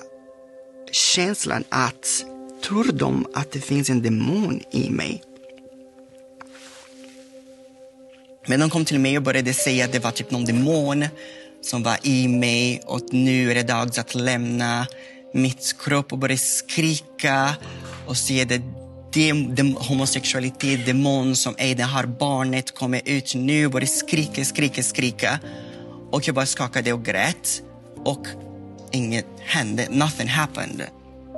känslan 0.91 1.63
att, 1.69 2.25
tror 2.63 2.91
de 2.93 3.27
att 3.33 3.51
det 3.51 3.61
finns 3.61 3.89
en 3.89 4.01
demon 4.01 4.61
i 4.71 4.89
mig? 4.89 5.23
Men 8.47 8.59
de 8.59 8.69
kom 8.69 8.85
till 8.85 8.99
mig 8.99 9.17
och 9.17 9.23
började 9.23 9.53
säga 9.53 9.85
att 9.85 9.91
det 9.91 9.99
var 9.99 10.11
typ 10.11 10.31
någon 10.31 10.45
demon 10.45 11.05
som 11.61 11.83
var 11.83 11.97
i 12.03 12.27
mig 12.27 12.81
och 12.85 13.01
nu 13.11 13.51
är 13.51 13.55
det 13.55 13.63
dags 13.63 13.99
att 13.99 14.15
lämna 14.15 14.87
mitt 15.33 15.75
kropp 15.79 16.11
och 16.11 16.17
börja 16.17 16.37
skrika 16.37 17.55
och 18.05 18.17
säga 18.17 18.43
att 18.43 18.49
det 18.49 18.61
dem, 19.55 19.77
homosexualitet, 19.79 20.85
demon 20.85 21.35
som 21.35 21.55
är 21.57 21.75
det 21.75 21.83
här 21.83 22.05
barnet 22.05 22.75
kommer 22.75 23.01
ut 23.05 23.35
nu 23.35 23.65
och 23.65 23.71
börja 23.71 23.87
skrika, 23.87 24.45
skrika, 24.45 24.83
skrika. 24.83 25.39
Och 26.11 26.27
jag 26.27 26.35
bara 26.35 26.45
skakade 26.45 26.93
och 26.93 27.05
grät 27.05 27.61
och 28.05 28.27
inget 28.91 29.25
hände. 29.39 29.87
Nothing 29.89 30.27
happened. 30.27 30.81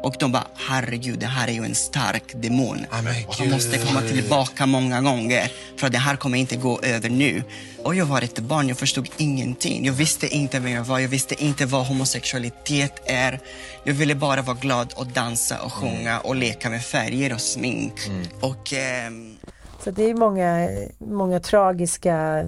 Och 0.03 0.15
de 0.19 0.31
bara, 0.31 0.47
herregud, 0.55 1.19
det 1.19 1.25
här 1.25 1.47
är 1.47 1.51
ju 1.51 1.65
en 1.65 1.75
stark 1.75 2.23
demon. 2.35 2.85
Han 2.89 3.49
måste 3.49 3.77
komma 3.77 4.01
tillbaka 4.01 4.65
många 4.65 5.01
gånger 5.01 5.51
för 5.77 5.87
att 5.87 5.93
det 5.93 5.99
här 5.99 6.15
kommer 6.15 6.37
inte 6.37 6.55
gå 6.55 6.79
över 6.81 7.09
nu. 7.09 7.43
Och 7.83 7.95
jag 7.95 8.05
var 8.05 8.21
ett 8.21 8.39
barn, 8.39 8.67
jag 8.67 8.77
förstod 8.77 9.09
ingenting. 9.17 9.85
Jag 9.85 9.93
visste 9.93 10.27
inte 10.27 10.59
vem 10.59 10.71
jag 10.71 10.83
var, 10.83 10.99
jag 10.99 11.09
visste 11.09 11.43
inte 11.43 11.65
vad 11.65 11.85
homosexualitet 11.85 13.01
är. 13.05 13.39
Jag 13.83 13.93
ville 13.93 14.15
bara 14.15 14.41
vara 14.41 14.57
glad 14.57 14.93
och 14.95 15.07
dansa 15.07 15.61
och 15.61 15.73
sjunga 15.73 16.19
och 16.19 16.35
leka 16.35 16.69
med 16.69 16.81
färger 16.81 17.33
och 17.33 17.41
smink. 17.41 17.93
Och 18.41 18.73
ehm, 18.73 19.37
Så 19.83 19.91
det 19.91 20.03
är 20.03 20.13
många, 20.13 20.69
många 20.99 21.39
tragiska 21.39 22.45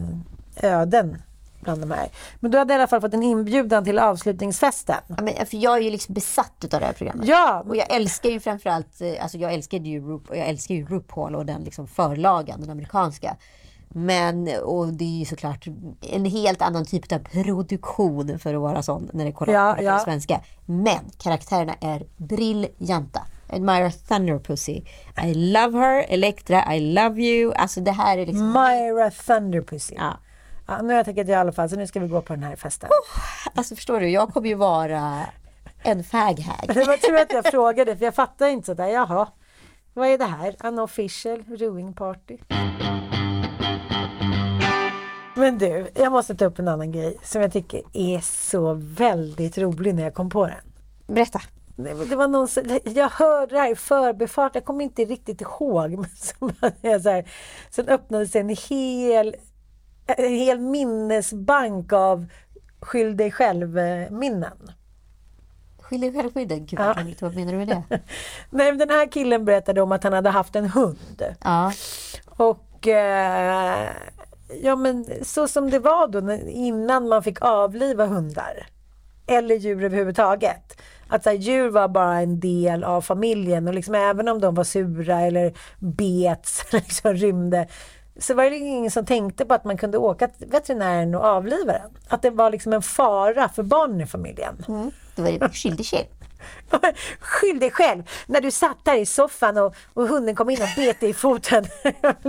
öden 0.56 1.22
bland 1.62 1.82
de 1.82 1.91
här. 1.91 2.09
Men 2.39 2.51
du 2.51 2.57
hade 2.57 2.74
i 2.74 2.78
alla 2.78 2.88
fall 2.88 3.01
fått 3.01 3.14
en 3.14 3.24
inbjudan 3.24 3.84
till 3.84 3.99
avslutningsfesten. 3.99 4.95
Ja, 5.07 5.16
men, 5.22 5.45
för 5.45 5.57
jag 5.57 5.78
är 5.78 5.82
ju 5.82 5.89
liksom 5.89 6.14
besatt 6.14 6.74
av 6.74 6.80
det 6.80 6.86
här 6.86 6.93
programmet. 6.93 7.28
Ja, 7.28 7.64
Och 7.68 7.76
jag 7.76 7.95
älskar 7.95 8.30
ju 8.30 8.39
framförallt, 8.39 9.01
eh, 9.01 9.24
alltså 9.24 9.38
jag 9.38 9.53
älskade 9.53 9.89
ju, 9.89 9.99
Ru, 10.07 10.20
jag 10.30 10.47
älskar 10.47 10.76
ju 10.76 10.86
RuPaul 10.86 11.36
och 11.36 11.45
den 11.45 11.64
liksom 11.64 11.88
förlagan, 11.88 12.62
den 12.62 12.70
amerikanska. 12.70 13.36
Men, 13.93 14.49
och 14.64 14.88
det 14.88 15.03
är 15.03 15.20
ju 15.20 15.26
såklart 15.26 15.68
en 16.01 16.26
helt 16.26 16.62
annan 16.62 16.86
typ 16.86 17.12
av 17.12 17.20
produktion 17.20 18.39
för 18.39 18.53
att 18.53 18.62
vara 18.62 18.84
sån 18.84 19.09
när 19.14 19.26
det 19.26 19.32
kollar 19.32 19.53
Ja, 19.53 19.74
på 19.78 19.84
ja. 19.84 19.99
svenska. 19.99 20.41
Men 20.66 20.99
karaktärerna 21.18 21.74
är 21.82 22.03
briljanta. 22.18 23.22
Admira 23.49 23.91
Thunderpussy. 23.91 24.82
I 25.24 25.34
love 25.34 25.78
her. 25.80 26.05
Elektra, 26.09 26.76
I 26.76 26.80
love 26.93 27.22
you. 27.22 27.53
Alltså 27.53 27.82
det 27.82 27.91
här 27.91 28.18
är 28.18 28.26
liksom... 28.26 28.51
Myra 28.51 29.12
Thunderpussy. 29.12 29.95
Ja. 29.97 30.14
Ja, 30.72 30.82
nu 30.82 30.88
har 30.88 30.93
jag 30.97 31.05
tackat 31.05 31.28
ja 31.28 31.34
i 31.34 31.38
alla 31.38 31.51
fall, 31.51 31.69
så 31.69 31.76
nu 31.76 31.88
ska 31.88 31.99
vi 31.99 32.07
gå 32.07 32.22
på 32.22 32.34
den 32.34 32.43
här 32.43 32.55
festen. 32.55 32.89
Alltså 33.55 33.76
förstår 33.76 33.99
du, 33.99 34.09
jag 34.09 34.34
kommer 34.34 34.47
ju 34.47 34.55
vara 34.55 35.26
en 35.84 36.03
faghag. 36.03 36.65
Det 36.67 36.84
var 36.88 36.97
tur 36.97 37.15
att 37.15 37.34
jag 37.34 37.45
frågade, 37.45 37.97
för 37.97 38.05
jag 38.05 38.15
fattar 38.15 38.47
inte 38.47 38.65
sådär. 38.65 38.88
Jaha, 38.88 39.28
vad 39.93 40.07
är 40.07 40.17
det 40.17 40.26
här? 40.26 40.55
Unofficial 40.63 41.43
Ruing 41.47 41.93
Party? 41.93 42.38
Men 45.36 45.57
du, 45.57 45.88
jag 45.95 46.11
måste 46.11 46.36
ta 46.36 46.45
upp 46.45 46.59
en 46.59 46.67
annan 46.67 46.91
grej 46.91 47.17
som 47.24 47.41
jag 47.41 47.53
tycker 47.53 47.82
är 47.93 48.19
så 48.22 48.74
väldigt 48.74 49.57
rolig 49.57 49.95
när 49.95 50.03
jag 50.03 50.13
kom 50.13 50.30
på 50.30 50.45
den. 50.47 50.55
Berätta. 51.15 51.41
Det 52.09 52.15
var 52.15 52.28
någon, 52.28 52.47
som- 52.47 52.80
jag 52.84 53.09
hörde 53.09 53.55
det 53.55 53.59
här 53.61 53.72
i 53.72 53.76
förbifart, 53.76 54.55
jag 54.55 54.65
kommer 54.65 54.84
inte 54.84 55.05
riktigt 55.05 55.41
ihåg. 55.41 55.91
Men 55.91 56.09
så 56.15 56.49
så 57.03 57.09
här, 57.09 57.30
sen 57.69 57.88
öppnades 57.89 58.36
en 58.36 58.49
hel, 58.49 59.36
en 60.06 60.30
hel 60.36 60.60
minnesbank 60.60 61.93
av 61.93 62.26
skyll 62.80 63.18
dig 63.18 63.32
själv-minnen. 63.32 64.72
Skyll 65.82 66.02
dig 66.02 66.14
själv 66.14 66.34
skydden. 66.34 66.66
Gud 66.66 66.80
Ja. 66.80 66.95
vad 67.20 67.36
menar 67.36 67.52
du 67.52 67.58
med 67.58 67.68
det? 67.68 67.84
Nej, 68.49 68.72
den 68.72 68.89
här 68.89 69.12
killen 69.12 69.45
berättade 69.45 69.82
om 69.82 69.91
att 69.91 70.04
han 70.04 70.14
hade 70.14 70.30
haft 70.30 70.56
en 70.56 70.70
hund. 70.70 71.24
Ja. 71.43 71.72
Och 72.26 72.88
eh, 72.88 73.89
ja 74.64 74.76
men 74.76 75.06
så 75.22 75.47
som 75.47 75.70
det 75.70 75.80
var 75.80 76.08
då 76.08 76.34
innan 76.49 77.08
man 77.08 77.24
fick 77.24 77.41
avliva 77.41 78.06
hundar. 78.06 78.68
Eller 79.28 79.56
djur 79.56 79.84
överhuvudtaget. 79.84 80.82
Att 81.08 81.24
så 81.24 81.30
här, 81.30 81.38
djur 81.38 81.70
var 81.70 81.88
bara 81.88 82.22
en 82.22 82.39
del 82.39 82.84
av 82.84 83.02
familjen 83.02 83.68
och 83.68 83.74
liksom 83.74 83.95
även 83.95 84.28
om 84.28 84.41
de 84.41 84.56
var 84.56 84.64
sura 84.64 85.22
eller 85.22 85.54
bets 85.80 86.66
eller 86.70 86.82
liksom 86.82 87.14
rymde 87.14 87.68
så 88.20 88.34
var 88.34 88.43
det 88.43 88.57
ingen 88.57 88.91
som 88.91 89.05
tänkte 89.05 89.45
på 89.45 89.53
att 89.53 89.66
man 89.66 89.78
kunde 89.78 89.97
åka 89.97 90.28
till 90.28 90.47
veterinären 90.47 91.16
och 91.16 91.26
avliva 91.26 91.74
den. 91.74 91.91
Att 92.07 92.22
det 92.22 92.30
var 92.30 92.51
liksom 92.51 92.74
en 92.74 92.82
fara 92.82 93.49
för 93.49 93.64
barnen 93.64 94.01
i 94.01 94.05
familjen. 94.05 94.64
Det 95.16 95.22
var 95.22 95.30
ju 95.30 95.39
skyll 95.49 95.76
dig 95.76 95.86
själv. 95.86 96.05
Skyll 97.20 97.59
dig 97.59 97.72
själv 97.72 98.03
när 98.26 98.41
du 98.41 98.51
satt 98.51 98.86
där 98.86 98.97
i 98.97 99.05
soffan 99.05 99.57
och, 99.57 99.76
och 99.93 100.07
hunden 100.07 100.36
kom 100.36 100.49
in 100.49 100.62
och 100.62 100.68
bet 100.76 100.99
dig 100.99 101.09
i 101.09 101.14
foten. 101.14 101.66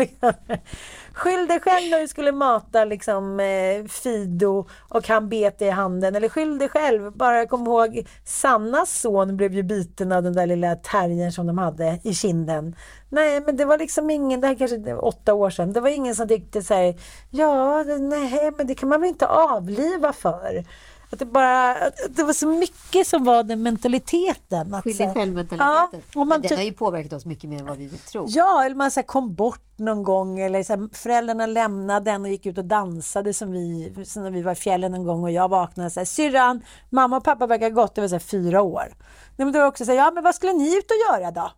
Skyll 1.15 1.47
dig 1.47 1.61
själv 1.61 1.91
när 1.91 2.01
du 2.01 2.09
skulle 2.09 2.33
mata 2.33 2.85
liksom, 2.85 3.41
eh, 3.41 3.85
Fido 3.89 4.67
och 4.89 5.09
han 5.09 5.29
bet 5.29 5.59
dig 5.59 5.69
i 5.69 5.71
handen. 5.71 6.17
Eller 6.17 6.29
skyll 6.29 6.59
dig 6.59 6.69
själv. 6.69 7.13
Bara 7.13 7.47
kom 7.47 7.67
ihåg, 7.67 8.07
Sannas 8.25 9.01
son 9.01 9.37
blev 9.37 9.55
ju 9.55 9.63
biten 9.63 10.13
av 10.13 10.23
den 10.23 10.33
där 10.33 10.47
lilla 10.47 10.77
terriern 10.77 11.33
som 11.33 11.47
de 11.47 11.59
hade 11.59 12.01
i 12.05 12.15
kinden. 12.15 12.77
Nej, 13.09 13.41
men 13.41 13.57
det 13.57 13.65
var 13.65 13.79
liksom 13.79 14.11
ingen, 14.11 14.41
det 14.41 14.47
här 14.47 14.55
kanske 14.55 14.77
är 14.77 15.05
åtta 15.05 15.35
år 15.35 15.51
sedan, 15.51 15.73
det 15.73 15.81
var 15.81 15.89
ingen 15.89 16.15
som 16.15 16.29
tyckte 16.29 16.63
så 16.63 16.75
här, 16.75 16.95
ja, 17.31 17.83
nej, 17.85 18.53
men 18.57 18.67
det 18.67 18.75
kan 18.75 18.89
man 18.89 19.01
väl 19.01 19.09
inte 19.09 19.27
avliva 19.27 20.13
för. 20.13 20.65
Att 21.13 21.19
det, 21.19 21.25
bara, 21.27 21.71
att 21.75 21.95
det 22.11 22.23
var 22.25 22.33
så 22.33 22.47
mycket 22.47 23.07
som 23.07 23.25
var 23.25 23.43
den 23.43 23.63
mentaliteten. 23.63 24.75
Att 24.75 24.85
Skyll 24.85 24.97
så 24.97 24.99
dig 24.99 25.07
här- 25.07 25.15
själv 25.15 25.35
mentaliteten. 25.35 26.03
Ja, 26.15 26.25
man 26.25 26.41
den 26.41 26.57
har 26.59 26.65
ju 26.65 26.73
påverkat 26.73 27.13
oss 27.13 27.25
mycket 27.27 27.51
mer 27.51 27.59
än 27.59 27.67
vad 27.67 27.77
vi 27.79 27.87
vill 27.87 27.99
tro. 27.99 28.25
Ja, 28.29 28.65
eller 28.65 28.77
man 28.77 28.91
så 28.91 29.01
här 29.01 29.07
kom 29.07 29.35
bort 29.35 29.79
någon 29.79 30.03
gång 30.03 30.41
eller 30.41 30.63
så 30.63 30.73
här, 30.73 30.89
föräldrarna 30.97 31.47
lämnade 31.47 32.11
en 32.11 32.23
och 32.23 32.29
gick 32.31 32.47
ut 32.47 32.59
och 32.59 32.65
dansade 32.65 33.35
som 33.35 33.53
vi, 33.53 33.95
som 34.07 34.23
när 34.23 34.31
vi 34.31 34.43
var 34.43 34.53
i 34.53 34.55
fjällen 34.55 34.95
en 34.95 35.05
gång 35.05 35.23
och 35.25 35.31
jag 35.31 35.49
vaknade 35.49 35.87
och 35.87 35.93
sa 35.93 36.05
syrran, 36.05 36.63
mamma 36.91 37.17
och 37.17 37.25
pappa 37.25 37.47
verkar 37.47 37.71
ha 37.71 37.83
gått, 37.83 37.95
det 37.95 38.01
var 38.01 38.09
så 38.09 38.15
här, 38.15 38.21
fyra 38.21 38.63
år. 38.63 38.85
Nej, 39.37 39.45
men 39.47 39.53
då 39.53 39.59
var 39.59 39.65
det 39.65 39.69
också 39.69 39.85
så 39.85 39.91
här, 39.91 39.99
ja 39.99 40.11
men 40.11 40.25
vad 40.25 40.35
skulle 40.35 40.53
ni 40.53 40.77
ut 40.77 40.91
och 40.91 40.97
göra 41.21 41.31
då? 41.31 41.51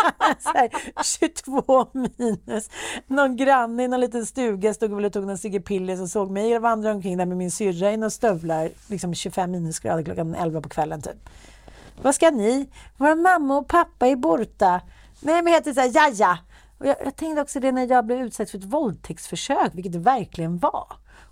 så 0.40 0.48
här, 0.48 0.70
22 1.02 1.86
minus. 1.92 2.70
Någon 3.06 3.36
granne 3.36 3.84
i 3.84 3.88
någon 3.88 4.00
liten 4.00 4.26
stuga 4.26 4.74
stod 4.74 4.94
väl 4.94 5.04
och 5.04 5.12
tog 5.12 5.26
någon 5.26 5.38
cigg 5.38 5.64
piller 5.64 6.02
och 6.02 6.08
såg 6.08 6.30
mig 6.30 6.58
vandra 6.58 6.92
omkring 6.92 7.16
där 7.16 7.26
med 7.26 7.36
min 7.36 7.50
syrra 7.50 7.92
i 7.92 7.96
några 7.96 8.10
stövlar, 8.10 8.70
liksom 8.86 9.14
25 9.14 9.50
minusgrader 9.50 10.02
klockan 10.02 10.34
11 10.34 10.60
på 10.60 10.68
kvällen 10.68 11.02
typ. 11.02 11.30
Vad 12.02 12.14
ska 12.14 12.30
ni? 12.30 12.68
Våra 12.96 13.14
mamma 13.14 13.58
och 13.58 13.68
pappa 13.68 14.06
är 14.06 14.16
borta. 14.16 14.80
Nej, 15.20 15.42
men 15.42 15.52
heter 15.52 15.72
så 15.72 15.80
här, 15.80 15.90
jaja. 15.94 16.38
Och 16.78 16.86
jag, 16.86 16.96
jag 17.04 17.16
tänkte 17.16 17.42
också 17.42 17.60
det 17.60 17.72
när 17.72 17.86
jag 17.86 18.06
blev 18.06 18.20
utsatt 18.20 18.50
för 18.50 18.58
ett 18.58 18.64
våldtäktsförsök, 18.64 19.70
vilket 19.74 19.92
det 19.92 19.98
verkligen 19.98 20.58
var. 20.58 20.86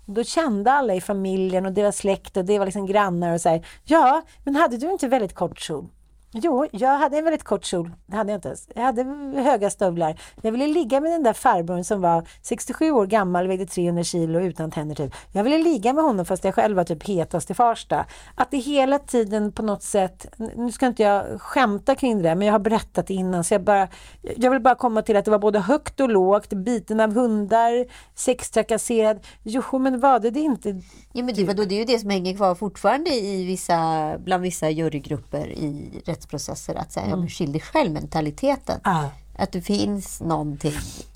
Och 0.07 0.13
då 0.13 0.23
kände 0.23 0.71
alla 0.71 0.95
i 0.95 1.01
familjen 1.01 1.65
och 1.65 1.73
deras 1.73 1.97
släkt 1.97 2.37
och 2.37 2.45
det 2.45 2.59
var 2.59 2.65
liksom 2.65 2.85
grannar 2.85 3.33
och 3.33 3.41
så 3.41 3.49
här, 3.49 3.67
ja, 3.83 4.21
men 4.43 4.55
hade 4.55 4.77
du 4.77 4.91
inte 4.91 5.07
väldigt 5.07 5.35
kort 5.35 5.59
kjol? 5.59 5.89
Jo, 6.31 6.67
jag 6.71 6.97
hade 6.97 7.17
en 7.17 7.23
väldigt 7.23 7.43
kort 7.43 7.65
kjol. 7.65 7.91
Det 8.05 8.15
hade 8.15 8.31
jag 8.31 8.37
inte 8.37 8.47
ens. 8.47 8.67
Jag 8.75 8.81
hade 8.81 9.03
höga 9.41 9.69
stövlar. 9.69 10.21
Jag 10.41 10.51
ville 10.51 10.67
ligga 10.67 11.01
med 11.01 11.11
den 11.11 11.23
där 11.23 11.33
farbrorn 11.33 11.83
som 11.83 12.01
var 12.01 12.27
67 12.41 12.91
år 12.91 13.05
gammal, 13.05 13.47
vägde 13.47 13.65
300 13.65 14.03
kilo 14.03 14.39
utan 14.39 14.71
tänder 14.71 14.95
typ. 14.95 15.13
Jag 15.31 15.43
ville 15.43 15.57
ligga 15.57 15.93
med 15.93 16.03
honom 16.03 16.25
fast 16.25 16.43
jag 16.43 16.55
själv 16.55 16.75
var 16.75 16.83
typ 16.83 17.07
hetast 17.07 17.51
i 17.51 17.53
Farsta. 17.53 18.05
Att 18.35 18.51
det 18.51 18.57
hela 18.57 18.99
tiden 18.99 19.51
på 19.51 19.61
något 19.61 19.83
sätt, 19.83 20.25
nu 20.55 20.71
ska 20.71 20.87
inte 20.87 21.03
jag 21.03 21.41
skämta 21.41 21.95
kring 21.95 22.17
det 22.17 22.23
där, 22.23 22.35
men 22.35 22.47
jag 22.47 22.53
har 22.53 22.59
berättat 22.59 23.07
det 23.07 23.13
innan 23.13 23.43
så 23.43 23.53
jag 23.53 23.63
bara, 23.63 23.87
jag 24.21 24.51
vill 24.51 24.61
bara 24.61 24.75
komma 24.75 25.01
till 25.01 25.15
att 25.15 25.25
det 25.25 25.31
var 25.31 25.39
både 25.39 25.59
högt 25.59 25.99
och 25.99 26.09
lågt, 26.09 26.49
biten 26.49 26.99
av 26.99 27.13
hundar, 27.13 27.85
sextrakasserad. 28.15 29.19
Jo, 29.43 29.63
men 29.71 29.99
var 29.99 30.19
det 30.19 30.29
det 30.29 30.39
inte? 30.39 30.69
Ja, 31.13 31.23
men 31.23 31.35
det, 31.35 31.43
vadå, 31.43 31.63
det 31.63 31.75
är 31.75 31.79
ju 31.79 31.85
det 31.85 31.99
som 31.99 32.09
hänger 32.09 32.35
kvar 32.35 32.55
fortfarande 32.55 33.09
i 33.09 33.45
vissa, 33.45 34.17
bland 34.19 34.43
vissa 34.43 34.69
jurygrupper 34.69 35.47
i 35.47 36.01
rättsprocesser. 36.19 36.75
Att 36.75 36.91
säga, 36.91 37.07
ja, 37.09 37.15
men 37.15 37.29
skyll 37.29 37.51
dig 37.51 37.61
själv-mentaliteten. 37.61 38.79
Ja. 38.83 39.09
Att 39.37 39.51
det 39.51 39.61
finns 39.61 40.21
någonting 40.21 40.73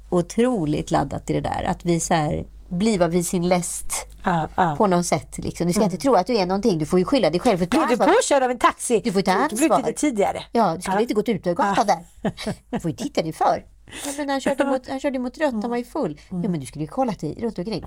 otroligt 0.10 0.92
laddat 0.92 1.30
i 1.30 1.34
det 1.34 1.42
där. 1.42 1.64
Att 1.64 1.86
vi 1.86 2.00
så 2.00 2.14
här, 2.14 2.46
bliva 2.70 3.08
vid 3.08 3.26
sin 3.28 3.48
läst 3.48 3.86
Ja, 4.26 4.48
ja. 4.56 4.76
på 4.78 4.88
något 4.88 5.06
sätt. 5.06 5.38
Liksom. 5.38 5.68
Du 5.68 5.74
ska 5.74 5.84
inte 5.84 5.98
tro 5.98 6.16
att 6.16 6.28
du 6.28 6.38
är 6.38 6.46
någonting. 6.46 6.78
Du 6.78 6.86
får 6.86 7.00
ju 7.00 7.06
skylla 7.06 7.30
dig 7.30 7.40
själv. 7.40 7.58
För 7.58 7.66
Blev 7.66 7.82
du 7.88 7.94
ansvar. 7.94 8.08
påkörd 8.08 8.44
av 8.44 8.52
en 8.52 8.60
taxi? 8.60 9.02
Du 9.04 9.12
får 9.12 9.22
ta 9.22 9.48
Du 9.50 9.56
blev 9.56 9.72
ansvar. 9.72 9.88
lite 9.90 10.00
tidigare. 10.00 10.44
Ja, 10.52 10.76
du 10.76 10.82
skulle 10.82 11.02
inte 11.02 11.14
gått 11.14 11.30
ut 11.30 11.48
över 11.48 11.56
gatan 11.56 11.88
där. 11.88 12.32
Du 12.70 12.80
får 12.80 12.92
ju 12.92 12.98
titta 12.98 13.22
dig 13.22 13.34
för. 13.34 13.66
Men 14.18 14.30
han, 14.30 14.42
körde 14.42 14.66
mot, 14.66 14.90
han 14.90 15.00
körde 15.00 15.20
mot 15.20 15.38
rött, 15.38 15.54
han 15.54 15.70
var 15.70 15.78
ju 15.78 15.84
full. 15.84 16.20
Ja, 16.30 16.36
men 16.36 16.60
du 16.60 16.66
skulle 16.66 16.84
ju 16.84 16.90
kollat 16.92 17.20
dig 17.20 17.38
runt 17.42 17.58
omkring. 17.60 17.86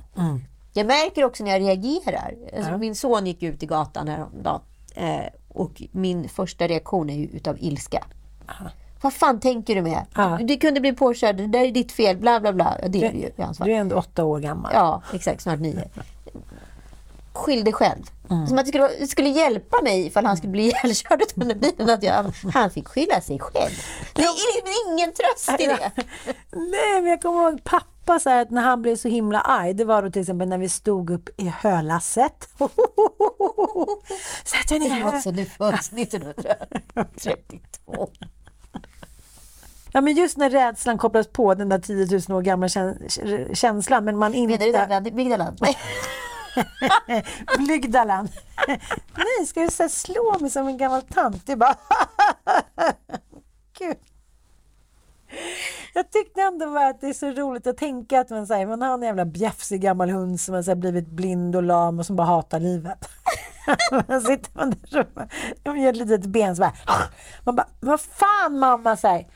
Jag 0.72 0.86
märker 0.86 1.24
också 1.24 1.44
när 1.44 1.50
jag 1.50 1.60
reagerar. 1.60 2.34
Alltså, 2.56 2.78
Min 2.78 2.94
son 2.94 3.26
gick 3.26 3.42
ut 3.42 3.62
i 3.62 3.66
gatan 3.66 4.08
häromdagen. 4.08 4.60
Eh, 4.94 5.20
och 5.57 5.82
min 5.90 6.28
första 6.28 6.66
reaktion 6.66 7.11
är 7.11 7.16
ju 7.16 7.26
utav 7.26 7.57
ilska. 7.61 8.04
Vad 9.00 9.12
fan 9.12 9.40
tänker 9.40 9.74
du 9.74 9.82
med? 9.82 10.07
Ja. 10.14 10.38
Du 10.42 10.57
kunde 10.57 10.80
bli 10.80 10.92
påkörd, 10.92 11.36
det 11.36 11.46
där 11.46 11.64
är 11.64 11.70
ditt 11.70 11.92
fel, 11.92 12.16
bla 12.16 12.40
bla 12.40 12.52
bla. 12.52 12.76
Ja, 12.82 12.88
det 12.88 13.04
är 13.04 13.12
det 13.12 13.18
ju. 13.18 13.30
Du 13.64 13.72
är 13.72 13.76
ändå 13.80 13.96
åtta 13.96 14.24
år 14.24 14.40
gammal. 14.40 14.72
Ja, 14.74 15.02
exakt. 15.12 15.42
Snart 15.42 15.61
nio. 15.61 15.88
Skyll 17.37 17.64
dig 17.64 17.72
själv. 17.72 18.03
Som 18.49 18.59
att 18.59 18.64
det 18.64 18.68
skulle, 18.68 18.89
det 18.89 19.07
skulle 19.07 19.28
hjälpa 19.28 19.82
mig 19.82 20.07
ifall 20.07 20.26
han 20.26 20.37
skulle 20.37 20.51
bli 20.53 20.62
ihjälkörd 20.84 21.22
under 21.37 21.55
bilen. 21.55 21.91
Att 21.91 22.03
jag, 22.03 22.32
han 22.55 22.70
fick 22.70 22.89
skylla 22.89 23.20
sig 23.20 23.39
själv. 23.39 23.70
Det 24.14 24.22
är 24.22 24.93
ingen 24.93 25.12
tröst 25.12 25.61
i 25.61 25.66
det. 25.66 25.91
Nej, 26.53 27.03
men 27.03 27.07
jag 27.07 27.22
kommer 27.22 27.51
ihåg 27.51 27.64
pappa 27.64 28.18
så 28.20 28.30
att 28.30 28.51
när 28.51 28.62
han 28.62 28.82
blev 28.82 28.97
så 28.97 29.09
himla 29.09 29.41
arg. 29.41 29.74
Det 29.74 29.84
var 29.84 30.03
då 30.03 30.11
till 30.11 30.20
exempel 30.22 30.49
när 30.49 30.59
vi 30.59 30.68
stod 30.68 31.11
upp 31.11 31.28
i 31.37 31.53
hölasset. 31.61 32.49
Sätt 34.45 34.68
dig 34.78 34.78
Det 34.78 34.89
ner. 34.89 35.05
var 35.05 35.16
också 35.16 35.30
nu 35.30 35.45
föds 35.45 35.93
1932. 35.93 38.09
Ja, 39.93 40.01
men 40.01 40.14
just 40.14 40.37
när 40.37 40.51
rädslan 40.51 40.99
kopplas 40.99 41.26
på 41.26 41.55
den 41.55 41.68
där 41.68 41.78
10 41.78 42.20
000 42.28 42.39
år 42.39 42.43
gamla 42.43 42.66
kä- 42.66 43.55
känslan. 43.55 44.05
Men 44.05 44.16
man 44.18 44.32
Menar 44.32 44.59
du 44.59 44.66
inte... 44.66 44.87
det? 46.80 47.02
Nej. 47.07 47.24
Blygdalan. 47.59 48.28
Nej, 49.16 49.46
ska 49.46 49.61
du 49.61 49.70
så 49.70 49.88
slå 49.88 50.38
mig 50.40 50.50
som 50.50 50.66
en 50.66 50.76
gammal 50.76 51.02
tant? 51.02 51.46
Det 51.46 51.52
är 51.52 51.57
bara... 51.57 51.76
Gud. 53.78 53.96
Jag 55.94 56.11
tyckte 56.11 56.42
ändå 56.42 56.70
bara 56.70 56.88
att 56.88 57.00
det 57.00 57.09
är 57.09 57.12
så 57.12 57.30
roligt 57.30 57.66
att 57.66 57.76
tänka 57.76 58.20
att 58.20 58.30
man, 58.30 58.46
här, 58.46 58.66
man 58.66 58.82
har 58.82 58.94
en 58.94 59.02
jävla 59.02 59.24
bjäfsig 59.24 59.80
gammal 59.80 60.11
hund 60.11 60.40
som 60.40 60.54
har 60.54 60.62
så 60.62 60.70
här 60.70 60.76
blivit 60.76 61.07
blind 61.09 61.57
och 61.57 61.62
lam 61.62 61.98
och 61.98 62.07
som 62.07 62.16
bara 62.16 62.26
hatar 62.26 62.61
livet. 62.61 63.09
Man 64.09 64.20
sitter 64.20 64.50
man 64.54 64.70
där 64.70 65.00
och 65.00 65.66
man 65.66 65.82
gör 65.82 65.90
ett 65.90 65.96
litet 65.96 66.26
ben 66.26 66.57
så 66.57 66.61
bara... 66.61 66.72
Man 67.44 67.57
bara, 67.57 67.68
vad 67.80 68.00
fan 68.00 68.59
mamma 68.59 68.96
säger 68.96 69.26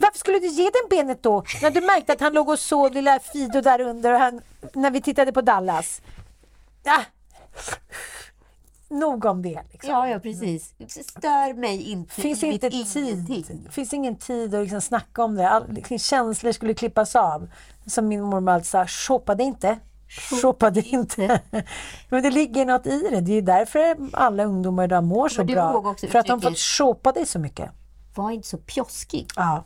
varför 0.00 0.18
skulle 0.18 0.38
du 0.38 0.46
ge 0.46 0.64
den 0.64 0.88
benet 0.90 1.22
då? 1.22 1.44
När 1.62 1.70
du 1.70 1.80
märkte 1.80 2.12
att 2.12 2.20
han 2.20 2.32
låg 2.32 2.48
och 2.48 2.58
sov 2.58 2.92
lilla 2.92 3.18
Fido 3.18 3.60
där 3.60 3.80
under 3.80 4.12
och 4.12 4.20
han, 4.20 4.40
när 4.74 4.90
vi 4.90 5.00
tittade 5.00 5.32
på 5.32 5.40
Dallas. 5.40 6.02
Ja. 6.82 7.04
Nog 8.88 9.24
om 9.24 9.42
det. 9.42 9.62
Liksom. 9.72 9.90
Ja, 9.90 10.08
ja, 10.08 10.18
precis. 10.18 10.74
Stör 10.88 11.54
mig 11.54 11.90
inte 11.90 12.14
finns 12.14 12.42
i 12.42 12.46
inte 12.46 12.70
mitt 12.70 12.92
tid. 12.92 13.04
ingenting. 13.04 13.68
finns 13.70 13.92
ingen 13.92 14.16
tid 14.16 14.54
att 14.54 14.62
liksom 14.62 14.80
snacka 14.80 15.24
om 15.24 15.34
det. 15.34 15.50
All, 15.50 15.72
liksom, 15.72 15.98
känslor 15.98 16.52
skulle 16.52 16.74
klippas 16.74 17.16
av. 17.16 17.48
Som 17.86 18.08
min 18.08 18.22
mormor 18.22 18.52
alltid 18.52 18.66
sa, 18.66 18.86
shoppade 18.86 19.42
inte. 19.42 19.78
Shoppade 20.42 20.80
inte. 20.80 21.40
Men 22.08 22.22
det 22.22 22.30
ligger 22.30 22.66
något 22.66 22.86
i 22.86 23.08
det. 23.10 23.20
Det 23.20 23.32
är 23.32 23.42
därför 23.42 23.96
alla 24.12 24.44
ungdomar 24.44 24.84
idag 24.84 25.04
mår 25.04 25.28
så 25.28 25.44
bra. 25.44 25.94
För 26.10 26.18
att 26.18 26.26
de 26.26 26.40
fått 26.40 26.58
shoppa 26.58 27.12
dig 27.12 27.26
så 27.26 27.38
mycket. 27.38 27.70
Var 28.14 28.30
inte 28.30 28.48
så 28.48 28.58
pjoskig. 28.58 29.26
Ja. 29.36 29.64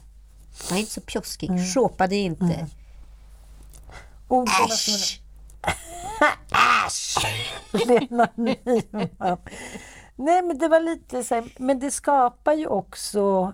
Var 0.71 0.77
inte 0.77 0.93
så 0.93 1.01
pjoskig. 1.01 1.51
Mm. 1.51 1.65
Shopade 1.65 2.17
inte. 2.17 2.67
Ord 4.29 4.49
som 4.49 5.24
Äsch! 6.87 7.17
Lena 7.87 8.29
Nyman. 8.35 9.39
Nej 10.17 10.43
men 10.43 10.59
det 10.59 10.69
var 10.69 10.81
lite 10.81 11.25
så 11.25 11.35
här, 11.35 11.45
men 11.59 11.79
det 11.79 11.91
skapar 11.91 12.53
ju 12.53 12.67
också 12.67 13.53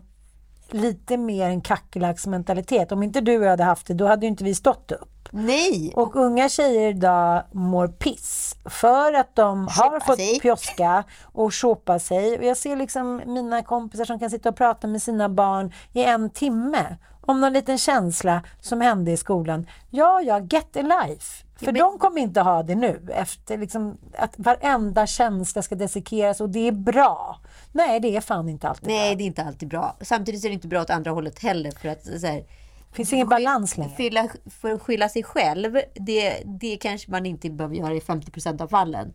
lite 0.70 1.16
mer 1.16 1.48
en 1.48 1.60
kackerlacksmentalitet. 1.60 2.92
Om 2.92 3.02
inte 3.02 3.20
du 3.20 3.38
och 3.38 3.44
jag 3.44 3.50
hade 3.50 3.64
haft 3.64 3.86
det, 3.86 3.94
då 3.94 4.06
hade 4.06 4.26
ju 4.26 4.30
inte 4.30 4.44
vi 4.44 4.54
stått 4.54 4.92
upp. 4.92 5.28
Nej! 5.32 5.92
Och 5.96 6.16
unga 6.16 6.48
tjejer 6.48 6.88
idag 6.88 7.42
mår 7.52 7.88
piss 7.88 8.56
för 8.64 9.12
att 9.12 9.36
de 9.36 9.68
har 9.68 10.00
fått 10.00 10.16
sig. 10.16 10.40
pjoska 10.40 11.04
och 11.22 11.54
shopa 11.54 11.98
sig. 11.98 12.38
Och 12.38 12.44
jag 12.44 12.56
ser 12.56 12.76
liksom 12.76 13.22
mina 13.26 13.62
kompisar 13.62 14.04
som 14.04 14.18
kan 14.18 14.30
sitta 14.30 14.48
och 14.48 14.56
prata 14.56 14.86
med 14.86 15.02
sina 15.02 15.28
barn 15.28 15.72
i 15.92 16.04
en 16.04 16.30
timme 16.30 16.96
om 17.20 17.40
någon 17.40 17.52
liten 17.52 17.78
känsla 17.78 18.42
som 18.60 18.80
hände 18.80 19.10
i 19.10 19.16
skolan. 19.16 19.66
Ja, 19.90 20.20
ja, 20.20 20.38
get 20.38 20.76
a 20.76 20.82
life. 20.82 21.44
För 21.64 21.72
de 21.72 21.98
kommer 21.98 22.20
inte 22.20 22.40
ha 22.40 22.62
det 22.62 22.74
nu, 22.74 23.06
efter 23.14 23.58
liksom 23.58 23.98
att 24.18 24.34
varenda 24.36 25.06
känsla 25.06 25.62
ska 25.62 25.74
dissekeras 25.74 26.40
och 26.40 26.50
det 26.50 26.68
är 26.68 26.72
bra. 26.72 27.40
Nej, 27.72 28.00
det 28.00 28.16
är 28.16 28.20
fan 28.20 28.48
inte 28.48 28.68
alltid 28.68 28.88
Nej, 28.88 29.10
bra. 29.10 29.18
det 29.18 29.24
är 29.24 29.26
inte 29.26 29.42
alltid 29.44 29.68
bra. 29.68 29.96
Samtidigt 30.00 30.44
är 30.44 30.48
det 30.48 30.54
inte 30.54 30.68
bra 30.68 30.82
åt 30.82 30.90
andra 30.90 31.10
hållet 31.10 31.38
heller. 31.38 31.70
För 31.70 31.88
att 31.88 32.04
så 32.04 32.26
här, 32.26 32.44
finns 32.92 33.12
ingen 33.12 33.28
balans 33.28 33.76
längre. 33.76 33.90
Fylla, 33.96 34.28
för 34.60 34.70
att 34.70 34.82
skylla 34.82 35.08
sig 35.08 35.22
själv, 35.22 35.80
det, 35.94 36.42
det 36.44 36.76
kanske 36.76 37.10
man 37.10 37.26
inte 37.26 37.50
behöver 37.50 37.76
göra 37.76 37.94
i 37.94 38.00
50% 38.00 38.62
av 38.62 38.68
fallen. 38.68 39.12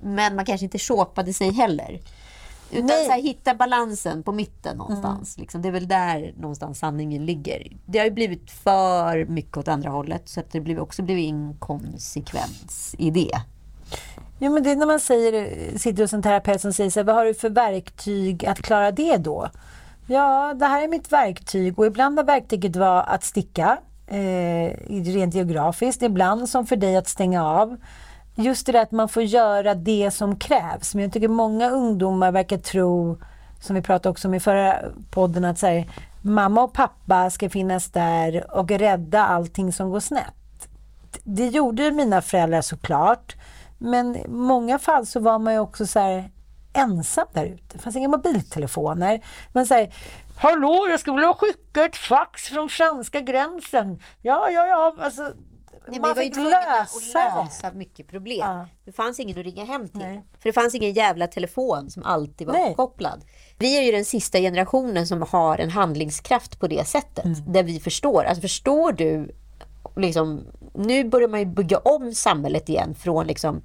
Men 0.00 0.36
man 0.36 0.44
kanske 0.44 0.64
inte 0.64 0.78
shopade 0.78 1.32
sig 1.32 1.52
heller. 1.52 2.00
Utan 2.70 2.86
Nej. 2.86 3.04
så 3.04 3.10
här, 3.10 3.22
hitta 3.22 3.54
balansen 3.54 4.22
på 4.22 4.32
mitten 4.32 4.76
någonstans. 4.76 5.38
Liksom. 5.38 5.62
Det 5.62 5.68
är 5.68 5.72
väl 5.72 5.88
där 5.88 6.34
någonstans 6.36 6.78
sanningen 6.78 7.26
ligger. 7.26 7.76
Det 7.86 7.98
har 7.98 8.06
ju 8.06 8.10
blivit 8.10 8.50
för 8.50 9.24
mycket 9.24 9.56
åt 9.56 9.68
andra 9.68 9.90
hållet. 9.90 10.28
Så 10.28 10.40
att 10.40 10.50
det 10.50 10.60
blir 10.60 10.80
också 10.80 11.02
blivit 11.02 11.24
inkonsekvens 11.24 12.94
i 12.98 13.10
det. 13.10 13.32
Jo, 14.38 14.52
men 14.52 14.62
det 14.62 14.70
är 14.70 14.76
när 14.76 14.86
man 14.86 15.00
säger, 15.00 15.78
sitter 15.78 16.02
hos 16.02 16.12
en 16.12 16.22
terapeut 16.22 16.60
som 16.60 16.72
säger 16.72 16.90
så 16.90 17.00
här, 17.00 17.04
vad 17.04 17.14
har 17.14 17.24
du 17.24 17.34
för 17.34 17.50
verktyg 17.50 18.46
att 18.46 18.62
klara 18.62 18.90
det 18.90 19.16
då? 19.16 19.48
Ja, 20.06 20.54
det 20.54 20.66
här 20.66 20.82
är 20.82 20.88
mitt 20.88 21.12
verktyg 21.12 21.78
och 21.78 21.86
ibland 21.86 22.18
har 22.18 22.24
verktyget 22.24 22.76
var 22.76 23.02
att 23.02 23.24
sticka, 23.24 23.78
eh, 24.06 24.76
rent 24.88 25.34
geografiskt. 25.34 26.02
Ibland 26.02 26.48
som 26.48 26.66
för 26.66 26.76
dig 26.76 26.96
att 26.96 27.08
stänga 27.08 27.44
av. 27.44 27.76
Just 28.40 28.66
det 28.66 28.72
där 28.72 28.82
att 28.82 28.90
man 28.90 29.08
får 29.08 29.22
göra 29.22 29.74
det 29.74 30.10
som 30.10 30.36
krävs. 30.36 30.94
Men 30.94 31.04
jag 31.04 31.12
tycker 31.12 31.28
många 31.28 31.70
ungdomar 31.70 32.32
verkar 32.32 32.58
tro, 32.58 33.18
som 33.60 33.76
vi 33.76 33.82
pratade 33.82 34.10
också 34.10 34.28
om 34.28 34.34
i 34.34 34.40
förra 34.40 34.76
podden, 35.10 35.44
att 35.44 35.58
så 35.58 35.66
här, 35.66 35.90
mamma 36.22 36.62
och 36.62 36.72
pappa 36.72 37.30
ska 37.30 37.50
finnas 37.50 37.90
där 37.90 38.56
och 38.56 38.70
rädda 38.70 39.24
allting 39.24 39.72
som 39.72 39.90
går 39.90 40.00
snett. 40.00 40.68
Det 41.24 41.46
gjorde 41.46 41.90
mina 41.90 42.22
föräldrar 42.22 42.60
såklart. 42.60 43.36
Men 43.78 44.16
i 44.16 44.28
många 44.28 44.78
fall 44.78 45.06
så 45.06 45.20
var 45.20 45.38
man 45.38 45.52
ju 45.52 45.60
också 45.60 45.86
så 45.86 45.98
här 45.98 46.30
ensam 46.72 47.26
där 47.32 47.44
ute. 47.44 47.62
Det 47.72 47.78
fanns 47.78 47.96
inga 47.96 48.08
mobiltelefoner. 48.08 49.20
Man 49.52 49.66
säger 49.66 49.94
Hallå, 50.36 50.86
jag 50.90 51.00
skulle 51.00 51.16
vilja 51.16 51.34
skicka 51.34 51.84
ett 51.84 51.96
fax 51.96 52.42
från 52.42 52.68
franska 52.68 53.20
gränsen. 53.20 54.02
Ja, 54.22 54.50
ja, 54.50 54.66
ja. 54.66 54.94
Alltså, 54.98 55.32
Nej, 55.88 56.00
man 56.00 56.14
fick 56.14 56.36
lösa 56.36 57.18
att 57.22 57.44
lösa 57.44 57.72
mycket 57.72 58.08
problem. 58.08 58.38
Ja. 58.38 58.68
Det 58.84 58.92
fanns 58.92 59.20
ingen 59.20 59.38
att 59.38 59.44
ringa 59.44 59.64
hem 59.64 59.88
till. 59.88 59.98
Nej. 59.98 60.24
För 60.38 60.48
det 60.48 60.52
fanns 60.52 60.74
ingen 60.74 60.92
jävla 60.92 61.26
telefon 61.26 61.90
som 61.90 62.02
alltid 62.02 62.46
var 62.46 62.54
Nej. 62.54 62.70
uppkopplad. 62.70 63.24
Vi 63.58 63.78
är 63.78 63.82
ju 63.82 63.92
den 63.92 64.04
sista 64.04 64.38
generationen 64.38 65.06
som 65.06 65.22
har 65.22 65.58
en 65.58 65.70
handlingskraft 65.70 66.60
på 66.60 66.66
det 66.66 66.86
sättet. 66.86 67.24
Mm. 67.24 67.52
Där 67.52 67.62
vi 67.62 67.80
förstår. 67.80 68.24
Alltså 68.24 68.40
förstår 68.40 68.92
du, 68.92 69.34
liksom, 69.96 70.46
nu 70.74 71.04
börjar 71.04 71.28
man 71.28 71.40
ju 71.40 71.46
bygga 71.46 71.78
om 71.78 72.14
samhället 72.14 72.68
igen 72.68 72.94
från 72.94 73.26
liksom 73.26 73.62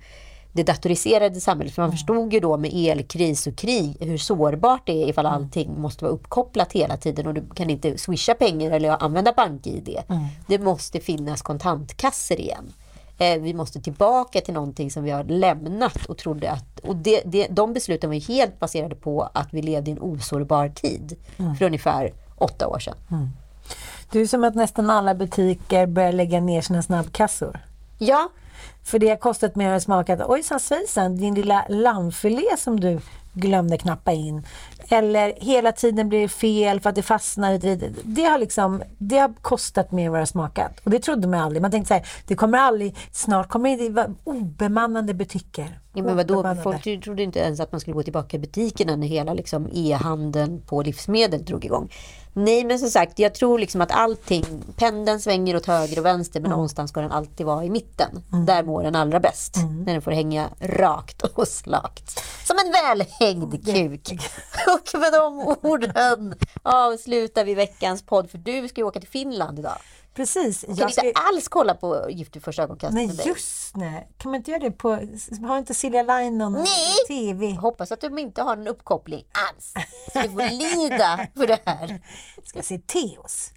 det 0.55 0.63
datoriserade 0.63 1.41
samhället. 1.41 1.73
För 1.75 1.81
man 1.81 1.89
Mm. 1.89 1.97
förstod 1.97 2.33
ju 2.33 2.39
då 2.39 2.57
med 2.57 2.71
elkris 2.73 3.47
och 3.47 3.55
krig 3.55 3.97
hur 3.99 4.17
sårbart 4.17 4.81
det 4.85 5.03
är 5.03 5.07
ifall 5.09 5.25
Mm. 5.25 5.35
allting 5.43 5.81
måste 5.81 6.03
vara 6.03 6.13
uppkopplat 6.13 6.71
hela 6.73 6.97
tiden 6.97 7.27
och 7.27 7.33
du 7.33 7.43
kan 7.55 7.69
inte 7.69 7.97
swisha 7.97 8.33
pengar 8.33 8.71
eller 8.71 9.03
använda 9.03 9.33
bank-id. 9.33 9.97
Mm. 10.09 10.25
Det 10.47 10.59
måste 10.59 10.99
finnas 10.99 11.41
kontantkassor 11.41 12.39
igen. 12.39 12.73
Eh, 13.17 13.41
vi 13.41 13.53
måste 13.53 13.81
tillbaka 13.81 14.41
till 14.41 14.53
någonting 14.53 14.91
som 14.91 15.03
vi 15.03 15.11
har 15.11 15.23
lämnat 15.23 16.05
och 16.05 16.17
trodde 16.17 16.51
att... 16.51 16.79
Och 16.79 16.95
det, 16.95 17.21
det, 17.25 17.47
de 17.49 17.73
besluten 17.73 18.09
var 18.09 18.15
ju 18.15 18.33
helt 18.33 18.59
baserade 18.59 18.95
på 18.95 19.29
att 19.33 19.47
vi 19.53 19.61
levde 19.61 19.89
i 19.89 19.93
en 19.93 19.99
osårbar 19.99 20.69
tid 20.69 21.15
Mm. 21.37 21.55
för 21.55 21.65
ungefär 21.65 22.13
åtta 22.35 22.67
år 22.67 22.79
sedan. 22.79 22.95
Det 24.11 24.19
är 24.19 24.27
som 24.27 24.43
att 24.43 24.55
nästan 24.55 24.89
alla 24.89 25.15
butiker 25.15 25.85
börjar 25.85 26.11
lägga 26.11 26.39
ner 26.39 26.61
sina 26.61 26.81
snabbkassor. 26.83 27.59
Ja, 27.97 28.29
För 28.85 28.99
det 28.99 29.09
har 29.09 29.17
kostat 29.17 29.55
mer 29.55 29.73
att 29.73 29.83
smaka 29.83 30.25
ojsan 30.27 30.59
svejsan, 30.59 31.17
din 31.17 31.35
lilla 31.35 31.65
lammfilé 31.69 32.57
som 32.57 32.79
du 32.79 32.99
glömde 33.35 33.77
knappa 33.77 34.11
in. 34.11 34.45
Eller 34.89 35.33
hela 35.37 35.71
tiden 35.71 36.09
blir 36.09 36.21
det 36.21 36.27
fel 36.27 36.79
för 36.79 36.89
att 36.89 36.95
det 36.95 37.01
fastnar 37.01 37.53
i 37.53 37.91
det. 38.03 38.23
Har, 38.23 38.37
liksom, 38.37 38.83
det 38.97 39.17
har 39.17 39.33
kostat 39.41 39.91
mer 39.91 40.09
vad 40.09 40.19
det 40.19 40.21
har 40.21 40.25
smakat. 40.25 40.79
Och 40.83 40.91
det 40.91 40.99
trodde 40.99 41.27
man 41.27 41.39
aldrig. 41.39 41.61
Man 41.61 41.71
tänkte 41.71 41.87
så 41.87 41.93
här, 41.93 42.07
det 42.27 42.35
kommer 42.35 42.57
aldrig, 42.57 42.95
snart 43.11 43.49
kommer 43.49 43.77
det 43.77 43.89
vara 43.89 44.13
obemannade 44.23 45.13
butiker. 45.13 45.79
Ja, 45.93 46.03
men 46.03 46.17
vadå? 46.17 46.55
Folk 46.63 47.03
trodde 47.03 47.23
inte 47.23 47.39
ens 47.39 47.59
att 47.59 47.71
man 47.71 47.81
skulle 47.81 47.93
gå 47.93 48.03
tillbaka 48.03 48.37
i 48.37 48.39
butikerna 48.39 48.95
när 48.95 49.07
hela 49.07 49.33
liksom, 49.33 49.69
e-handeln 49.73 50.61
på 50.61 50.81
livsmedel 50.81 51.45
drog 51.45 51.65
igång. 51.65 51.89
Nej, 52.33 52.63
men 52.63 52.79
som 52.79 52.89
sagt, 52.89 53.19
jag 53.19 53.33
tror 53.33 53.59
liksom 53.59 53.81
att 53.81 53.91
allting, 53.91 54.45
pendeln 54.75 55.19
svänger 55.19 55.55
åt 55.55 55.65
höger 55.65 55.99
och 55.99 56.05
vänster, 56.05 56.41
men 56.41 56.51
någonstans 56.51 56.91
ska 56.91 57.01
den 57.01 57.11
alltid 57.11 57.45
vara 57.45 57.65
i 57.65 57.69
mitten. 57.69 58.23
Där 58.45 58.63
mår 58.75 58.83
den 58.83 58.95
allra 58.95 59.19
bäst. 59.19 59.55
När 59.85 59.93
den 59.93 60.01
får 60.01 60.11
hänga 60.11 60.49
rakt 60.59 61.21
och 61.21 61.47
slakt. 61.47 62.23
Som 62.47 62.57
en 62.65 62.71
välhängd 62.71 63.65
kuk. 63.65 64.09
Och 64.67 64.99
med 64.99 65.13
de 65.13 65.55
orden 65.61 66.35
avslutar 66.63 67.45
vi 67.45 67.55
veckans 67.55 68.05
podd, 68.05 68.31
för 68.31 68.37
du 68.37 68.67
ska 68.67 68.81
ju 68.81 68.87
åka 68.87 68.99
till 68.99 69.09
Finland 69.09 69.59
idag. 69.59 69.77
Precis. 70.13 70.65
Jag 70.67 70.77
kan 70.77 70.89
ska, 70.89 71.07
inte 71.07 71.19
alls 71.19 71.47
kolla 71.47 71.73
på 71.73 72.09
Gift 72.09 72.35
vid 72.35 72.43
första 72.43 72.63
ögonkastet 72.63 72.95
nej, 72.95 73.07
med 73.07 73.15
dig. 73.15 73.27
just 73.27 73.75
nej. 73.75 74.09
Kan 74.17 74.31
man 74.31 74.37
inte 74.37 74.51
göra 74.51 74.61
det 74.61 74.71
på... 74.71 74.89
Har 75.47 75.57
inte 75.57 75.73
Silja 75.73 76.03
Line 76.03 76.37
någon 76.37 76.53
Nej. 76.53 77.07
TV? 77.07 77.51
Hoppas 77.51 77.91
att 77.91 78.01
de 78.01 78.17
inte 78.17 78.41
har 78.41 78.57
en 78.57 78.67
uppkoppling 78.67 79.25
alls. 79.49 79.73
Så 80.13 80.21
vi 80.21 80.29
får 80.29 80.77
lida 80.77 81.27
för 81.35 81.47
det 81.47 81.59
här. 81.65 82.01
ska 82.43 82.61
se 82.61 82.79
Teos. 82.79 83.51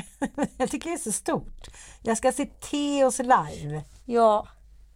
jag 0.56 0.70
tycker 0.70 0.90
det 0.90 0.96
är 0.96 0.98
så 0.98 1.12
stort. 1.12 1.68
Jag 2.02 2.16
ska 2.16 2.32
se 2.32 2.46
Teos 2.46 3.18
live. 3.18 3.82
Ja, 4.12 4.46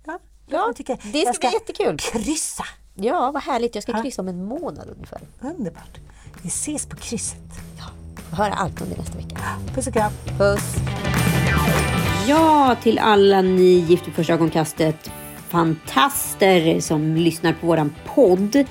Ja, 0.07 0.19
Ja, 0.47 0.67
jag 0.67 0.77
tycker 0.77 0.99
det 1.13 1.35
ska 1.35 1.47
jag 1.47 1.53
bli 1.53 1.53
jättekul. 1.53 1.99
kryssa. 1.99 2.65
ja 2.95 3.31
vad 3.31 3.43
härligt. 3.43 3.75
Jag 3.75 3.83
ska 3.83 4.03
kryssa 4.03 4.23
om 4.23 4.29
en 4.29 4.45
månad 4.45 4.89
ungefär. 4.95 5.21
Underbart. 5.41 5.99
Vi 6.43 6.49
ses 6.49 6.87
på 6.87 6.97
krysset. 6.97 7.39
Får 8.31 8.37
höra 8.37 8.53
allt 8.55 8.81
om 8.81 8.89
det 8.91 8.97
nästa 8.97 9.17
vecka. 9.19 9.37
Puss 9.75 9.87
och 9.87 9.93
kram. 9.93 10.13
Puss. 10.39 10.75
Ja, 12.29 12.77
till 12.83 12.99
alla 12.99 13.43
ni 13.43 13.63
Gift 13.89 14.07
vid 14.09 14.15
första 14.15 14.33
ögonkastet 14.33 15.11
fantaster 15.49 16.81
som 16.81 17.15
lyssnar 17.17 17.53
på 17.53 17.67
våran 17.67 17.95
podd. 18.15 18.65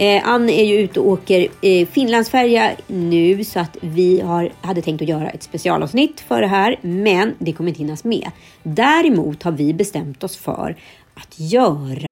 Eh, 0.00 0.28
Ann 0.28 0.48
är 0.48 0.64
ju 0.64 0.78
ute 0.78 1.00
och 1.00 1.06
åker 1.06 1.48
eh, 1.62 1.88
Finlandsfärja 1.88 2.76
nu 2.86 3.44
så 3.44 3.60
att 3.60 3.76
vi 3.80 4.20
har, 4.20 4.52
hade 4.60 4.82
tänkt 4.82 5.02
att 5.02 5.08
göra 5.08 5.30
ett 5.30 5.42
specialavsnitt 5.42 6.20
för 6.20 6.40
det 6.40 6.46
här, 6.46 6.78
men 6.82 7.34
det 7.38 7.52
kommer 7.52 7.68
inte 7.68 7.78
hinnas 7.78 8.04
med. 8.04 8.30
Däremot 8.62 9.42
har 9.42 9.52
vi 9.52 9.74
bestämt 9.74 10.24
oss 10.24 10.36
för 10.36 10.76
att 11.14 11.34
göra 11.40 12.06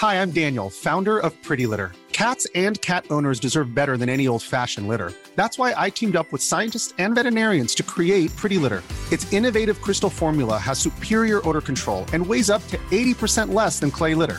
Hi, 0.00 0.14
I'm 0.22 0.30
Daniel, 0.30 0.70
founder 0.70 1.18
of 1.18 1.32
Pretty 1.48 1.66
Litter. 1.66 1.90
Cats 2.12 2.46
and 2.54 2.80
cat 2.80 3.04
owners 3.10 3.40
deserve 3.40 3.74
better 3.74 3.96
than 3.96 4.08
any 4.08 4.28
old 4.28 4.42
fashioned 4.42 4.88
litter. 4.88 5.12
That's 5.36 5.58
why 5.58 5.86
I 5.86 5.90
teamed 5.90 6.16
up 6.16 6.26
with 6.32 6.42
scientists 6.42 6.94
and 6.98 7.14
veterinarians 7.14 7.74
to 7.74 7.82
create 7.82 8.30
Pretty 8.36 8.58
Litter. 8.58 8.82
Its 9.12 9.32
innovative 9.32 9.80
crystal 9.82 10.10
formula 10.10 10.58
has 10.58 10.78
superior 10.78 11.40
odor 11.48 11.60
control 11.60 12.04
and 12.12 12.26
weighs 12.26 12.50
up 12.50 12.66
to 12.68 12.78
80% 12.92 13.54
less 13.54 13.80
than 13.80 13.90
clay 13.90 14.14
litter. 14.14 14.38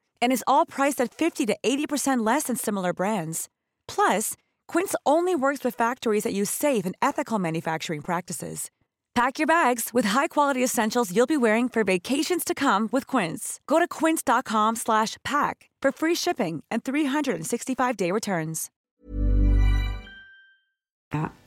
And 0.21 0.31
is 0.33 0.43
all 0.47 0.65
priced 0.65 0.99
at 0.99 1.13
50 1.13 1.45
to 1.45 1.57
80% 1.63 2.25
less 2.25 2.43
than 2.43 2.55
similar 2.55 2.93
brands. 2.93 3.47
Plus, 3.87 4.35
Quince 4.67 4.95
only 5.05 5.35
works 5.35 5.63
with 5.63 5.75
factories 5.75 6.23
that 6.23 6.33
use 6.33 6.49
safe 6.49 6.85
and 6.85 6.95
ethical 7.01 7.37
manufacturing 7.37 8.01
practices. 8.01 8.71
Pack 9.13 9.39
your 9.39 9.47
bags 9.47 9.89
with 9.93 10.05
high-quality 10.05 10.63
essentials 10.63 11.11
you'll 11.13 11.25
be 11.25 11.37
wearing 11.37 11.67
for 11.67 11.83
vacations 11.83 12.45
to 12.45 12.55
come 12.55 12.87
with 12.93 13.05
Quince. 13.07 13.59
Go 13.67 13.77
to 13.77 13.87
quince.com 13.87 14.77
slash 14.77 15.17
pack 15.25 15.69
for 15.81 15.91
free 15.91 16.15
shipping 16.15 16.63
and 16.71 16.83
365-day 16.83 18.11
returns. 18.11 18.71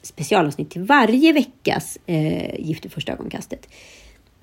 specialavsnitt 0.02 0.70
till 0.70 0.84
varje 0.84 1.32
veckas 1.32 1.98
eh, 2.06 2.54
Gift 2.58 2.86
i 2.86 2.88
första 2.88 3.12
ögonkastet. 3.12 3.68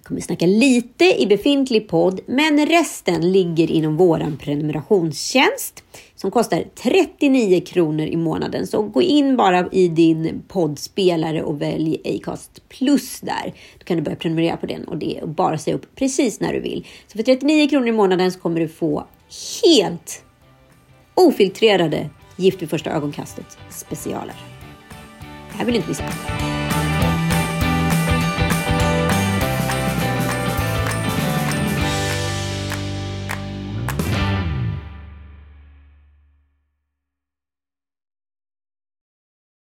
Vi 0.02 0.06
kommer 0.06 0.22
snacka 0.22 0.46
lite 0.46 1.22
i 1.22 1.28
befintlig 1.28 1.88
podd, 1.88 2.20
men 2.26 2.66
resten 2.66 3.32
ligger 3.32 3.72
inom 3.72 3.98
våran 3.98 4.38
prenumerationstjänst 4.38 5.84
som 6.16 6.32
kostar 6.32 6.64
39 6.76 7.62
kronor 7.62 8.06
i 8.06 8.18
månaden. 8.18 8.68
Så 8.68 8.82
gå 8.82 9.02
in 9.02 9.38
bara 9.38 9.70
i 9.72 9.88
din 9.88 10.44
poddspelare 10.48 11.44
och 11.44 11.62
välj 11.62 11.98
Acast 12.06 12.70
plus 12.70 13.20
där. 13.20 13.54
Då 13.80 13.84
kan 13.84 13.98
du 13.98 14.04
börja 14.04 14.16
prenumerera 14.16 14.58
på 14.58 14.66
den 14.66 14.84
och 14.84 14.98
det 14.98 15.18
är 15.18 15.26
bara 15.26 15.58
säga 15.58 15.76
upp 15.76 15.96
precis 15.96 16.40
när 16.40 16.54
du 16.54 16.60
vill. 16.60 16.88
Så 17.08 17.18
för 17.18 17.24
39 17.24 17.70
kronor 17.70 17.88
i 17.88 17.92
månaden 17.92 18.32
så 18.32 18.40
kommer 18.40 18.60
du 18.60 18.68
få 18.68 19.08
helt 19.64 20.24
ofiltrerade 21.14 22.10
Gift 22.36 22.62
vid 22.62 22.70
första 22.70 22.92
ögonkastet 22.92 23.58
specialer. 23.70 24.36
Det 25.52 25.58
här 25.58 25.66
vill 25.66 25.74
du 25.74 25.78
inte 25.78 25.90
missa. 25.90 26.04